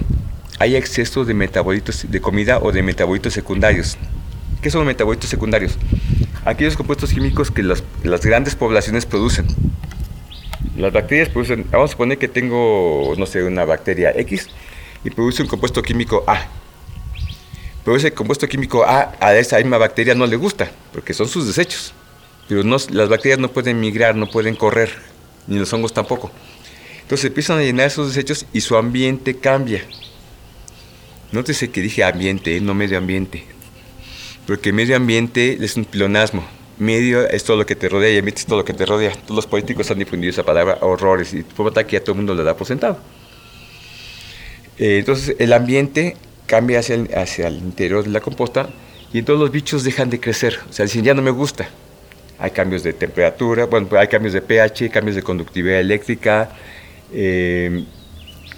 haya 0.58 0.78
exceso 0.78 1.24
de 1.24 1.34
metabolitos 1.34 2.06
de 2.08 2.20
comida 2.20 2.58
o 2.58 2.72
de 2.72 2.82
metabolitos 2.82 3.32
secundarios. 3.32 3.98
¿Qué 4.62 4.70
son 4.70 4.82
los 4.82 4.86
metabolitos 4.86 5.28
secundarios? 5.28 5.76
Aquellos 6.44 6.76
compuestos 6.76 7.12
químicos 7.12 7.50
que 7.50 7.64
las, 7.64 7.82
grandes 8.24 8.54
poblaciones 8.54 9.06
producen. 9.06 9.44
Las 10.76 10.92
bacterias 10.92 11.28
producen, 11.30 11.66
vamos 11.68 11.90
a 11.90 11.92
suponer 11.92 12.16
que 12.16 12.28
tengo, 12.28 13.12
no 13.18 13.26
sé, 13.26 13.42
una 13.42 13.64
bacteria 13.64 14.12
X 14.16 14.48
y 15.02 15.10
produce 15.10 15.42
un 15.42 15.48
compuesto 15.48 15.82
químico 15.82 16.22
A. 16.28 16.46
Pero 17.84 17.96
ese 17.96 18.12
compuesto 18.14 18.46
químico 18.46 18.84
A 18.84 19.16
a 19.18 19.34
esa 19.34 19.56
misma 19.56 19.78
bacteria 19.78 20.14
no 20.14 20.26
le 20.26 20.36
gusta, 20.36 20.70
porque 20.92 21.12
son 21.12 21.26
sus 21.26 21.48
desechos. 21.48 21.92
Pero 22.48 22.62
no, 22.62 22.76
las 22.90 23.08
bacterias 23.08 23.40
no 23.40 23.50
pueden 23.50 23.80
migrar, 23.80 24.14
no 24.14 24.30
pueden 24.30 24.54
correr, 24.54 24.90
ni 25.48 25.58
los 25.58 25.72
hongos 25.72 25.92
tampoco. 25.92 26.30
Entonces 27.02 27.24
empiezan 27.24 27.58
a 27.58 27.62
llenar 27.62 27.88
esos 27.88 28.14
desechos 28.14 28.46
y 28.52 28.60
su 28.60 28.76
ambiente 28.76 29.36
cambia. 29.36 29.82
Nótese 31.32 31.68
que 31.72 31.80
dije 31.80 32.04
ambiente, 32.04 32.60
no 32.60 32.74
medio 32.74 32.96
ambiente 32.96 33.44
porque 34.52 34.70
medio 34.70 34.96
ambiente 34.96 35.56
es 35.64 35.78
un 35.78 35.86
pilonasmo. 35.86 36.44
Medio 36.76 37.26
es 37.26 37.42
todo 37.42 37.56
lo 37.56 37.64
que 37.64 37.74
te 37.74 37.88
rodea 37.88 38.10
y 38.10 38.18
ambiente 38.18 38.42
es 38.42 38.46
todo 38.46 38.58
lo 38.58 38.66
que 38.66 38.74
te 38.74 38.84
rodea. 38.84 39.12
Todos 39.12 39.36
los 39.36 39.46
políticos 39.46 39.90
han 39.90 39.98
difundido 39.98 40.30
esa 40.30 40.42
palabra, 40.42 40.76
horrores, 40.82 41.32
y 41.32 41.42
por 41.42 41.72
que 41.86 41.96
a 41.96 42.00
todo 42.00 42.12
el 42.12 42.16
mundo 42.18 42.34
le 42.34 42.44
da 42.44 42.54
por 42.54 42.66
sentado. 42.66 42.98
Eh, 44.78 44.98
entonces, 44.98 45.36
el 45.38 45.54
ambiente 45.54 46.18
cambia 46.44 46.80
hacia 46.80 46.96
el, 47.46 47.56
interior 47.56 48.04
de 48.04 48.10
la 48.10 48.20
composta 48.20 48.68
y 49.10 49.22
todos 49.22 49.40
los 49.40 49.50
bichos 49.50 49.84
dejan 49.84 50.10
de 50.10 50.20
crecer. 50.20 50.58
O 50.68 50.72
sea, 50.74 50.84
dicen, 50.84 51.02
ya 51.02 51.14
no 51.14 51.22
me 51.22 51.30
gusta. 51.30 51.70
Hay 52.38 52.50
cambios 52.50 52.82
de 52.82 52.92
temperatura, 52.92 53.64
bueno, 53.64 53.88
hay 53.98 54.08
cambios 54.08 54.34
de 54.34 54.42
pH, 54.42 54.90
cambios 54.90 55.16
de 55.16 55.22
conductividad 55.22 55.80
eléctrica, 55.80 56.50
eh, 57.10 57.86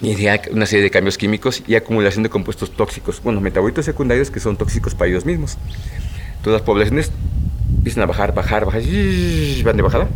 y 0.01 0.15
una 0.51 0.65
serie 0.65 0.83
de 0.83 0.91
cambios 0.91 1.17
químicos 1.17 1.63
y 1.67 1.75
acumulación 1.75 2.23
de 2.23 2.29
compuestos 2.29 2.71
tóxicos, 2.71 3.21
bueno, 3.23 3.41
metabolitos 3.41 3.85
secundarios 3.85 4.29
que 4.29 4.39
son 4.39 4.57
tóxicos 4.57 4.93
para 4.93 5.09
ellos 5.09 5.25
mismos. 5.25 5.57
Todas 6.43 6.59
las 6.59 6.65
poblaciones 6.65 7.11
empiezan 7.77 8.03
a 8.03 8.05
bajar, 8.05 8.33
bajar, 8.33 8.65
bajar, 8.65 8.81
van 9.63 9.77
de 9.77 9.81
bajada 9.81 10.07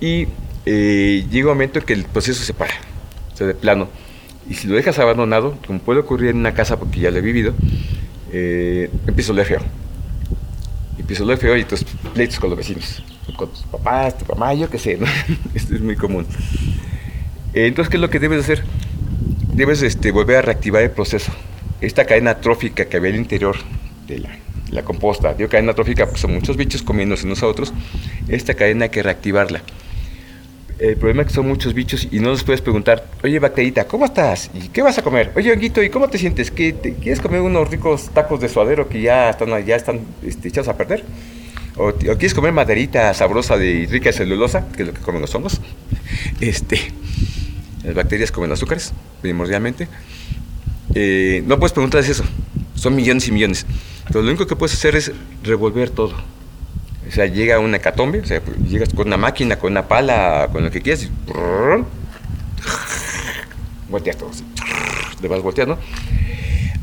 y 0.00 0.26
eh, 0.66 1.26
llega 1.30 1.46
un 1.46 1.54
momento 1.54 1.78
en 1.78 1.84
que 1.84 1.92
el 1.92 2.04
proceso 2.04 2.42
se 2.42 2.54
para, 2.54 2.74
o 3.32 3.36
sea, 3.36 3.46
de 3.46 3.54
plano. 3.54 3.88
Y 4.48 4.54
si 4.54 4.66
lo 4.66 4.74
dejas 4.74 4.98
abandonado, 4.98 5.56
como 5.66 5.78
puede 5.78 6.00
ocurrir 6.00 6.30
en 6.30 6.38
una 6.38 6.52
casa, 6.52 6.78
porque 6.78 7.00
ya 7.00 7.10
lo 7.10 7.18
he 7.18 7.20
vivido, 7.20 7.54
eh, 8.32 8.90
empieza 9.06 9.30
a 9.30 9.34
oler 9.34 9.46
feo. 9.46 9.60
Empieza 10.98 11.22
a 11.22 11.26
oler 11.26 11.38
feo 11.38 11.56
y 11.56 11.60
entonces 11.60 11.86
pleitos 12.12 12.40
con 12.40 12.50
los 12.50 12.58
vecinos, 12.58 13.02
con 13.36 13.48
tus 13.48 13.62
papás, 13.62 14.18
tu 14.18 14.24
mamá, 14.26 14.54
yo 14.54 14.68
qué 14.68 14.78
sé, 14.78 14.96
¿no? 14.96 15.06
Esto 15.54 15.74
es 15.76 15.80
muy 15.80 15.94
común. 15.94 16.26
Eh, 17.54 17.66
entonces, 17.66 17.90
¿qué 17.90 17.96
es 17.96 18.00
lo 18.00 18.10
que 18.10 18.18
debes 18.18 18.40
hacer? 18.40 18.64
Debes 19.54 19.82
este, 19.82 20.10
volver 20.10 20.36
a 20.36 20.42
reactivar 20.42 20.82
el 20.82 20.90
proceso. 20.90 21.32
Esta 21.80 22.06
cadena 22.06 22.40
trófica 22.40 22.86
que 22.86 22.96
había 22.96 23.10
al 23.10 23.16
interior 23.16 23.56
de 24.06 24.24
la, 24.70 24.82
composta, 24.82 25.34
digo 25.34 25.50
cadena 25.50 25.74
trófica 25.74 26.06
porque 26.06 26.20
son 26.20 26.32
muchos 26.32 26.56
bichos 26.56 26.82
comiéndose 26.82 27.26
nosotros, 27.26 27.74
esta 28.28 28.54
cadena 28.54 28.84
hay 28.84 28.90
que 28.90 29.02
reactivarla. 29.02 29.62
El 30.78 30.96
problema 30.96 31.22
es 31.22 31.28
que 31.28 31.34
son 31.34 31.46
muchos 31.46 31.74
bichos 31.74 32.08
y 32.10 32.18
no 32.20 32.30
les 32.30 32.42
puedes 32.42 32.62
preguntar, 32.62 33.04
oye 33.22 33.38
bacterita, 33.38 33.86
¿cómo 33.86 34.06
estás? 34.06 34.50
¿Y 34.54 34.68
qué 34.68 34.80
vas 34.80 34.96
a 34.98 35.02
comer? 35.02 35.30
Oye 35.36 35.52
honguito, 35.52 35.82
¿y 35.82 35.90
cómo 35.90 36.08
te 36.08 36.18
sientes? 36.18 36.50
¿Qué, 36.50 36.74
¿Quieres 36.74 37.20
comer 37.20 37.42
unos 37.42 37.70
ricos 37.70 38.10
tacos 38.14 38.40
de 38.40 38.48
suadero 38.48 38.88
que 38.88 39.02
ya 39.02 39.30
están, 39.30 39.64
ya 39.64 39.76
están 39.76 40.00
este, 40.22 40.48
echados 40.48 40.68
a 40.68 40.76
perder? 40.76 41.04
¿O, 41.76 41.92
quieres 41.92 42.34
comer 42.34 42.52
maderita 42.52 43.12
sabrosa 43.14 43.56
de 43.56 43.86
rica 43.90 44.12
celulosa, 44.12 44.66
que 44.74 44.82
es 44.82 44.88
lo 44.88 44.94
que 44.94 45.00
comen 45.00 45.20
los 45.20 45.34
hongos? 45.34 45.60
Este, 46.40 46.78
las 47.84 47.94
bacterias 47.94 48.30
comen 48.30 48.52
azúcares, 48.52 48.92
primordialmente. 49.20 49.88
Eh, 50.94 51.42
no 51.46 51.58
puedes 51.58 51.72
preguntarles 51.72 52.10
eso. 52.10 52.24
Son 52.74 52.94
millones 52.94 53.26
y 53.28 53.32
millones. 53.32 53.66
Entonces, 54.06 54.24
lo 54.24 54.28
único 54.30 54.46
que 54.46 54.56
puedes 54.56 54.74
hacer 54.74 54.96
es 54.96 55.12
revolver 55.42 55.90
todo. 55.90 56.14
O 57.08 57.10
sea, 57.10 57.26
llega 57.26 57.58
una 57.58 57.76
hecatombe, 57.78 58.20
o 58.20 58.26
sea, 58.26 58.40
llegas 58.68 58.90
con 58.90 59.06
una 59.06 59.16
máquina, 59.16 59.58
con 59.58 59.72
una 59.72 59.88
pala, 59.88 60.48
con 60.52 60.64
lo 60.64 60.70
que 60.70 60.80
quieras, 60.80 61.04
y 61.04 61.10
volteas 63.90 64.16
todo 64.16 64.30
así. 64.30 64.44
Le 65.20 65.28
vas 65.28 65.42
volteando. 65.42 65.78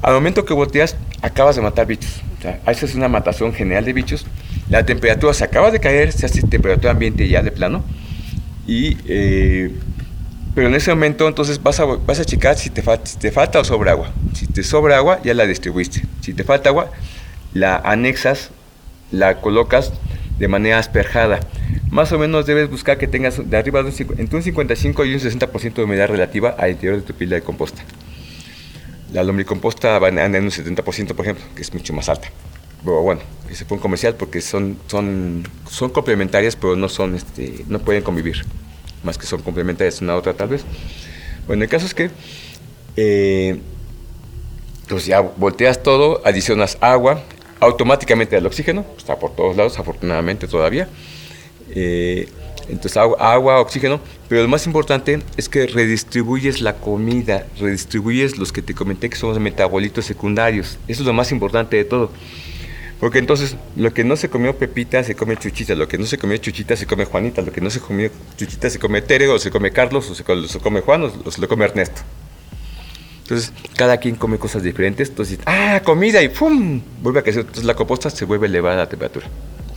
Al 0.02 0.14
momento 0.14 0.46
que 0.46 0.54
volteas, 0.54 0.96
acabas 1.22 1.56
de 1.56 1.62
matar 1.62 1.88
bichos. 1.88 2.22
O 2.38 2.42
sea, 2.42 2.62
esa 2.68 2.86
es 2.86 2.96
una 2.96 3.10
matación 3.10 3.54
general 3.54 3.84
de 3.86 3.94
bichos. 3.94 4.26
La 4.70 4.86
temperatura 4.86 5.34
se 5.34 5.44
acaba 5.44 5.72
de 5.72 5.80
caer, 5.80 6.12
se 6.14 6.26
hace 6.26 6.42
temperatura 6.44 6.92
ambiente 6.92 7.28
ya 7.28 7.42
de 7.42 7.52
plano. 7.52 7.84
Y 8.68 8.98
eh, 9.08 9.74
pero 10.60 10.68
en 10.68 10.76
ese 10.76 10.90
momento 10.94 11.26
entonces 11.26 11.64
vas 11.64 11.80
a, 11.80 11.86
vas 11.86 12.20
a 12.20 12.26
checar 12.26 12.58
si 12.58 12.70
te, 12.70 12.84
si 13.06 13.18
te 13.18 13.32
falta 13.32 13.62
o 13.62 13.64
sobra 13.64 13.94
agua. 13.94 14.12
Si 14.34 14.46
te 14.46 14.62
sobra 14.62 14.98
agua, 14.98 15.22
ya 15.24 15.34
la 15.34 15.46
distribuiste. 15.46 16.04
Si 16.20 16.34
te 16.34 16.44
falta 16.44 16.68
agua, 16.68 16.92
la 17.54 17.78
anexas, 17.78 18.50
la 19.10 19.40
colocas 19.40 19.94
de 20.38 20.50
manera 20.50 20.78
asperjada. 20.78 21.40
Más 21.92 22.12
o 22.12 22.20
menos 22.20 22.46
debes 22.46 22.70
buscar 22.70 22.98
que 22.98 23.08
tengas 23.08 23.50
de 23.50 23.56
arriba 23.56 23.84
de 23.84 23.88
un, 23.88 24.20
entre 24.20 24.36
un 24.36 24.44
55 24.44 25.06
y 25.06 25.14
un 25.14 25.22
60% 25.22 25.76
de 25.76 25.84
humedad 25.84 26.10
relativa 26.10 26.50
al 26.50 26.72
interior 26.72 26.98
de 26.98 27.04
tu 27.04 27.14
pila 27.14 27.36
de 27.38 27.42
composta. 27.42 27.82
La 29.14 29.24
lombricomposta 29.24 29.96
anda 29.96 30.26
en 30.26 30.44
un 30.44 30.52
70%, 30.52 30.84
por 31.14 31.24
ejemplo, 31.24 31.46
que 31.56 31.62
es 31.62 31.74
mucho 31.74 31.94
más 31.94 32.10
alta. 32.10 32.28
Pero 32.84 33.02
bueno, 33.02 33.22
ese 33.50 33.64
fue 33.64 33.78
un 33.78 33.82
comercial 33.82 34.16
porque 34.16 34.42
son, 34.42 34.78
son, 34.88 35.48
son 35.70 35.90
complementarias, 35.92 36.58
pero 36.58 36.76
no, 36.76 36.90
son, 36.90 37.16
este, 37.16 37.64
no 37.70 37.80
pueden 37.80 38.04
convivir 38.04 38.44
más 39.04 39.18
que 39.18 39.26
son 39.26 39.42
complementarias 39.42 40.02
una 40.02 40.14
a 40.14 40.18
otra 40.18 40.34
tal 40.34 40.50
vez. 40.50 40.64
Bueno, 41.48 41.64
el 41.64 41.70
caso 41.70 41.86
es 41.86 41.94
que 41.94 42.10
eh, 42.96 43.60
pues 44.88 45.06
ya 45.06 45.22
volteas 45.22 45.82
todo, 45.84 46.22
adicionas 46.26 46.78
agua, 46.82 47.24
automáticamente 47.60 48.36
el 48.38 48.46
oxígeno, 48.46 48.86
está 48.98 49.18
por 49.18 49.36
todos 49.36 49.56
lados, 49.56 49.80
afortunadamente 49.80 50.48
todavía. 50.48 50.90
Eh, 51.72 52.28
entonces 52.68 52.98
agua, 52.98 53.18
agua, 53.34 53.60
oxígeno, 53.62 54.00
pero 54.28 54.44
lo 54.44 54.48
más 54.48 54.66
importante 54.68 55.20
es 55.38 55.50
que 55.50 55.66
redistribuyes 55.66 56.62
la 56.62 56.76
comida, 56.76 57.48
redistribuyes 57.60 58.38
los 58.38 58.52
que 58.52 58.62
te 58.62 58.76
comenté 58.76 59.10
que 59.10 59.16
son 59.16 59.30
los 59.30 59.40
metabolitos 59.40 60.06
secundarios. 60.06 60.78
Eso 60.88 61.02
es 61.02 61.08
lo 61.08 61.14
más 61.14 61.32
importante 61.32 61.78
de 61.78 61.86
todo. 61.86 62.12
Porque 63.00 63.20
entonces 63.20 63.56
lo 63.78 63.94
que 63.94 64.04
no 64.04 64.18
se 64.18 64.30
comió 64.30 64.58
Pepita 64.58 65.04
se 65.04 65.16
come 65.16 65.38
Chuchita, 65.38 65.74
lo 65.76 65.88
que 65.88 65.98
no 65.98 66.06
se 66.06 66.18
comió 66.18 66.38
Chuchita 66.38 66.76
se 66.76 66.86
come 66.86 67.06
Juanita, 67.06 67.42
lo 67.42 67.52
que 67.52 67.62
no 67.62 67.70
se 67.70 67.80
comió 67.80 68.12
Chuchita 68.38 68.70
se 68.70 68.78
come 68.78 69.02
Tere, 69.02 69.28
o 69.30 69.40
se 69.40 69.52
come 69.52 69.72
Carlos, 69.72 70.10
o 70.10 70.16
se, 70.16 70.24
come 70.60 70.82
Juan, 70.82 71.04
o 71.04 71.32
se 71.32 71.40
lo 71.40 71.48
come 71.48 71.66
Ernesto. 71.66 72.02
Entonces, 73.22 73.54
cada 73.76 73.98
quien 73.98 74.16
come 74.16 74.40
cosas 74.40 74.64
diferentes. 74.64 75.10
Entonces, 75.10 75.40
ah, 75.46 75.82
comida 75.86 76.22
y 76.24 76.30
¡pum! 76.30 76.82
Vuelve 77.02 77.20
a 77.20 77.22
crecer. 77.22 77.42
Entonces, 77.42 77.64
la 77.64 77.76
composta 77.76 78.10
se 78.10 78.26
vuelve 78.26 78.48
elevada 78.48 78.76
a 78.76 78.80
la 78.80 78.90
temperatura. 78.90 79.28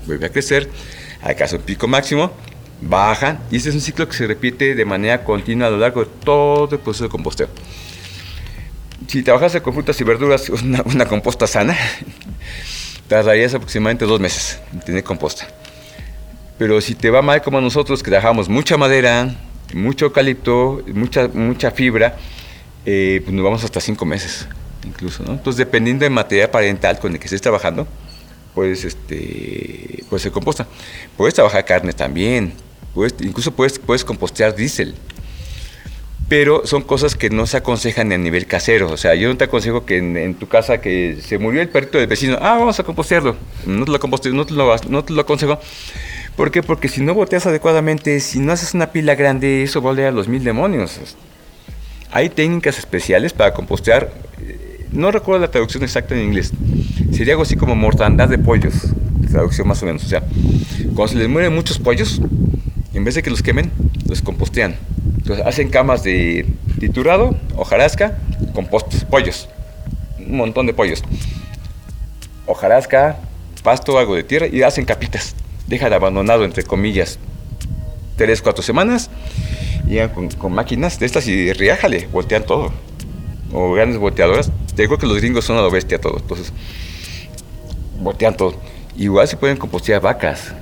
Vuelve 0.06 0.24
a 0.24 0.30
crecer, 0.30 0.70
alcanza 1.20 1.56
un 1.56 1.62
pico 1.62 1.86
máximo, 1.86 2.32
baja, 2.80 3.40
y 3.50 3.56
ese 3.56 3.68
es 3.68 3.74
un 3.74 3.82
ciclo 3.82 4.08
que 4.08 4.16
se 4.16 4.26
repite 4.26 4.74
de 4.74 4.84
manera 4.84 5.22
continua 5.22 5.68
a 5.68 5.70
lo 5.70 5.76
largo 5.76 6.04
de 6.04 6.10
todo 6.24 6.74
el 6.74 6.80
proceso 6.80 7.04
de 7.04 7.10
composteo. 7.10 7.48
Si 9.06 9.22
trabajas 9.22 9.60
con 9.60 9.74
frutas 9.74 10.00
y 10.00 10.04
verduras, 10.04 10.48
una, 10.64 10.82
una 10.86 11.04
composta 11.04 11.46
sana, 11.46 11.76
tardarías 13.12 13.52
aproximadamente 13.52 14.06
dos 14.06 14.20
meses 14.20 14.58
en 14.72 14.80
tener 14.80 15.04
composta. 15.04 15.46
Pero 16.58 16.80
si 16.80 16.94
te 16.94 17.10
va 17.10 17.20
mal 17.20 17.42
como 17.42 17.60
nosotros, 17.60 18.02
que 18.02 18.10
trabajamos 18.10 18.48
mucha 18.48 18.78
madera, 18.78 19.34
mucho 19.74 20.06
eucalipto, 20.06 20.82
mucha, 20.94 21.28
mucha 21.28 21.70
fibra, 21.70 22.16
eh, 22.86 23.20
pues 23.22 23.34
nos 23.34 23.44
vamos 23.44 23.64
hasta 23.64 23.80
cinco 23.80 24.06
meses 24.06 24.46
incluso. 24.84 25.22
Entonces, 25.26 25.58
dependiendo 25.58 26.04
del 26.04 26.12
material 26.12 26.48
parental 26.50 26.98
con 26.98 27.12
el 27.12 27.18
que 27.18 27.26
estés 27.26 27.42
trabajando, 27.42 27.86
pues, 28.54 28.84
este, 28.84 30.04
pues 30.08 30.26
composta. 30.30 30.66
Puedes 31.16 31.34
trabajar 31.34 31.64
carne 31.66 31.92
también, 31.92 32.54
incluso 33.20 33.52
puedes, 33.52 33.78
puedes 33.78 34.04
compostear 34.04 34.54
diésel. 34.54 34.94
Pero 36.32 36.62
son 36.64 36.80
cosas 36.80 37.14
que 37.14 37.28
no 37.28 37.46
se 37.46 37.58
aconsejan 37.58 38.10
a 38.10 38.16
nivel 38.16 38.46
casero. 38.46 38.90
O 38.90 38.96
sea, 38.96 39.14
yo 39.14 39.28
no 39.28 39.36
te 39.36 39.44
aconsejo 39.44 39.84
que 39.84 39.98
en, 39.98 40.34
tu 40.36 40.48
casa 40.48 40.80
que 40.80 41.18
se 41.20 41.36
murió 41.36 41.60
el 41.60 41.68
perrito 41.68 41.98
del 41.98 42.06
vecino, 42.06 42.38
ah, 42.40 42.56
vamos 42.58 42.80
a 42.80 42.84
compostearlo. 42.84 43.36
No 43.66 43.84
te 43.84 43.90
lo, 43.90 43.98
no 43.98 44.46
te 44.46 44.54
lo, 44.54 44.76
no 44.88 45.04
te 45.04 45.12
lo 45.12 45.20
aconsejo. 45.20 45.60
¿Por 46.34 46.50
qué? 46.50 46.62
Porque 46.62 46.88
si 46.88 47.02
no 47.02 47.12
boteas 47.12 47.44
adecuadamente, 47.44 48.18
si 48.20 48.38
no 48.38 48.50
haces 48.50 48.72
una 48.72 48.92
pila 48.92 49.14
grande, 49.14 49.62
eso 49.62 49.82
vale 49.82 50.06
a 50.06 50.10
los 50.10 50.26
mil 50.26 50.42
demonios. 50.42 50.98
Hay 52.10 52.30
técnicas 52.30 52.78
especiales 52.78 53.34
para 53.34 53.52
compostear. 53.52 54.10
Eh, 54.40 54.86
no 54.90 55.10
recuerdo 55.10 55.42
la 55.42 55.50
traducción 55.50 55.82
exacta 55.82 56.14
en 56.14 56.22
inglés. 56.22 56.50
Sería 57.12 57.34
algo 57.34 57.42
así 57.42 57.56
como 57.56 57.74
mortandad 57.74 58.30
de 58.30 58.38
pollos. 58.38 58.72
Traducción 59.30 59.68
más 59.68 59.82
o 59.82 59.84
menos. 59.84 60.02
O 60.02 60.08
sea, 60.08 60.22
cuando 60.94 61.08
se 61.08 61.16
les 61.16 61.28
mueren 61.28 61.54
muchos 61.54 61.78
pollos, 61.78 62.22
en 62.94 63.04
vez 63.04 63.16
de 63.16 63.22
que 63.22 63.28
los 63.28 63.42
quemen, 63.42 63.70
los 64.08 64.22
compostean. 64.22 64.76
Entonces 65.22 65.46
hacen 65.46 65.70
camas 65.70 66.02
de 66.02 66.46
triturado, 66.80 67.36
hojarasca, 67.56 68.18
compostos, 68.54 69.04
pollos. 69.04 69.48
Un 70.18 70.36
montón 70.36 70.66
de 70.66 70.74
pollos. 70.74 71.04
Hojarasca, 72.46 73.18
pasto, 73.62 73.98
algo 73.98 74.16
de 74.16 74.24
tierra 74.24 74.48
y 74.48 74.62
hacen 74.62 74.84
capitas. 74.84 75.36
Dejan 75.68 75.92
abandonado, 75.92 76.44
entre 76.44 76.64
comillas, 76.64 77.20
tres, 78.16 78.42
cuatro 78.42 78.64
semanas. 78.64 79.10
Llegan 79.86 80.08
con, 80.08 80.28
con 80.30 80.52
máquinas 80.52 80.98
de 80.98 81.06
estas 81.06 81.28
y 81.28 81.52
riájale, 81.52 82.08
voltean 82.10 82.44
todo. 82.44 82.72
O 83.52 83.72
grandes 83.74 83.98
volteadoras. 83.98 84.50
Te 84.74 84.82
digo 84.82 84.98
que 84.98 85.06
los 85.06 85.18
gringos 85.18 85.44
son 85.44 85.56
a 85.56 85.60
lo 85.60 85.70
bestia 85.70 86.00
todo. 86.00 86.18
Entonces, 86.18 86.52
voltean 88.00 88.36
todo. 88.36 88.56
Igual 88.96 89.28
se 89.28 89.36
pueden 89.36 89.56
compostear 89.56 90.00
vacas 90.00 90.52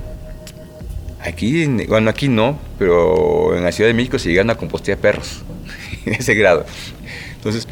Aquí, 1.23 1.67
bueno, 1.87 2.09
aquí 2.09 2.27
no, 2.27 2.57
pero 2.79 3.55
en 3.55 3.63
la 3.63 3.71
Ciudad 3.71 3.89
de 3.89 3.93
México 3.93 4.17
se 4.17 4.29
llegan 4.29 4.49
a 4.49 4.55
compostear 4.55 4.97
perros, 4.97 5.43
en 6.05 6.13
ese 6.13 6.33
grado. 6.33 6.65
Entonces, 7.35 7.67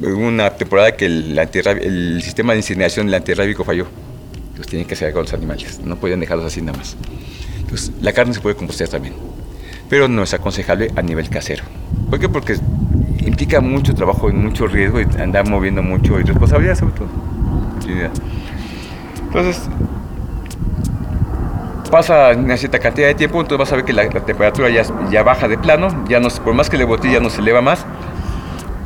hubo 0.00 0.26
una 0.26 0.50
temporada 0.50 0.96
que 0.96 1.06
el, 1.06 1.38
el 1.38 2.22
sistema 2.22 2.52
de 2.52 2.60
incineración 2.60 3.06
del 3.06 3.16
antirrábico 3.16 3.64
falló. 3.64 3.86
Entonces 4.48 4.66
tienen 4.68 4.88
que 4.88 4.94
hacer 4.94 5.12
con 5.12 5.22
los 5.22 5.32
animales, 5.34 5.80
no 5.80 5.96
podían 5.96 6.20
dejarlos 6.20 6.46
así 6.46 6.62
nada 6.62 6.78
más. 6.78 6.96
Entonces, 7.60 7.92
la 8.00 8.12
carne 8.12 8.32
se 8.32 8.40
puede 8.40 8.56
compostear 8.56 8.88
también, 8.88 9.14
pero 9.90 10.08
no 10.08 10.22
es 10.22 10.32
aconsejable 10.32 10.90
a 10.96 11.02
nivel 11.02 11.28
casero. 11.28 11.64
¿Por 12.08 12.18
qué? 12.18 12.28
Porque 12.28 12.56
implica 13.26 13.60
mucho 13.60 13.94
trabajo 13.94 14.30
y 14.30 14.32
mucho 14.32 14.66
riesgo 14.66 15.00
y 15.00 15.04
andar 15.20 15.46
moviendo 15.48 15.82
mucho 15.82 16.18
y 16.18 16.22
responsabilidad 16.22 16.76
sobre 16.78 16.94
todo. 16.94 17.08
Entonces, 19.26 19.68
pasa 21.88 22.30
una 22.36 22.56
cierta 22.56 22.78
cantidad 22.78 23.08
de 23.08 23.14
tiempo, 23.14 23.40
entonces 23.40 23.58
vas 23.58 23.72
a 23.72 23.76
ver 23.76 23.84
que 23.84 23.92
la, 23.92 24.08
temperatura 24.08 24.68
ya, 24.70 24.82
ya, 25.10 25.22
baja 25.22 25.48
de 25.48 25.58
plano, 25.58 26.04
ya 26.08 26.20
no, 26.20 26.28
por 26.28 26.54
más 26.54 26.70
que 26.70 26.76
le 26.76 26.84
botella 26.84 27.14
ya 27.14 27.20
no 27.20 27.30
se 27.30 27.40
eleva 27.40 27.60
más, 27.60 27.84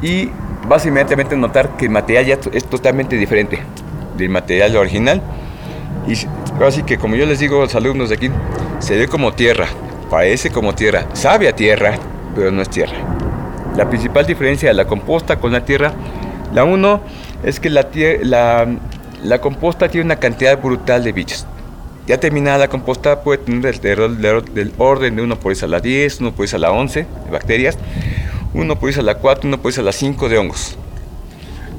y 0.02 0.30
vas 0.68 0.86
inmediatamente 0.86 1.34
a 1.34 1.38
notar 1.38 1.76
que 1.76 1.86
el 1.86 1.90
material 1.90 2.26
ya 2.26 2.38
es 2.52 2.64
totalmente 2.64 3.16
diferente 3.16 3.62
del 4.16 4.28
material 4.28 4.76
original. 4.76 5.22
Y 6.06 6.14
así 6.64 6.82
que 6.82 6.98
como 6.98 7.16
yo 7.16 7.26
les 7.26 7.38
digo 7.38 7.58
a 7.58 7.64
los 7.64 7.74
alumnos 7.74 8.08
de 8.08 8.16
aquí, 8.16 8.30
se 8.78 8.96
ve 8.96 9.08
como 9.08 9.32
tierra, 9.32 9.66
parece 10.08 10.50
como 10.50 10.74
tierra, 10.74 11.06
sabe 11.12 11.48
a 11.48 11.54
tierra, 11.54 11.94
pero 12.34 12.50
no 12.50 12.62
es 12.62 12.70
tierra. 12.70 12.96
La 13.76 13.88
principal 13.88 14.26
diferencia 14.26 14.68
de 14.68 14.74
la 14.74 14.86
composta 14.86 15.36
con 15.36 15.52
la 15.52 15.64
tierra, 15.64 15.92
la 16.52 16.64
uno 16.64 17.00
es 17.42 17.60
que 17.60 17.70
la, 17.70 17.86
la, 18.22 18.66
la 19.22 19.40
composta 19.40 19.88
tiene 19.88 20.06
una 20.06 20.16
cantidad 20.16 20.60
brutal 20.60 21.04
de 21.04 21.12
bichos. 21.12 21.46
Ya 22.10 22.18
terminada 22.18 22.58
la 22.58 22.66
composta 22.66 23.22
puede 23.22 23.38
tener 23.38 23.80
del, 23.80 24.72
orden 24.78 25.14
de 25.14 25.22
1 25.22 25.38
por 25.38 25.54
a 25.62 25.66
la 25.68 25.78
10, 25.78 26.20
1 26.20 26.32
por 26.32 26.44
a 26.52 26.58
la 26.58 26.72
11 26.72 27.06
de 27.24 27.30
bacterias, 27.30 27.78
1 28.52 28.80
por 28.80 28.98
a 28.98 29.02
la 29.02 29.14
4, 29.14 29.46
1 29.48 29.62
por 29.62 29.78
a 29.78 29.82
la 29.82 29.92
5 29.92 30.28
de 30.28 30.38
hongos. 30.38 30.76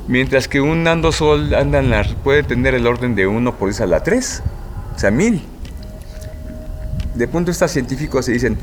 Mientras 0.08 0.48
que 0.48 0.62
un 0.62 0.88
andosol 0.88 1.54
anda 1.54 1.84
puede 2.24 2.44
tener 2.44 2.76
el 2.76 2.88
orden 2.88 3.14
de 3.14 3.28
1 3.28 3.58
por 3.58 3.74
a 3.78 3.86
la 3.86 4.04
3, 4.04 4.44
o 4.96 5.00
sea, 5.00 5.12
1000. 5.12 5.42
De 7.16 7.28
punto 7.28 7.48
de 7.48 7.52
vista 7.52 7.68
científico 7.68 8.24
se 8.24 8.32
dicen 8.32 8.58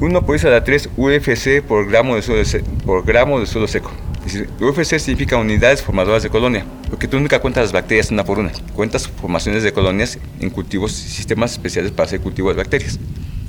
1 0.00 0.22
por 0.24 0.46
a 0.46 0.48
la 0.48 0.64
3 0.64 0.88
UFC 0.96 1.60
por 1.60 1.86
gramo 1.86 2.16
de 2.16 2.22
suelo, 2.22 2.44
por 2.86 3.04
gramo 3.04 3.40
de 3.40 3.44
suelo 3.44 3.68
seco. 3.68 3.90
UFC 4.60 4.98
significa 4.98 5.36
unidades 5.36 5.82
formadoras 5.82 6.22
de 6.22 6.30
colonia, 6.30 6.64
porque 6.88 7.08
tú 7.08 7.18
nunca 7.18 7.40
cuentas 7.40 7.64
las 7.64 7.72
bacterias 7.72 8.10
una 8.10 8.24
por 8.24 8.38
una, 8.38 8.52
cuentas 8.74 9.08
formaciones 9.08 9.62
de 9.62 9.72
colonias 9.72 10.18
en 10.40 10.50
cultivos, 10.50 10.92
sistemas 10.92 11.52
especiales 11.52 11.90
para 11.92 12.06
hacer 12.06 12.20
cultivo 12.20 12.50
de 12.50 12.56
bacterias, 12.56 12.98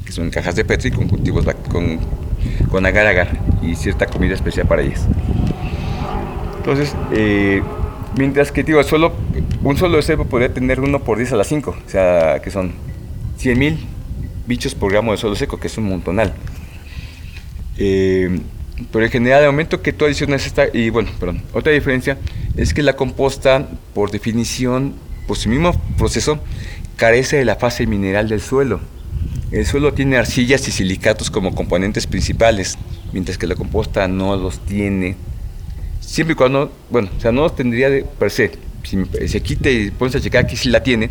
que 0.05 0.11
son 0.11 0.29
cajas 0.29 0.55
de 0.55 0.65
Petri 0.65 0.91
con 0.91 1.07
cultivos 1.07 1.45
con, 1.69 1.99
con 2.69 2.85
agar 2.85 3.07
agar 3.07 3.39
y 3.61 3.75
cierta 3.75 4.05
comida 4.05 4.33
especial 4.33 4.67
para 4.67 4.81
ellas. 4.81 5.07
Entonces, 6.57 6.95
eh, 7.11 7.61
mientras 8.17 8.51
que 8.51 8.63
digo, 8.63 8.81
solo, 8.83 9.13
un 9.63 9.77
solo 9.77 10.01
cebo 10.01 10.25
podría 10.25 10.53
tener 10.53 10.79
uno 10.79 10.99
por 10.99 11.17
10 11.17 11.33
a 11.33 11.35
la 11.37 11.43
5, 11.43 11.75
o 11.85 11.89
sea, 11.89 12.41
que 12.41 12.51
son 12.51 12.73
100.000 13.39 13.77
bichos 14.47 14.75
por 14.75 14.91
gramo 14.91 15.11
de 15.11 15.17
suelo 15.17 15.35
seco, 15.35 15.59
que 15.59 15.67
es 15.67 15.77
un 15.77 15.85
montonal. 15.85 16.33
Eh, 17.77 18.39
pero 18.91 19.05
en 19.05 19.11
general, 19.11 19.43
el 19.43 19.49
momento 19.49 19.81
que 19.81 19.93
tú 19.93 20.05
adicionas 20.05 20.45
esta, 20.45 20.65
y 20.73 20.89
bueno, 20.89 21.09
perdón, 21.19 21.41
otra 21.53 21.71
diferencia 21.71 22.17
es 22.55 22.73
que 22.73 22.83
la 22.83 22.95
composta, 22.95 23.67
por 23.93 24.11
definición, 24.11 24.95
por 25.27 25.37
su 25.37 25.49
mismo 25.49 25.79
proceso, 25.97 26.39
carece 26.95 27.37
de 27.37 27.45
la 27.45 27.55
fase 27.55 27.85
mineral 27.87 28.29
del 28.29 28.41
suelo. 28.41 28.79
El 29.51 29.65
suelo 29.65 29.93
tiene 29.93 30.17
arcillas 30.17 30.67
y 30.67 30.71
silicatos 30.71 31.29
como 31.29 31.53
componentes 31.53 32.07
principales, 32.07 32.77
mientras 33.11 33.37
que 33.37 33.47
la 33.47 33.55
composta 33.55 34.07
no 34.07 34.35
los 34.35 34.59
tiene. 34.59 35.15
Siempre 35.99 36.33
y 36.33 36.35
cuando, 36.35 36.71
bueno, 36.89 37.09
o 37.15 37.19
sea, 37.19 37.31
no 37.31 37.41
los 37.41 37.55
tendría 37.55 37.89
de 37.89 38.03
per 38.03 38.31
se. 38.31 38.51
Si 38.83 38.97
se 39.27 39.41
quita 39.41 39.69
y 39.69 39.91
pones 39.91 40.15
a 40.15 40.21
checar, 40.21 40.43
aquí 40.43 40.57
sí 40.57 40.69
la 40.69 40.83
tiene, 40.83 41.09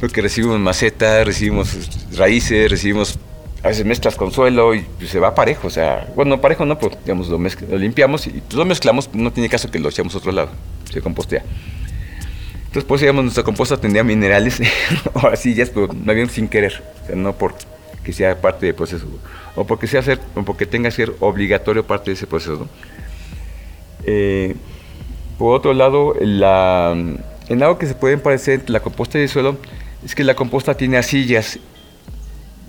porque 0.00 0.20
recibimos 0.20 0.58
macetas, 0.60 1.26
recibimos 1.26 1.76
raíces, 2.16 2.70
recibimos 2.70 3.18
a 3.62 3.68
veces 3.68 3.84
mezclas 3.84 4.14
con 4.14 4.30
suelo 4.30 4.74
y 4.74 4.82
pues, 4.82 5.10
se 5.10 5.18
va 5.18 5.34
parejo, 5.34 5.66
o 5.66 5.70
sea, 5.70 6.08
bueno, 6.14 6.40
parejo 6.40 6.64
no, 6.64 6.78
pues 6.78 6.96
digamos, 7.04 7.28
lo, 7.28 7.38
limpiamos 7.76 8.26
y 8.26 8.30
pues, 8.30 8.54
lo 8.54 8.64
mezclamos, 8.64 9.10
no 9.12 9.32
tiene 9.32 9.48
caso 9.48 9.70
que 9.70 9.78
lo 9.78 9.88
echemos 9.88 10.14
a 10.14 10.18
otro 10.18 10.32
lado, 10.32 10.50
se 10.90 11.00
compostea. 11.00 11.42
Entonces, 12.54 12.84
pues, 12.84 13.00
digamos, 13.00 13.24
nuestra 13.24 13.42
composta 13.42 13.76
tendría 13.76 14.04
minerales 14.04 14.60
o 15.14 15.26
así 15.26 15.54
ya, 15.54 15.64
pero 15.66 15.88
no 15.92 16.14
bien 16.14 16.30
sin 16.30 16.48
querer, 16.48 16.82
o 17.02 17.06
sea, 17.06 17.16
no 17.16 17.32
porque 17.32 18.12
sea 18.12 18.40
parte 18.40 18.66
del 18.66 18.74
proceso, 18.74 19.06
o 19.56 19.66
porque, 19.66 19.86
sea 19.86 20.02
ser, 20.02 20.20
o 20.34 20.42
porque 20.42 20.64
tenga 20.64 20.88
que 20.90 20.96
ser 20.96 21.12
obligatorio 21.20 21.84
parte 21.84 22.10
de 22.10 22.14
ese 22.14 22.26
proceso. 22.26 22.68
Eh, 24.04 24.54
por 25.36 25.56
otro 25.56 25.74
lado, 25.74 26.14
la, 26.20 26.92
en 26.92 27.62
algo 27.62 27.78
que 27.78 27.86
se 27.86 27.94
puede 27.94 28.18
parecer 28.18 28.68
la 28.70 28.80
composta 28.80 29.18
y 29.18 29.22
el 29.22 29.28
suelo, 29.28 29.56
es 30.04 30.14
que 30.14 30.24
la 30.24 30.34
composta 30.34 30.76
tiene 30.76 30.96
arcillas 30.96 31.58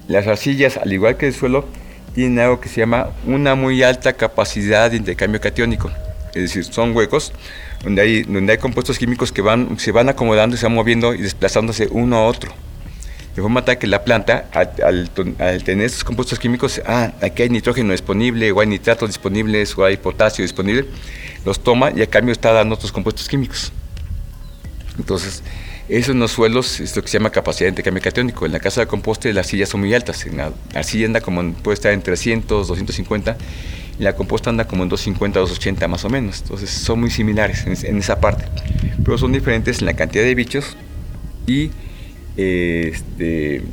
las 0.10 0.28
arcillas, 0.28 0.76
al 0.78 0.92
igual 0.92 1.16
que 1.16 1.28
el 1.28 1.34
suelo, 1.34 1.66
tienen 2.14 2.40
algo 2.40 2.60
que 2.60 2.68
se 2.68 2.82
llama 2.82 3.12
una 3.26 3.56
muy 3.56 3.84
alta 3.84 4.14
capacidad 4.14 4.92
de 4.92 4.98
intercambio 4.98 5.40
catiónico. 5.40 5.90
Es 6.34 6.42
decir, 6.42 6.66
son 6.66 6.96
huecos 6.96 7.32
donde 7.84 8.02
hay, 8.02 8.24
donde 8.24 8.54
hay 8.54 8.58
compuestos 8.58 8.98
químicos 8.98 9.32
que 9.32 9.42
van, 9.42 9.80
se 9.80 9.92
van 9.92 10.10
acomodando, 10.10 10.58
se 10.58 10.66
van 10.66 10.74
moviendo 10.74 11.14
y 11.14 11.22
desplazándose 11.22 11.88
uno 11.92 12.18
a 12.18 12.26
otro. 12.26 12.52
De 13.36 13.42
forma 13.44 13.64
tal 13.64 13.78
que 13.78 13.86
la 13.86 14.04
planta, 14.04 14.50
al, 14.52 15.10
tener 15.64 15.86
estos 15.86 16.04
compuestos 16.04 16.40
químicos, 16.40 16.82
ah, 16.88 17.14
aquí 17.22 17.44
hay 17.44 17.50
nitrógeno 17.50 17.92
disponible, 17.92 18.52
o 18.52 18.60
hay 18.60 18.68
nitratos 18.68 19.10
disponibles, 19.10 19.78
o 19.78 19.86
hay 19.86 19.98
potasio 19.98 20.42
disponible, 20.42 20.88
los 21.46 21.64
toma 21.64 21.92
y 21.96 22.02
a 22.02 22.08
cambio 22.08 22.34
está 22.34 22.52
dando 22.52 22.76
otros 22.76 22.92
compuestos 22.92 23.30
químicos. 23.30 23.72
Entonces, 24.98 25.44
eso 25.90 26.12
en 26.12 26.20
los 26.20 26.32
suelos 26.32 26.80
es 26.80 26.96
lo 26.96 27.02
que 27.02 27.08
se 27.08 27.18
llama 27.18 27.32
capacidad 27.32 27.66
de 27.66 27.70
intercambio 27.70 28.04
catiónico. 28.04 28.46
En 28.46 28.52
la 28.52 28.60
casa 28.60 28.82
de 28.82 28.88
composte 28.88 29.34
las 29.34 29.48
sillas 29.48 29.70
son 29.70 29.82
muy 29.82 29.94
altas. 29.94 30.26
En 30.26 30.38
la 30.38 30.54
arcilla 30.74 31.08
anda 31.08 31.22
como, 31.22 31.54
puede 31.54 31.74
estar 31.74 31.92
en 31.92 32.02
300, 32.02 32.68
250. 32.68 33.38
Y 34.00 34.04
la 34.04 34.16
composta 34.16 34.50
anda 34.50 34.66
como 34.66 34.84
en 34.84 34.90
250, 34.90 35.40
280 35.40 35.88
más 35.88 36.06
o 36.06 36.10
menos. 36.10 36.42
Entonces 36.42 36.70
son 36.70 37.00
muy 37.00 37.10
similares 37.10 37.66
en, 37.66 37.98
esa 37.98 38.20
parte. 38.20 38.46
Pero 39.04 39.18
son 39.18 39.32
diferentes 39.32 39.80
en 39.80 39.88
la 39.88 39.94
cantidad 39.94 40.24
de 40.24 40.36
bichos 40.36 40.78
y 41.48 41.72
este, 42.38 43.64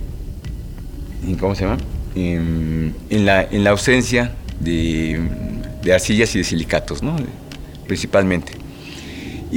¿cómo 1.38 1.54
se 1.54 1.64
llama? 1.64 1.78
En, 2.14 2.94
la, 3.10 3.42
en 3.42 3.62
la 3.62 3.70
ausencia 3.70 4.34
de, 4.58 5.20
de 5.82 5.92
arcillas 5.92 6.34
y 6.34 6.38
de 6.38 6.44
silicatos, 6.44 7.02
¿no? 7.02 7.16
principalmente. 7.86 8.65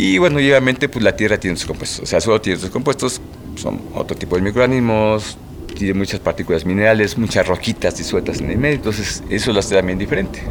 Y 0.02 0.18
bueno, 0.18 0.38
obviamente 0.38 0.88
pues 0.88 1.04
la 1.04 1.14
tierra 1.14 1.38
tiene 1.38 1.58
sus 1.58 1.66
compuestos, 1.66 2.00
o 2.00 2.06
sea, 2.06 2.22
solo 2.22 2.40
tiene 2.40 2.58
sus 2.58 2.70
compuestos, 2.70 3.20
son 3.56 3.82
otro 3.94 4.16
tipo 4.16 4.38
de 4.38 4.42
microorganismos, 4.42 5.38
tiene 5.76 5.94
muchas 5.94 6.22
partículas 6.22 6.66
minerales, 6.66 7.18
muchas 7.18 7.46
roquitas 7.46 7.98
disueltas 7.98 8.40
en 8.40 8.50
el 8.50 8.58
medio, 8.58 8.78
entonces 8.78 9.22
eso 9.30 9.52
lo 9.52 9.60
hace 9.60 9.76
también 9.76 10.00
diferente. 10.00 10.42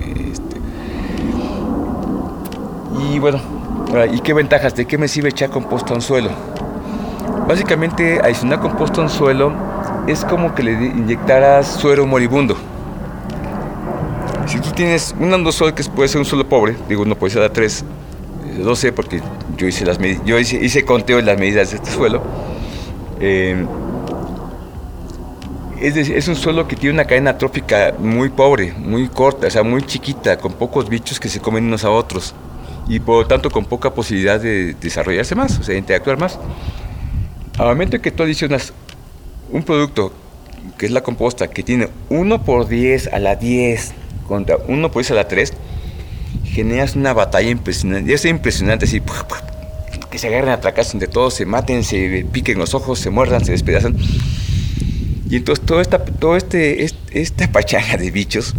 Este, 0.00 0.56
y 3.00 3.20
bueno, 3.20 3.40
¿y 4.12 4.18
qué 4.22 4.34
ventajas? 4.34 4.74
¿De 4.74 4.86
qué 4.86 4.98
me 4.98 5.06
sirve 5.06 5.28
echar 5.28 5.50
composto 5.50 5.92
a 5.92 5.96
un 5.96 6.02
suelo? 6.02 6.30
Básicamente, 7.46 8.18
adicionar 8.24 8.58
composto 8.58 9.02
a 9.02 9.04
un 9.04 9.10
suelo 9.10 9.52
es 10.08 10.24
como 10.24 10.52
que 10.52 10.64
le 10.64 10.72
inyectaras 10.72 11.68
suero 11.74 12.06
moribundo. 12.06 12.56
Si 14.48 14.58
tú 14.58 14.72
tienes 14.72 15.14
un 15.20 15.32
andosol 15.32 15.74
que 15.74 15.84
puede 15.84 16.08
ser 16.08 16.18
un 16.18 16.24
suelo 16.24 16.48
pobre, 16.48 16.74
digo, 16.88 17.04
no 17.04 17.14
puede 17.14 17.34
ser 17.34 17.44
a 17.44 17.52
3, 18.54 18.64
12 18.64 18.92
porque 18.92 19.20
yo 19.56 19.66
hice 19.66 19.84
las 19.84 19.98
yo 20.24 20.38
hice, 20.38 20.56
hice, 20.64 20.84
conteo 20.84 21.16
de 21.16 21.22
las 21.22 21.38
medidas 21.38 21.70
de 21.70 21.76
este 21.76 21.90
suelo. 21.90 22.22
Eh, 23.20 23.64
es, 25.80 25.96
es, 25.96 26.28
un 26.28 26.36
suelo 26.36 26.66
que 26.66 26.76
tiene 26.76 26.94
una 26.94 27.04
cadena 27.04 27.36
trófica 27.36 27.94
muy 27.98 28.30
pobre, 28.30 28.72
muy 28.72 29.08
corta, 29.08 29.46
o 29.46 29.50
sea, 29.50 29.62
muy 29.62 29.82
chiquita, 29.82 30.38
con 30.38 30.52
pocos 30.52 30.88
bichos 30.88 31.20
que 31.20 31.28
se 31.28 31.40
comen 31.40 31.64
unos 31.64 31.84
a 31.84 31.90
otros 31.90 32.34
y 32.88 33.00
por 33.00 33.22
lo 33.22 33.26
tanto 33.26 33.50
con 33.50 33.64
poca 33.64 33.92
posibilidad 33.92 34.40
de 34.40 34.74
desarrollarse 34.74 35.34
más, 35.34 35.58
o 35.58 35.62
sea, 35.62 35.76
interactuar 35.76 36.18
más. 36.18 36.38
Al 37.58 37.66
momento 37.66 38.00
que 38.00 38.10
tú 38.10 38.22
adicionas 38.22 38.72
un 39.50 39.62
producto 39.62 40.12
que 40.78 40.86
es 40.86 40.92
la 40.92 41.02
composta, 41.02 41.48
que 41.48 41.62
tiene 41.62 41.88
1 42.08 42.42
por 42.42 42.68
10 42.68 43.12
a 43.12 43.18
la 43.18 43.36
10 43.36 43.92
contra 44.26 44.56
1 44.66 44.90
por 44.90 45.02
10 45.02 45.10
a 45.12 45.14
la 45.14 45.28
3, 45.28 45.52
generas 46.54 46.94
una 46.96 47.12
batalla 47.12 47.50
impresionante. 47.50 48.08
Ya 48.08 48.14
es 48.14 48.24
impresionante 48.24 48.86
así, 48.86 49.02
que 50.10 50.18
se 50.18 50.28
agarren 50.28 50.50
a 50.50 50.54
atracarse 50.54 50.92
entre 50.92 51.08
todos, 51.08 51.34
se 51.34 51.44
maten, 51.44 51.82
se 51.82 52.24
piquen 52.30 52.58
los 52.58 52.74
ojos, 52.74 53.00
se 53.00 53.10
muerdan, 53.10 53.44
se 53.44 53.52
despedazan. 53.52 53.96
Y 55.28 55.36
entonces 55.36 55.66
toda 55.66 55.82
esta, 55.82 56.04
todo 56.04 56.36
este, 56.36 56.86
esta 57.10 57.50
pachanga 57.50 57.96
de 57.96 58.10
bichos 58.12 58.54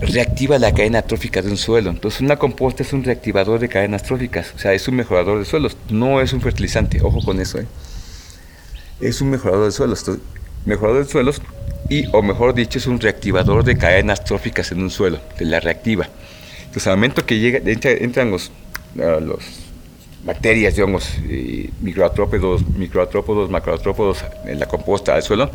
reactiva 0.00 0.58
la 0.60 0.72
cadena 0.72 1.02
trófica 1.02 1.42
de 1.42 1.50
un 1.50 1.56
suelo. 1.56 1.90
Entonces 1.90 2.20
una 2.20 2.36
composta 2.36 2.84
es 2.84 2.92
un 2.92 3.02
reactivador 3.02 3.58
de 3.58 3.68
cadenas 3.68 4.04
tróficas, 4.04 4.52
o 4.54 4.58
sea, 4.58 4.72
es 4.72 4.86
un 4.86 4.94
mejorador 4.94 5.40
de 5.40 5.44
suelos, 5.44 5.76
no 5.90 6.20
es 6.20 6.32
un 6.32 6.40
fertilizante, 6.40 7.00
ojo 7.02 7.20
con 7.24 7.40
eso. 7.40 7.58
¿eh? 7.58 7.66
Es 9.00 9.20
un 9.20 9.30
mejorador 9.30 9.66
de 9.66 9.72
suelos, 9.72 10.04
mejorador 10.64 11.04
de 11.04 11.10
suelos 11.10 11.42
y, 11.88 12.04
o 12.12 12.22
mejor 12.22 12.54
dicho, 12.54 12.78
es 12.78 12.86
un 12.86 13.00
reactivador 13.00 13.64
de 13.64 13.76
cadenas 13.76 14.22
tróficas 14.24 14.70
en 14.70 14.82
un 14.82 14.90
suelo, 14.90 15.18
de 15.38 15.44
la 15.46 15.58
reactiva. 15.58 16.08
Entonces, 16.68 16.86
al 16.86 16.96
momento 16.96 17.24
que 17.24 17.38
llega, 17.38 17.60
entran 17.64 18.30
los, 18.30 18.52
los 18.94 19.42
bacterias 20.22 20.76
y 20.76 20.82
hongos, 20.82 21.14
microartrópodos, 21.80 22.68
microartrópodos, 22.76 23.48
macroartrópodos 23.48 24.24
en 24.44 24.60
la 24.60 24.66
composta 24.66 25.14
al 25.14 25.22
suelo, 25.22 25.50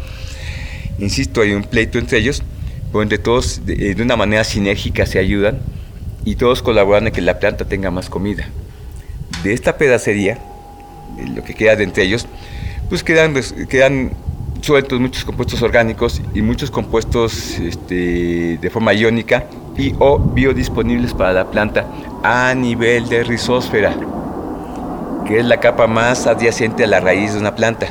insisto, 0.98 1.42
hay 1.42 1.52
un 1.52 1.64
pleito 1.66 2.00
entre 2.00 2.18
ellos, 2.18 2.42
donde 2.92 3.20
todos 3.20 3.64
de, 3.64 3.96
una 4.02 4.16
manera 4.16 4.44
sinérgica 4.44 5.06
se 5.06 5.20
ayudan 5.20 5.60
y 6.26 6.36
todos 6.36 6.64
colaboran 6.64 7.06
en 7.06 7.14
que 7.14 7.22
la 7.22 7.38
planta 7.38 7.66
tenga 7.66 7.92
más 7.92 8.10
comida. 8.10 8.48
De 9.44 9.54
esta 9.54 9.78
pedacería, 9.78 10.40
lo 11.36 11.44
que 11.44 11.54
queda 11.54 11.76
de 11.76 11.84
entre 11.84 12.06
ellos, 12.06 12.26
pues 12.90 13.04
quedan, 13.04 13.36
quedan 13.70 14.14
sueltos 14.62 15.00
muchos 15.00 15.26
compuestos 15.26 15.62
orgánicos 15.62 16.24
y 16.34 16.42
muchos 16.42 16.72
compuestos 16.72 17.60
este, 17.60 18.58
de 18.58 18.70
forma 18.72 18.96
iónica 18.96 19.46
y 19.78 19.96
o 20.00 20.20
biodisponibles 20.20 21.14
para 21.14 21.34
la 21.34 21.46
planta 21.46 21.86
a 22.24 22.54
nivel 22.54 23.10
de 23.10 23.24
rizósfera, 23.24 23.94
que 25.26 25.40
es 25.40 25.46
la 25.46 25.58
capa 25.58 25.88
más 25.88 26.28
adyacente 26.28 26.84
a 26.84 26.88
la 26.88 27.00
raíz 27.00 27.34
de 27.34 27.40
una 27.40 27.56
planta. 27.56 27.88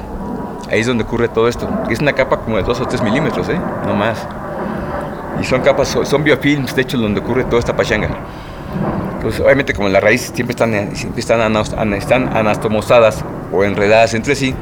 Ahí 0.70 0.80
es 0.80 0.86
donde 0.86 1.04
ocurre 1.04 1.28
todo 1.28 1.48
esto. 1.48 1.68
Es 1.90 2.00
una 2.00 2.14
capa 2.14 2.38
como 2.38 2.56
de 2.56 2.62
2 2.62 2.80
o 2.80 2.86
3 2.86 3.02
milímetros, 3.02 3.48
¿eh? 3.50 3.60
no 3.86 3.94
más. 3.94 4.26
Y 5.40 5.44
son 5.44 5.60
capas, 5.60 5.88
son 6.04 6.24
biofilms, 6.24 6.74
de 6.74 6.82
hecho, 6.82 6.96
donde 6.96 7.20
ocurre 7.20 7.44
toda 7.44 7.58
esta 7.58 7.76
pachanga. 7.76 8.08
Entonces, 9.16 9.40
obviamente, 9.40 9.74
como 9.74 9.88
la 9.88 10.00
raíz 10.00 10.32
siempre 10.34 10.52
están, 10.52 10.96
siempre 10.96 11.20
están, 11.20 11.56
están 11.94 12.36
anastomosadas 12.36 13.24
o 13.52 13.64
enredadas 13.64 14.14
entre 14.14 14.34
sí, 14.34 14.54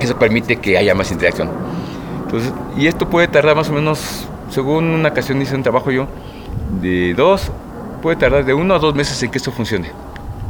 eso 0.00 0.16
permite 0.18 0.56
que 0.56 0.76
haya 0.76 0.94
más 0.94 1.10
interacción. 1.10 1.48
Entonces, 2.24 2.52
y 2.76 2.86
esto 2.86 3.08
puede 3.08 3.28
tardar 3.28 3.56
más 3.56 3.68
o 3.68 3.72
menos, 3.72 4.28
según 4.50 4.84
una 4.86 5.10
ocasión 5.10 5.40
hice 5.42 5.54
un 5.54 5.62
trabajo 5.62 5.90
yo, 5.90 6.06
de 6.80 7.14
dos, 7.14 7.50
puede 8.02 8.16
tardar 8.16 8.44
de 8.44 8.54
uno 8.54 8.74
a 8.74 8.78
dos 8.78 8.94
meses 8.94 9.22
en 9.22 9.30
que 9.30 9.38
esto 9.38 9.52
funcione. 9.52 9.90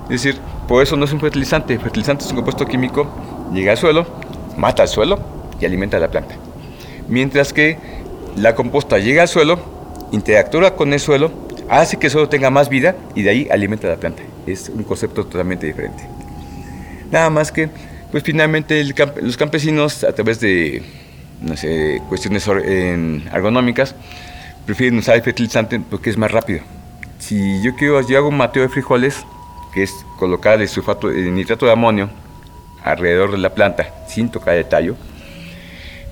Es 0.05 0.23
decir, 0.23 0.41
por 0.67 0.83
eso 0.83 0.97
no 0.97 1.05
es 1.05 1.13
un 1.13 1.21
fertilizante. 1.21 1.79
Fertilizante 1.79 2.25
es 2.25 2.31
un 2.31 2.37
compuesto 2.37 2.67
químico, 2.67 3.09
llega 3.53 3.73
al 3.73 3.79
suelo, 3.79 4.07
mata 4.57 4.83
al 4.83 4.89
suelo 4.89 5.19
y 5.61 5.65
alimenta 5.65 5.97
a 5.97 6.01
la 6.01 6.11
planta. 6.11 6.35
Mientras 7.09 7.53
que 7.53 7.79
la 8.37 8.55
composta 8.55 8.99
llega 8.99 9.23
al 9.23 9.29
suelo, 9.29 9.59
interactúa 10.13 10.77
con 10.77 10.93
el 10.93 11.01
suelo, 11.01 11.31
hace 11.69 11.99
que 11.99 12.07
el 12.07 12.13
suelo 12.13 12.29
tenga 12.29 12.51
más 12.51 12.69
vida 12.69 12.97
y 13.15 13.23
de 13.23 13.31
ahí 13.31 13.49
alimenta 13.51 13.87
a 13.87 13.91
la 13.91 13.97
planta. 13.97 14.23
Es 14.47 14.69
un 14.69 14.83
concepto 14.85 15.25
totalmente 15.25 15.67
diferente. 15.67 16.05
Nada 17.11 17.31
más 17.31 17.53
que 17.53 17.69
pues 18.11 18.23
finalmente 18.23 18.83
los 19.21 19.37
campesinos, 19.37 20.03
a 20.05 20.13
través 20.13 20.41
de, 20.41 20.83
no 21.41 21.57
sé, 21.57 22.03
cuestiones 22.09 22.47
ergonómicas, 22.47 23.95
prefieren 24.67 24.99
usar 24.99 25.17
el 25.17 25.23
fertilizante 25.23 25.81
porque 25.81 26.11
es 26.11 26.17
más 26.17 26.31
rápido. 26.31 26.61
Si 27.19 27.63
yo 27.63 27.75
quiero, 27.75 28.01
yo 28.07 28.19
hago 28.19 28.29
un 28.29 28.37
mateo 28.37 28.63
de 28.63 28.69
frijoles, 28.69 29.25
que 29.73 29.83
es 29.83 29.93
colocar 30.19 30.61
el 30.61 30.69
sulfato, 30.69 31.11
el 31.11 31.35
nitrato 31.35 31.67
de 31.67 31.73
amonio 31.73 32.11
alrededor 32.83 33.33
de 33.33 33.39
la 33.39 33.55
planta 33.55 33.89
sin 34.07 34.31
tocar 34.31 34.55
el 34.55 34.67
tallo, 34.67 34.97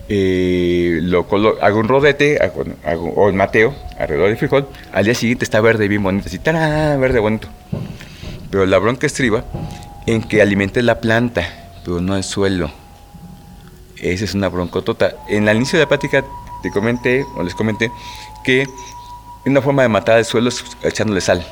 eh, 0.08 1.00
lo 1.02 1.26
hago 1.60 1.78
un 1.80 1.88
rodete 1.88 2.38
hago, 2.40 2.64
o 3.16 3.28
el 3.28 3.34
mateo 3.34 3.74
alrededor 3.98 4.28
del 4.28 4.36
frijol, 4.36 4.68
al 4.92 5.04
día 5.04 5.14
siguiente 5.14 5.44
está 5.44 5.60
verde 5.60 5.88
bien 5.88 6.02
bonito, 6.02 6.28
así, 6.28 6.38
¡tarán! 6.38 7.00
verde 7.00 7.18
bonito. 7.18 7.48
Pero 8.50 8.66
la 8.66 8.78
bronca 8.78 9.06
estriba 9.06 9.44
en 10.06 10.22
que 10.22 10.40
alimente 10.40 10.82
la 10.82 11.00
planta 11.00 11.66
pero 11.86 12.00
no 12.00 12.16
el 12.16 12.24
suelo. 12.24 12.68
Esa 14.00 14.24
es 14.24 14.34
una 14.34 14.48
broncotota. 14.48 15.16
En 15.28 15.48
el 15.48 15.56
inicio 15.56 15.78
de 15.78 15.84
la 15.84 15.88
práctica 15.88 16.24
te 16.62 16.70
comenté, 16.70 17.24
o 17.36 17.42
les 17.42 17.54
comenté, 17.54 17.90
que 18.44 18.66
una 19.44 19.62
forma 19.62 19.82
de 19.82 19.88
matar 19.88 20.18
el 20.18 20.24
suelo 20.24 20.48
es 20.48 20.64
echándole 20.82 21.20
sal. 21.20 21.46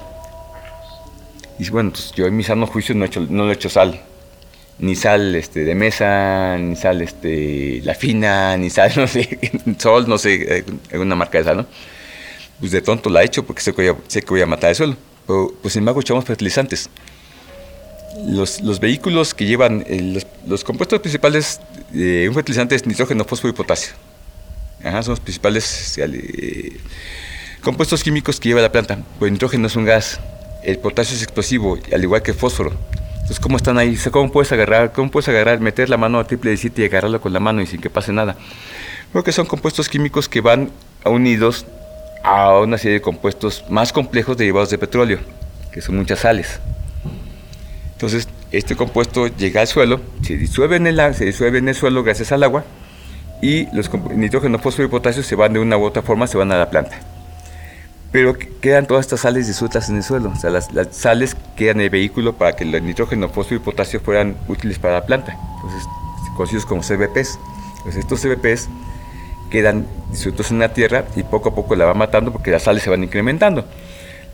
Y 1.58 1.68
bueno, 1.70 1.90
pues 1.90 2.12
yo 2.12 2.26
en 2.26 2.36
mi 2.36 2.42
sano 2.42 2.66
juicio 2.66 2.94
no, 2.94 3.04
he 3.04 3.08
hecho, 3.08 3.26
no 3.28 3.44
le 3.44 3.52
he 3.52 3.54
hecho 3.54 3.70
sal. 3.70 4.00
Ni 4.78 4.96
sal 4.96 5.36
este, 5.36 5.64
de 5.64 5.74
mesa, 5.74 6.56
ni 6.58 6.74
sal 6.74 7.00
este, 7.00 7.80
la 7.84 7.94
fina, 7.94 8.56
ni 8.56 8.70
sal, 8.70 8.92
no 8.96 9.06
sé, 9.06 9.38
sol, 9.78 10.08
no 10.08 10.18
sé, 10.18 10.64
alguna 10.92 11.14
marca 11.14 11.38
de 11.38 11.44
sal, 11.44 11.56
¿no? 11.58 11.66
Pues 12.58 12.72
de 12.72 12.82
tonto 12.82 13.10
la 13.10 13.22
he 13.22 13.26
hecho 13.26 13.44
porque 13.44 13.62
sé 13.62 13.72
que 13.72 13.82
voy 13.82 13.96
a, 13.96 14.08
sé 14.08 14.22
que 14.22 14.30
voy 14.30 14.40
a 14.40 14.46
matar 14.46 14.70
el 14.70 14.76
suelo. 14.76 14.96
Pero, 15.26 15.54
pues 15.62 15.72
sin 15.72 15.80
embargo 15.80 16.00
echamos 16.00 16.24
fertilizantes 16.24 16.90
los, 18.26 18.80
vehículos 18.80 19.34
que 19.34 19.44
llevan 19.44 19.84
eh, 19.86 20.22
los, 20.46 20.64
compuestos 20.64 21.00
principales 21.00 21.60
de 21.94 22.28
un 22.28 22.34
fertilizante 22.34 22.74
es 22.74 22.86
nitrógeno, 22.86 23.24
fósforo 23.24 23.52
y 23.52 23.56
potasio. 23.56 23.94
son 24.82 25.04
los 25.06 25.20
principales 25.20 25.96
eh, 25.98 26.80
compuestos 27.62 28.02
químicos 28.02 28.40
que 28.40 28.48
lleva 28.48 28.60
la 28.60 28.72
planta. 28.72 28.98
Pues 29.18 29.28
el 29.28 29.34
nitrógeno 29.34 29.68
es 29.68 29.76
un 29.76 29.84
gas, 29.84 30.20
el 30.64 30.78
potasio 30.78 31.16
es 31.16 31.22
explosivo, 31.22 31.78
al 31.92 32.02
igual 32.02 32.22
que 32.22 32.32
el 32.32 32.36
fósforo. 32.36 32.72
Entonces, 33.14 33.40
¿cómo 33.40 33.56
están 33.56 33.78
ahí? 33.78 33.96
¿Cómo 34.10 34.30
puedes 34.30 34.52
agarrar, 34.52 34.92
cómo 34.92 35.10
puedes 35.10 35.28
agarrar, 35.28 35.60
meter 35.60 35.88
la 35.88 35.96
mano 35.96 36.18
a 36.18 36.26
triple 36.26 36.54
de 36.54 36.72
y 36.76 36.84
agarrarlo 36.84 37.20
con 37.22 37.32
la 37.32 37.40
mano 37.40 37.62
y 37.62 37.66
sin 37.66 37.80
que 37.80 37.88
pase 37.88 38.12
nada? 38.12 38.36
Porque 39.12 39.32
son 39.32 39.46
compuestos 39.46 39.88
químicos 39.88 40.28
que 40.28 40.42
van 40.42 40.70
unidos 41.06 41.64
a 42.22 42.58
una 42.58 42.76
serie 42.76 42.98
de 42.98 43.00
compuestos 43.00 43.64
más 43.70 43.92
complejos 43.92 44.36
derivados 44.36 44.68
de 44.68 44.78
petróleo, 44.78 45.20
que 45.72 45.80
son 45.80 45.96
muchas 45.96 46.18
sales. 46.18 46.60
Entonces, 47.92 48.28
este 48.56 48.76
compuesto 48.76 49.26
llega 49.26 49.60
al 49.60 49.66
suelo, 49.66 50.00
se 50.22 50.36
disuelve 50.36 50.76
en 50.76 50.86
el, 50.86 51.14
se 51.14 51.24
disuelve 51.24 51.58
en 51.58 51.68
el 51.68 51.74
suelo 51.74 52.02
gracias 52.02 52.32
al 52.32 52.42
agua 52.42 52.64
y 53.42 53.66
los 53.74 53.90
nitrógeno, 54.14 54.58
fósforo 54.58 54.88
y 54.88 54.90
potasio 54.90 55.22
se 55.22 55.34
van 55.34 55.52
de 55.52 55.60
una 55.60 55.76
u 55.76 55.84
otra 55.84 56.02
forma, 56.02 56.26
se 56.26 56.38
van 56.38 56.50
a 56.52 56.56
la 56.58 56.70
planta. 56.70 56.98
Pero 58.10 58.36
quedan 58.60 58.86
todas 58.86 59.06
estas 59.06 59.20
sales 59.20 59.48
disueltas 59.48 59.90
en 59.90 59.96
el 59.96 60.04
suelo. 60.04 60.30
O 60.30 60.36
sea, 60.36 60.48
las, 60.48 60.70
sales 60.92 61.36
quedan 61.56 61.78
en 61.78 61.82
el 61.82 61.90
vehículo 61.90 62.34
para 62.34 62.54
que 62.54 62.62
el 62.62 62.84
nitrógeno, 62.84 63.28
fósforo 63.28 63.56
y 63.56 63.58
potasio 63.58 64.00
fueran 64.00 64.36
útiles 64.46 64.78
para 64.78 64.94
la 64.94 65.04
planta. 65.04 65.36
Entonces, 65.56 65.82
conocidos 66.36 66.64
como 66.64 66.82
CBPs. 66.82 67.38
Pues 67.82 67.96
estos 67.96 68.20
CBPs 68.22 68.68
quedan 69.50 69.86
disueltos 70.10 70.50
en 70.50 70.60
la 70.60 70.72
tierra 70.72 71.04
y 71.16 71.22
poco 71.22 71.50
a 71.50 71.54
poco 71.54 71.74
la 71.76 71.86
va 71.86 71.94
matando 71.94 72.32
porque 72.32 72.50
las 72.50 72.62
sales 72.62 72.82
se 72.82 72.90
van 72.90 73.02
incrementando. 73.02 73.66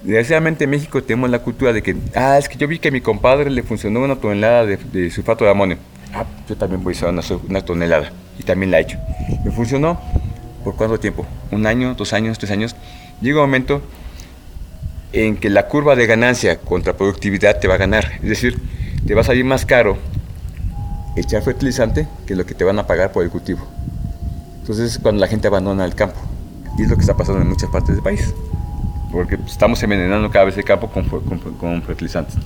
Desgraciadamente 0.03 0.64
en 0.64 0.70
México 0.70 1.03
tenemos 1.03 1.28
la 1.28 1.40
cultura 1.40 1.74
de 1.74 1.82
que, 1.82 1.94
ah, 2.14 2.38
es 2.38 2.48
que 2.48 2.57
yo 2.57 2.66
vi 2.66 2.78
que 2.78 2.88
a 2.88 2.90
mi 2.90 3.03
compadre 3.03 3.51
le 3.51 3.62
funcionó 3.62 4.01
una 4.01 4.16
tonelada 4.16 4.64
de, 4.64 5.11
sulfato 5.11 5.44
de 5.44 5.51
amonio. 5.51 5.76
Ah, 6.14 6.24
yo 6.48 6.57
también 6.57 6.82
voy 6.82 6.94
a 6.94 6.96
usar 6.96 7.38
una, 7.48 7.61
tonelada. 7.61 8.11
Y 8.38 8.42
también 8.42 8.70
la 8.70 8.78
he 8.78 8.82
hecho. 8.82 8.98
Me 9.44 9.51
funcionó. 9.51 10.01
¿Por 10.64 10.76
cuánto 10.76 10.98
tiempo? 10.98 11.26
¿Un 11.51 11.66
año, 11.66 11.94
dos 11.94 12.12
años, 12.12 12.38
tres 12.38 12.51
años? 12.51 12.76
Llega 13.20 13.36
un 13.36 13.46
momento 13.46 13.82
en 15.12 15.36
que 15.36 15.51
la 15.51 15.66
curva 15.68 15.96
de 15.96 16.07
ganancia 16.07 16.59
contra 16.59 16.96
productividad 16.96 17.61
te 17.61 17.68
va 17.68 17.74
a 17.74 17.78
ganar. 17.78 18.12
Es 18.22 18.28
decir, 18.28 18.59
te 19.07 19.14
va 19.14 19.20
a 19.20 19.24
salir 19.24 19.44
más 19.44 19.66
caro 19.66 19.98
echar 21.16 21.42
fertilizante 21.42 22.09
que 22.26 22.36
lo 22.36 22.46
que 22.46 22.55
te 22.55 22.64
van 22.64 22.78
a 22.78 22.86
pagar 22.86 23.12
por 23.12 23.22
el 23.22 23.30
cultivo. 23.30 23.66
Entonces 24.61 24.92
es 24.92 24.98
cuando 24.98 25.20
la 25.20 25.28
gente 25.28 25.46
abandona 25.48 25.84
el 25.84 25.94
campo. 25.94 26.20
Y 26.78 26.82
es 26.82 26.88
lo 26.88 26.96
que 26.96 27.03
está 27.03 27.16
pasando 27.16 27.42
en 27.42 27.48
muchas 27.48 27.68
partes 27.68 27.94
del 27.94 28.03
país 28.03 28.32
porque 29.11 29.36
estamos 29.46 29.82
envenenando 29.82 30.30
cada 30.30 30.44
vez 30.44 30.56
el 30.56 30.64
campo 30.64 30.88
con, 30.88 31.82
fertilizantes. 31.82 32.36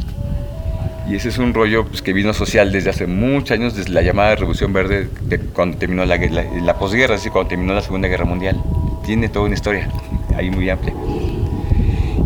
Y 1.08 1.16
ese 1.16 1.28
es 1.28 1.38
un 1.38 1.52
rollo 1.52 1.84
pues, 1.84 2.00
que 2.00 2.14
vino 2.14 2.32
social 2.32 2.72
desde 2.72 2.90
hace 2.90 3.06
muchos 3.06 3.50
años, 3.50 3.76
desde 3.76 3.90
la 3.90 4.00
llamada 4.00 4.34
Revolución 4.36 4.72
Verde, 4.72 5.10
cuando 5.52 5.76
terminó 5.76 6.04
la, 6.06 6.78
posguerra, 6.78 7.16
así 7.16 7.28
cuando 7.28 7.50
terminó 7.50 7.74
la 7.74 7.82
Segunda 7.82 8.08
Guerra 8.08 8.24
Mundial. 8.24 8.62
Tiene 9.04 9.28
toda 9.28 9.44
una 9.44 9.54
historia 9.54 9.88
ahí 10.34 10.50
muy 10.50 10.70
amplia. 10.70 10.94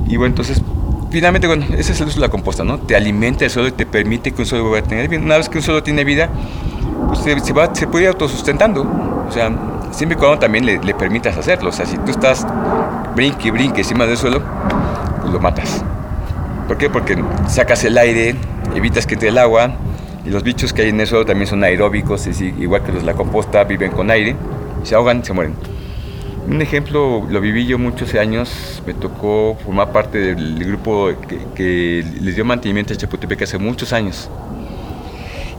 Y 0.07 0.17
bueno, 0.17 0.27
entonces, 0.27 0.63
finalmente, 1.11 1.49
bueno, 1.49 1.67
ese 1.77 1.93
es 1.93 2.01
el 2.01 2.07
uso 2.07 2.21
de 2.21 2.27
la 2.27 2.31
composta, 2.31 2.63
¿no? 2.63 2.79
Te 2.79 2.95
alimenta 2.95 3.45
el 3.45 3.51
suelo 3.51 3.69
y 3.69 3.73
te 3.73 3.85
permite 3.85 4.31
que 4.31 4.43
un 4.43 4.47
suelo 4.47 4.69
vuelva 4.69 4.87
a 4.87 4.89
tener 4.89 5.09
vida. 5.09 5.21
Una 5.21 5.39
vez 5.39 5.49
que 5.49 5.59
un 5.59 5.65
suelo 5.65 5.83
tiene 5.83 6.05
vida, 6.05 6.31
pues, 7.09 7.19
se, 7.45 7.53
va, 7.53 7.75
se 7.75 7.89
puede 7.89 8.05
ir 8.05 8.11
autosustentando. 8.11 8.83
O 9.29 9.33
sea, 9.33 9.51
siempre 9.91 10.17
y 10.17 10.21
cuando 10.21 10.39
también 10.39 10.65
le 10.65 10.95
permitas 10.95 11.37
hacerlo. 11.37 11.71
O 11.71 11.73
sea, 11.73 11.85
si 11.85 11.99
tú 11.99 12.13
estás 12.13 12.47
brinque 13.15 13.49
y 13.49 13.51
brinque 13.51 13.81
encima 13.81 14.07
del 14.07 14.17
suelo, 14.17 14.43
pues 15.21 15.33
lo 15.33 15.41
matas. 15.41 15.85
¿Por 16.67 16.77
qué? 16.77 16.91
Porque 16.91 17.17
sacas 17.49 17.85
el 17.85 17.97
aire, 17.97 18.35
evitas 18.75 19.07
que 19.07 19.15
entre 19.15 19.31
el 19.31 19.39
agua, 19.39 19.73
y 20.25 20.31
los 20.31 20.43
bichos 20.43 20.73
que 20.73 20.83
hay 20.83 20.91
en 20.91 21.01
el 21.01 21.07
suelo 21.07 21.25
también 21.25 21.47
son 21.47 21.65
aeróbicos, 21.65 22.27
igual 22.41 22.83
que 22.83 22.93
los 22.93 23.01
de 23.01 23.07
la 23.07 23.15
composta, 23.15 23.65
viven 23.65 23.91
con 23.91 24.11
aire, 24.11 24.37
se 24.83 24.95
ahogan, 24.95 25.25
se 25.25 25.33
mueren. 25.33 25.55
Un 26.47 26.63
ejemplo 26.63 27.27
lo 27.29 27.41
viví 27.41 27.67
yo 27.67 27.79
muchos 27.79 28.15
años, 28.15 28.83
me 28.87 28.95
tocó 28.95 29.57
formar 29.65 29.93
parte 29.93 30.35
del 30.35 30.65
grupo 30.65 31.11
que, 31.55 32.05
les 32.21 32.35
dio 32.35 32.45
mantenimiento 32.45 32.95
a 32.95 32.97
Chapultepec 32.97 33.43
hace 33.43 33.59
muchos 33.59 33.93
años. 33.93 34.31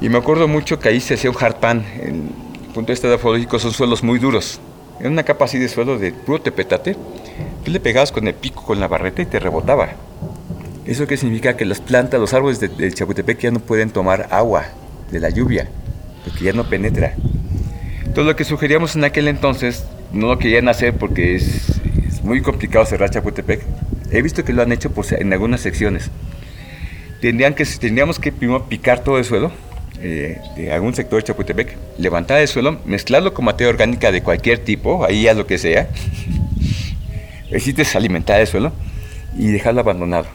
Y 0.01 0.09
me 0.09 0.17
acuerdo 0.17 0.47
mucho 0.47 0.79
que 0.79 0.89
ahí 0.89 0.99
se 0.99 1.15
hacía 1.15 1.29
un 1.29 1.37
hard. 1.39 1.57
En 1.63 2.31
el 2.53 2.73
punto 2.73 2.87
de 2.87 2.93
vista 2.93 3.13
ecológico 3.13 3.59
son 3.59 3.71
suelos 3.71 4.03
muy 4.03 4.17
duros. 4.17 4.59
En 4.99 5.11
una 5.11 5.23
capa 5.23 5.45
así 5.45 5.57
de 5.57 5.69
suelo 5.69 5.97
de 5.97 6.11
puro 6.11 6.41
tepetate, 6.41 6.95
Tú 7.63 7.71
le 7.71 7.79
pegabas 7.79 8.11
con 8.11 8.27
el 8.27 8.33
pico, 8.33 8.63
con 8.63 8.79
la 8.79 8.87
barreta 8.87 9.21
y 9.21 9.25
te 9.25 9.39
rebotaba. 9.39 9.89
¿Eso 10.85 11.07
qué 11.07 11.17
significa? 11.17 11.57
Que 11.57 11.65
las 11.65 11.81
plantas, 11.81 12.19
los 12.19 12.33
árboles 12.33 12.59
del 12.59 12.93
Chapultepec 12.93 13.39
ya 13.39 13.51
no 13.51 13.59
pueden 13.59 13.91
tomar 13.91 14.27
agua 14.31 14.65
de 15.11 15.19
la 15.19 15.29
lluvia, 15.29 15.67
porque 16.23 16.45
ya 16.45 16.53
no 16.53 16.63
penetra. 16.63 17.13
Todo 18.15 18.25
lo 18.25 18.35
que 18.35 18.45
sugeríamos 18.45 18.95
en 18.95 19.03
aquel 19.03 19.27
entonces, 19.27 19.85
no 20.13 20.27
lo 20.27 20.39
querían 20.39 20.67
hacer 20.67 20.93
porque 20.95 21.35
es, 21.35 21.79
muy 22.23 22.41
complicado 22.41 22.85
cerrar 22.85 23.09
Chapultepec. 23.09 23.61
He 24.11 24.21
visto 24.21 24.43
que 24.43 24.53
lo 24.53 24.61
han 24.61 24.71
hecho 24.71 24.91
en 25.11 25.31
algunas 25.33 25.61
secciones. 25.61 26.09
Tendrían 27.21 27.53
que, 27.53 27.65
tendríamos 27.65 28.19
que 28.19 28.31
primero 28.31 28.67
picar 28.67 29.03
todo 29.03 29.17
el 29.17 29.25
suelo 29.25 29.51
eh, 30.01 30.39
de 30.55 30.71
algún 30.71 30.95
sector 30.95 31.19
de 31.19 31.27
Chapultepec, 31.27 31.75
levantar 31.97 32.39
el 32.39 32.47
suelo, 32.47 32.79
mezclarlo 32.85 33.33
con 33.33 33.45
materia 33.45 33.69
orgánica 33.69 34.11
de 34.11 34.23
cualquier 34.23 34.59
tipo, 34.59 35.03
ahí 35.03 35.23
ya 35.23 35.33
lo 35.33 35.45
que 35.45 35.57
sea, 35.57 35.89
necesites 37.51 37.95
alimentar 37.95 38.39
el 38.39 38.47
suelo 38.47 38.71
y 39.37 39.47
dejarlo 39.47 39.81
abandonado 39.81 40.27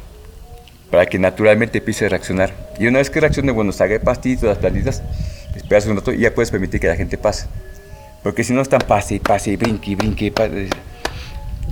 para 0.90 1.06
que 1.06 1.18
naturalmente 1.18 1.78
empiece 1.78 2.06
a 2.06 2.08
reaccionar. 2.08 2.52
Y 2.78 2.86
una 2.86 2.98
vez 2.98 3.10
que 3.10 3.20
reaccione, 3.20 3.52
bueno, 3.52 3.72
saque 3.72 3.98
pastitos, 4.00 4.44
las 4.44 4.58
plantitas, 4.58 5.02
esperas 5.56 5.86
un 5.86 5.96
rato 5.96 6.12
y 6.12 6.18
ya 6.18 6.34
puedes 6.34 6.50
permitir 6.50 6.80
que 6.80 6.86
la 6.86 6.96
gente 6.96 7.18
pase. 7.18 7.46
Porque 8.22 8.44
si 8.44 8.52
no 8.52 8.62
están 8.62 8.80
pase 8.80 9.18
pase 9.20 9.56
brinque 9.56 9.96
brinque. 9.96 10.32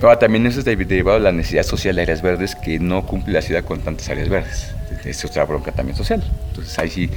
Ahora 0.01 0.19
también 0.19 0.45
eso 0.45 0.59
es 0.59 0.65
derivado 0.65 1.17
de 1.17 1.23
la 1.23 1.31
necesidad 1.31 1.63
social 1.63 1.95
de 1.95 2.01
áreas 2.01 2.21
verdes 2.21 2.55
que 2.55 2.79
no 2.79 3.05
cumple 3.05 3.33
la 3.33 3.41
ciudad 3.41 3.63
con 3.63 3.79
tantas 3.79 4.09
áreas 4.09 4.27
verdes. 4.27 4.73
Es 5.05 5.23
otra 5.23 5.45
bronca 5.45 5.71
también 5.71 5.97
social. 5.97 6.23
Entonces 6.49 6.77
ahí 6.77 6.89
sí 6.89 7.09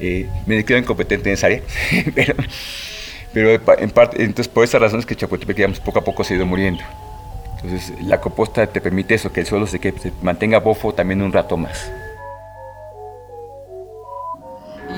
eh, 0.00 0.28
me 0.46 0.64
quedo 0.64 0.78
incompetente 0.78 1.28
en 1.28 1.34
esa 1.34 1.46
área. 1.46 1.62
pero, 2.14 2.34
pero 3.32 3.78
en 3.78 3.90
parte, 3.90 4.22
entonces 4.22 4.48
por 4.48 4.64
esas 4.64 4.80
razones 4.80 5.06
que 5.06 5.16
Chapultepec 5.16 5.56
digamos, 5.56 5.80
poco 5.80 5.98
a 5.98 6.04
poco 6.04 6.24
se 6.24 6.34
ha 6.34 6.36
ido 6.36 6.46
muriendo. 6.46 6.82
Entonces 7.62 7.92
la 8.02 8.20
composta 8.20 8.66
te 8.66 8.80
permite 8.80 9.14
eso, 9.14 9.32
que 9.32 9.40
el 9.40 9.46
suelo 9.46 9.66
se, 9.66 9.78
que 9.78 9.92
se 9.92 10.12
mantenga 10.22 10.58
bofo 10.58 10.92
también 10.92 11.22
un 11.22 11.32
rato 11.32 11.56
más. 11.56 11.90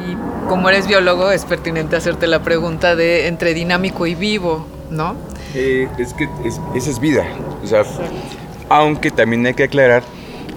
Y 0.06 0.16
como 0.48 0.68
eres 0.68 0.86
biólogo, 0.86 1.30
es 1.30 1.44
pertinente 1.44 1.96
hacerte 1.96 2.26
la 2.26 2.42
pregunta 2.42 2.96
de 2.96 3.26
entre 3.26 3.54
dinámico 3.54 4.06
y 4.06 4.14
vivo, 4.14 4.66
¿no? 4.90 5.14
Eh, 5.54 5.88
es 5.98 6.14
que 6.14 6.28
esa 6.74 6.90
es 6.90 6.98
vida. 6.98 7.24
O 7.62 7.66
sea, 7.66 7.84
aunque 8.68 9.10
también 9.10 9.46
hay 9.46 9.54
que 9.54 9.64
aclarar 9.64 10.02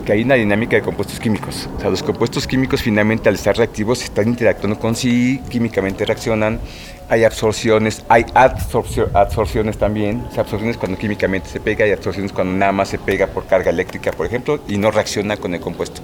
que 0.08 0.14
hay 0.14 0.24
una 0.24 0.36
dinámica 0.36 0.78
de 0.78 0.82
compuestos 0.82 1.20
químicos. 1.20 1.68
O 1.76 1.82
sea, 1.82 1.90
los 1.90 2.02
compuestos 2.02 2.48
químicos 2.48 2.82
finalmente 2.82 3.28
al 3.28 3.36
estar 3.36 3.58
reactivos 3.58 4.02
están 4.02 4.30
interactuando 4.30 4.80
con 4.80 4.96
sí, 4.96 5.42
químicamente 5.50 6.06
reaccionan, 6.06 6.62
hay 7.10 7.26
absorciones, 7.26 8.06
hay 8.08 8.26
absorciones 8.34 9.78
también, 9.78 10.26
absorciones 10.38 10.78
cuando 10.78 10.98
químicamente 10.98 11.50
se 11.50 11.60
pega 11.60 11.86
y 11.86 11.92
absorciones 11.92 12.32
cuando 12.32 12.56
nada 12.56 12.72
más 12.72 12.88
se 12.88 13.00
pega 13.00 13.28
por 13.28 13.48
carga 13.48 13.70
eléctrica, 13.70 14.14
por 14.14 14.26
ejemplo, 14.26 14.62
y 14.70 14.78
no 14.78 14.92
reacciona 14.92 15.36
con 15.36 15.54
el 15.54 15.60
compuesto. 15.60 16.02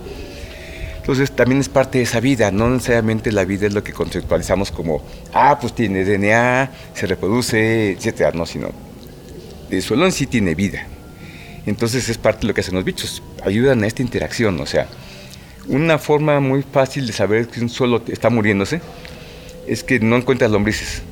Entonces 0.97 1.31
también 1.31 1.61
es 1.61 1.69
parte 1.69 1.99
de 1.99 2.03
esa 2.03 2.19
vida, 2.19 2.51
no 2.51 2.69
necesariamente 2.69 3.31
la 3.31 3.45
vida 3.45 3.67
es 3.67 3.73
lo 3.73 3.85
que 3.85 3.93
conceptualizamos 3.93 4.69
como, 4.71 5.01
ah, 5.33 5.57
pues 5.61 5.71
tiene 5.71 6.03
DNA, 6.03 6.71
se 6.93 7.07
reproduce, 7.07 7.91
etcétera, 7.91 8.33
no, 8.33 8.45
sino 8.45 8.69
el 9.69 9.81
suelo 9.81 10.05
en 10.05 10.11
sí 10.11 10.27
tiene 10.27 10.55
vida. 10.55 10.87
Entonces 11.65 12.09
es 12.09 12.17
parte 12.17 12.41
de 12.41 12.47
lo 12.47 12.53
que 12.53 12.61
hacen 12.61 12.75
los 12.75 12.83
bichos, 12.83 13.23
ayudan 13.45 13.83
a 13.83 13.87
esta 13.87 14.01
interacción, 14.01 14.59
o 14.59 14.65
sea, 14.65 14.87
una 15.67 15.97
forma 15.97 16.39
muy 16.41 16.61
fácil 16.61 17.07
de 17.07 17.13
saber 17.13 17.47
que 17.47 17.61
un 17.61 17.69
suelo 17.69 18.03
está 18.07 18.29
muriéndose 18.29 18.81
es 19.65 19.83
que 19.83 19.99
no 19.99 20.17
encuentras 20.17 20.51
lombrices. 20.51 21.03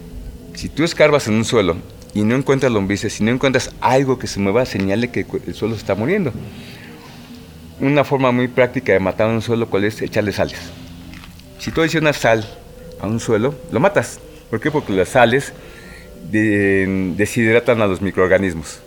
Si 0.56 0.68
tú 0.68 0.84
escarbas 0.84 1.28
en 1.28 1.36
un 1.36 1.46
suelo 1.46 1.78
y 2.14 2.24
no 2.24 2.36
encuentras 2.36 2.70
lombrices, 2.70 3.14
si 3.14 3.24
no 3.24 3.32
encuentras 3.32 3.72
algo 3.80 4.20
que 4.20 4.28
se 4.28 4.42
mueva, 4.42 4.66
señale 4.66 5.10
que 5.10 5.26
el 5.48 5.54
suelo 5.54 5.76
se 5.76 5.80
está 5.82 5.96
muriendo. 5.96 6.34
Una 7.80 8.04
forma 8.04 8.34
muy 8.34 8.50
práctica 8.50 8.92
de 8.92 9.00
matar 9.00 9.30
un 9.30 9.42
suelo, 9.42 9.70
¿cuál 9.70 9.86
es? 9.86 10.02
Echarle 10.02 10.34
sales. 10.34 10.60
Si 11.58 11.72
tú 11.72 11.82
una 11.98 12.12
sal 12.12 12.46
a 13.00 13.08
un 13.08 13.22
suelo, 13.22 13.56
lo 13.72 13.80
matas. 13.80 14.20
¿Por 14.50 14.60
qué? 14.60 14.70
Porque 14.70 14.92
las 14.92 15.10
sales 15.10 15.54
deshidratan 16.30 17.82
a 17.82 17.88
los 17.88 18.02
microorganismos. 18.02 18.82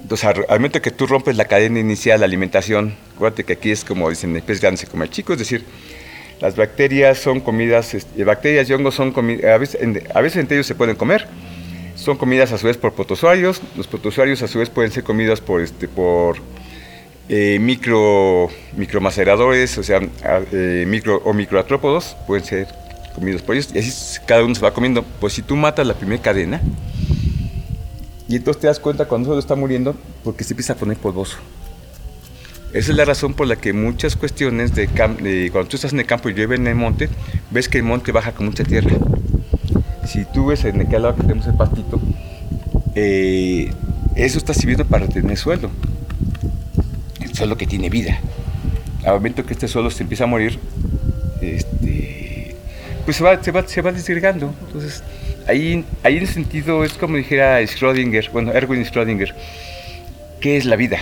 Entonces, 0.00 0.24
al 0.26 0.58
momento 0.58 0.80
que 0.80 0.90
tú 0.90 1.06
rompes 1.06 1.36
la 1.36 1.44
cadena 1.46 1.80
inicial 1.80 2.20
de 2.20 2.24
alimentación, 2.24 2.94
acuérdate 3.14 3.44
que 3.44 3.54
aquí 3.54 3.70
es 3.70 3.84
como 3.84 4.08
dicen, 4.08 4.34
el 4.34 4.42
pez 4.42 4.60
grande 4.60 4.78
se 4.78 4.86
come 4.86 5.04
al 5.04 5.10
chico, 5.10 5.32
es 5.32 5.38
decir, 5.38 5.64
las 6.40 6.56
bacterias 6.56 7.18
son 7.18 7.40
comidas, 7.40 7.94
este, 7.94 8.24
bacterias 8.24 8.70
y 8.70 8.72
hongos 8.72 8.94
son 8.94 9.12
comidas, 9.12 9.52
a 9.52 9.58
veces, 9.58 9.80
veces 9.82 10.36
entre 10.36 10.56
ellos 10.56 10.66
se 10.66 10.74
pueden 10.74 10.96
comer, 10.96 11.26
son 11.96 12.16
comidas 12.16 12.52
a 12.52 12.58
su 12.58 12.66
vez 12.66 12.76
por 12.76 12.92
protozoarios, 12.94 13.60
los 13.76 13.88
protozoarios 13.88 14.40
a 14.42 14.48
su 14.48 14.60
vez 14.60 14.70
pueden 14.70 14.92
ser 14.92 15.02
comidos 15.02 15.40
por, 15.40 15.60
este, 15.60 15.88
por 15.88 16.36
eh, 17.28 17.58
micro, 17.60 18.48
micromaceradores, 18.76 19.76
o 19.78 19.82
sea, 19.82 20.00
eh, 20.52 20.84
micro 20.86 21.20
o 21.24 21.34
microatrópodos, 21.34 22.16
pueden 22.26 22.44
ser 22.44 22.68
comidos 23.14 23.42
por 23.42 23.56
ellos, 23.56 23.70
y 23.74 23.80
así 23.80 24.20
cada 24.26 24.44
uno 24.44 24.54
se 24.54 24.60
va 24.60 24.72
comiendo. 24.72 25.02
Pues 25.20 25.32
si 25.32 25.42
tú 25.42 25.56
matas 25.56 25.86
la 25.86 25.94
primera 25.94 26.22
cadena, 26.22 26.62
y 28.28 28.36
entonces 28.36 28.60
te 28.60 28.66
das 28.66 28.78
cuenta 28.78 29.06
cuando 29.06 29.30
todo 29.30 29.38
está 29.38 29.56
muriendo 29.56 29.96
porque 30.22 30.44
se 30.44 30.52
empieza 30.52 30.74
a 30.74 30.76
poner 30.76 30.98
polvoso. 30.98 31.38
Esa 32.72 32.90
es 32.90 32.96
la 32.98 33.06
razón 33.06 33.32
por 33.32 33.46
la 33.46 33.56
que 33.56 33.72
muchas 33.72 34.14
cuestiones 34.14 34.74
de, 34.74 34.88
cuando 34.88 35.68
tú 35.68 35.76
estás 35.76 35.94
en 35.94 36.00
el 36.00 36.06
campo 36.06 36.28
y 36.28 36.34
llueve 36.34 36.56
en 36.56 36.66
el 36.66 36.74
monte, 36.74 37.08
ves 37.50 37.68
que 37.68 37.78
el 37.78 37.84
monte 37.84 38.12
baja 38.12 38.32
con 38.32 38.44
mucha 38.44 38.62
tierra. 38.62 38.90
Si 40.06 40.26
tú 40.26 40.46
ves 40.46 40.64
en 40.64 40.82
aquel 40.82 41.02
lado 41.02 41.16
que 41.16 41.22
tenemos 41.22 41.46
el 41.46 41.54
pastito, 41.54 41.98
eh, 42.94 43.72
eso 44.16 44.36
está 44.36 44.52
sirviendo 44.52 44.84
para 44.84 45.06
retener 45.06 45.38
suelo. 45.38 45.70
El 47.22 47.34
suelo 47.34 47.56
que 47.56 47.66
tiene 47.66 47.88
vida. 47.88 48.20
Al 49.06 49.14
momento 49.14 49.46
que 49.46 49.54
este 49.54 49.66
suelo 49.66 49.90
se 49.90 50.02
empieza 50.02 50.24
a 50.24 50.26
morir, 50.26 50.58
este, 51.40 52.54
pues 53.06 53.16
se 53.16 53.24
va, 53.24 53.42
se 53.42 53.50
va, 53.50 53.66
se 53.66 53.80
va 53.80 53.92
disgregando. 53.92 54.52
Entonces, 54.66 55.02
ahí, 55.48 55.84
ahí 56.02 56.18
en 56.18 56.22
ese 56.22 56.34
sentido 56.34 56.84
es 56.84 56.92
como 56.92 57.16
dijera 57.16 57.60
Schrödinger, 57.62 58.30
bueno, 58.30 58.52
Erwin 58.52 58.84
Schrödinger, 58.84 59.34
¿qué 60.40 60.56
es 60.56 60.64
la 60.64 60.76
vida? 60.76 60.98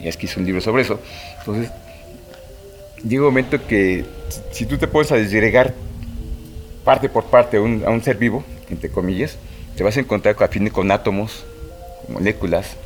Ya 0.00 0.08
es 0.08 0.16
que 0.16 0.26
hizo 0.26 0.40
un 0.40 0.46
libro 0.46 0.60
sobre 0.60 0.82
eso. 0.82 1.00
Entonces, 1.38 1.70
llega 3.02 3.22
un 3.22 3.28
momento 3.28 3.66
que 3.66 4.04
si 4.50 4.66
tú 4.66 4.78
te 4.78 4.86
pones 4.86 5.10
a 5.12 5.16
disgregar 5.16 5.74
parte 6.84 7.08
por 7.08 7.24
parte 7.24 7.56
a 7.56 7.60
un, 7.60 7.82
a 7.84 7.90
un 7.90 8.02
ser 8.02 8.16
vivo, 8.16 8.44
entre 8.70 8.90
comillas, 8.90 9.38
te 9.76 9.82
vas 9.82 9.96
a 9.96 10.00
encontrar 10.00 10.34
con, 10.34 10.44
a 10.44 10.48
fin 10.48 10.68
con 10.68 10.90
átomos, 10.90 11.44
moléculas, 12.08 12.76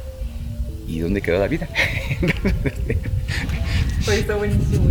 ¿y 0.87 1.01
dónde 1.01 1.20
queda 1.20 1.39
la 1.39 1.49
vida? 1.49 1.68
está 4.07 4.37
buenísimo. 4.37 4.89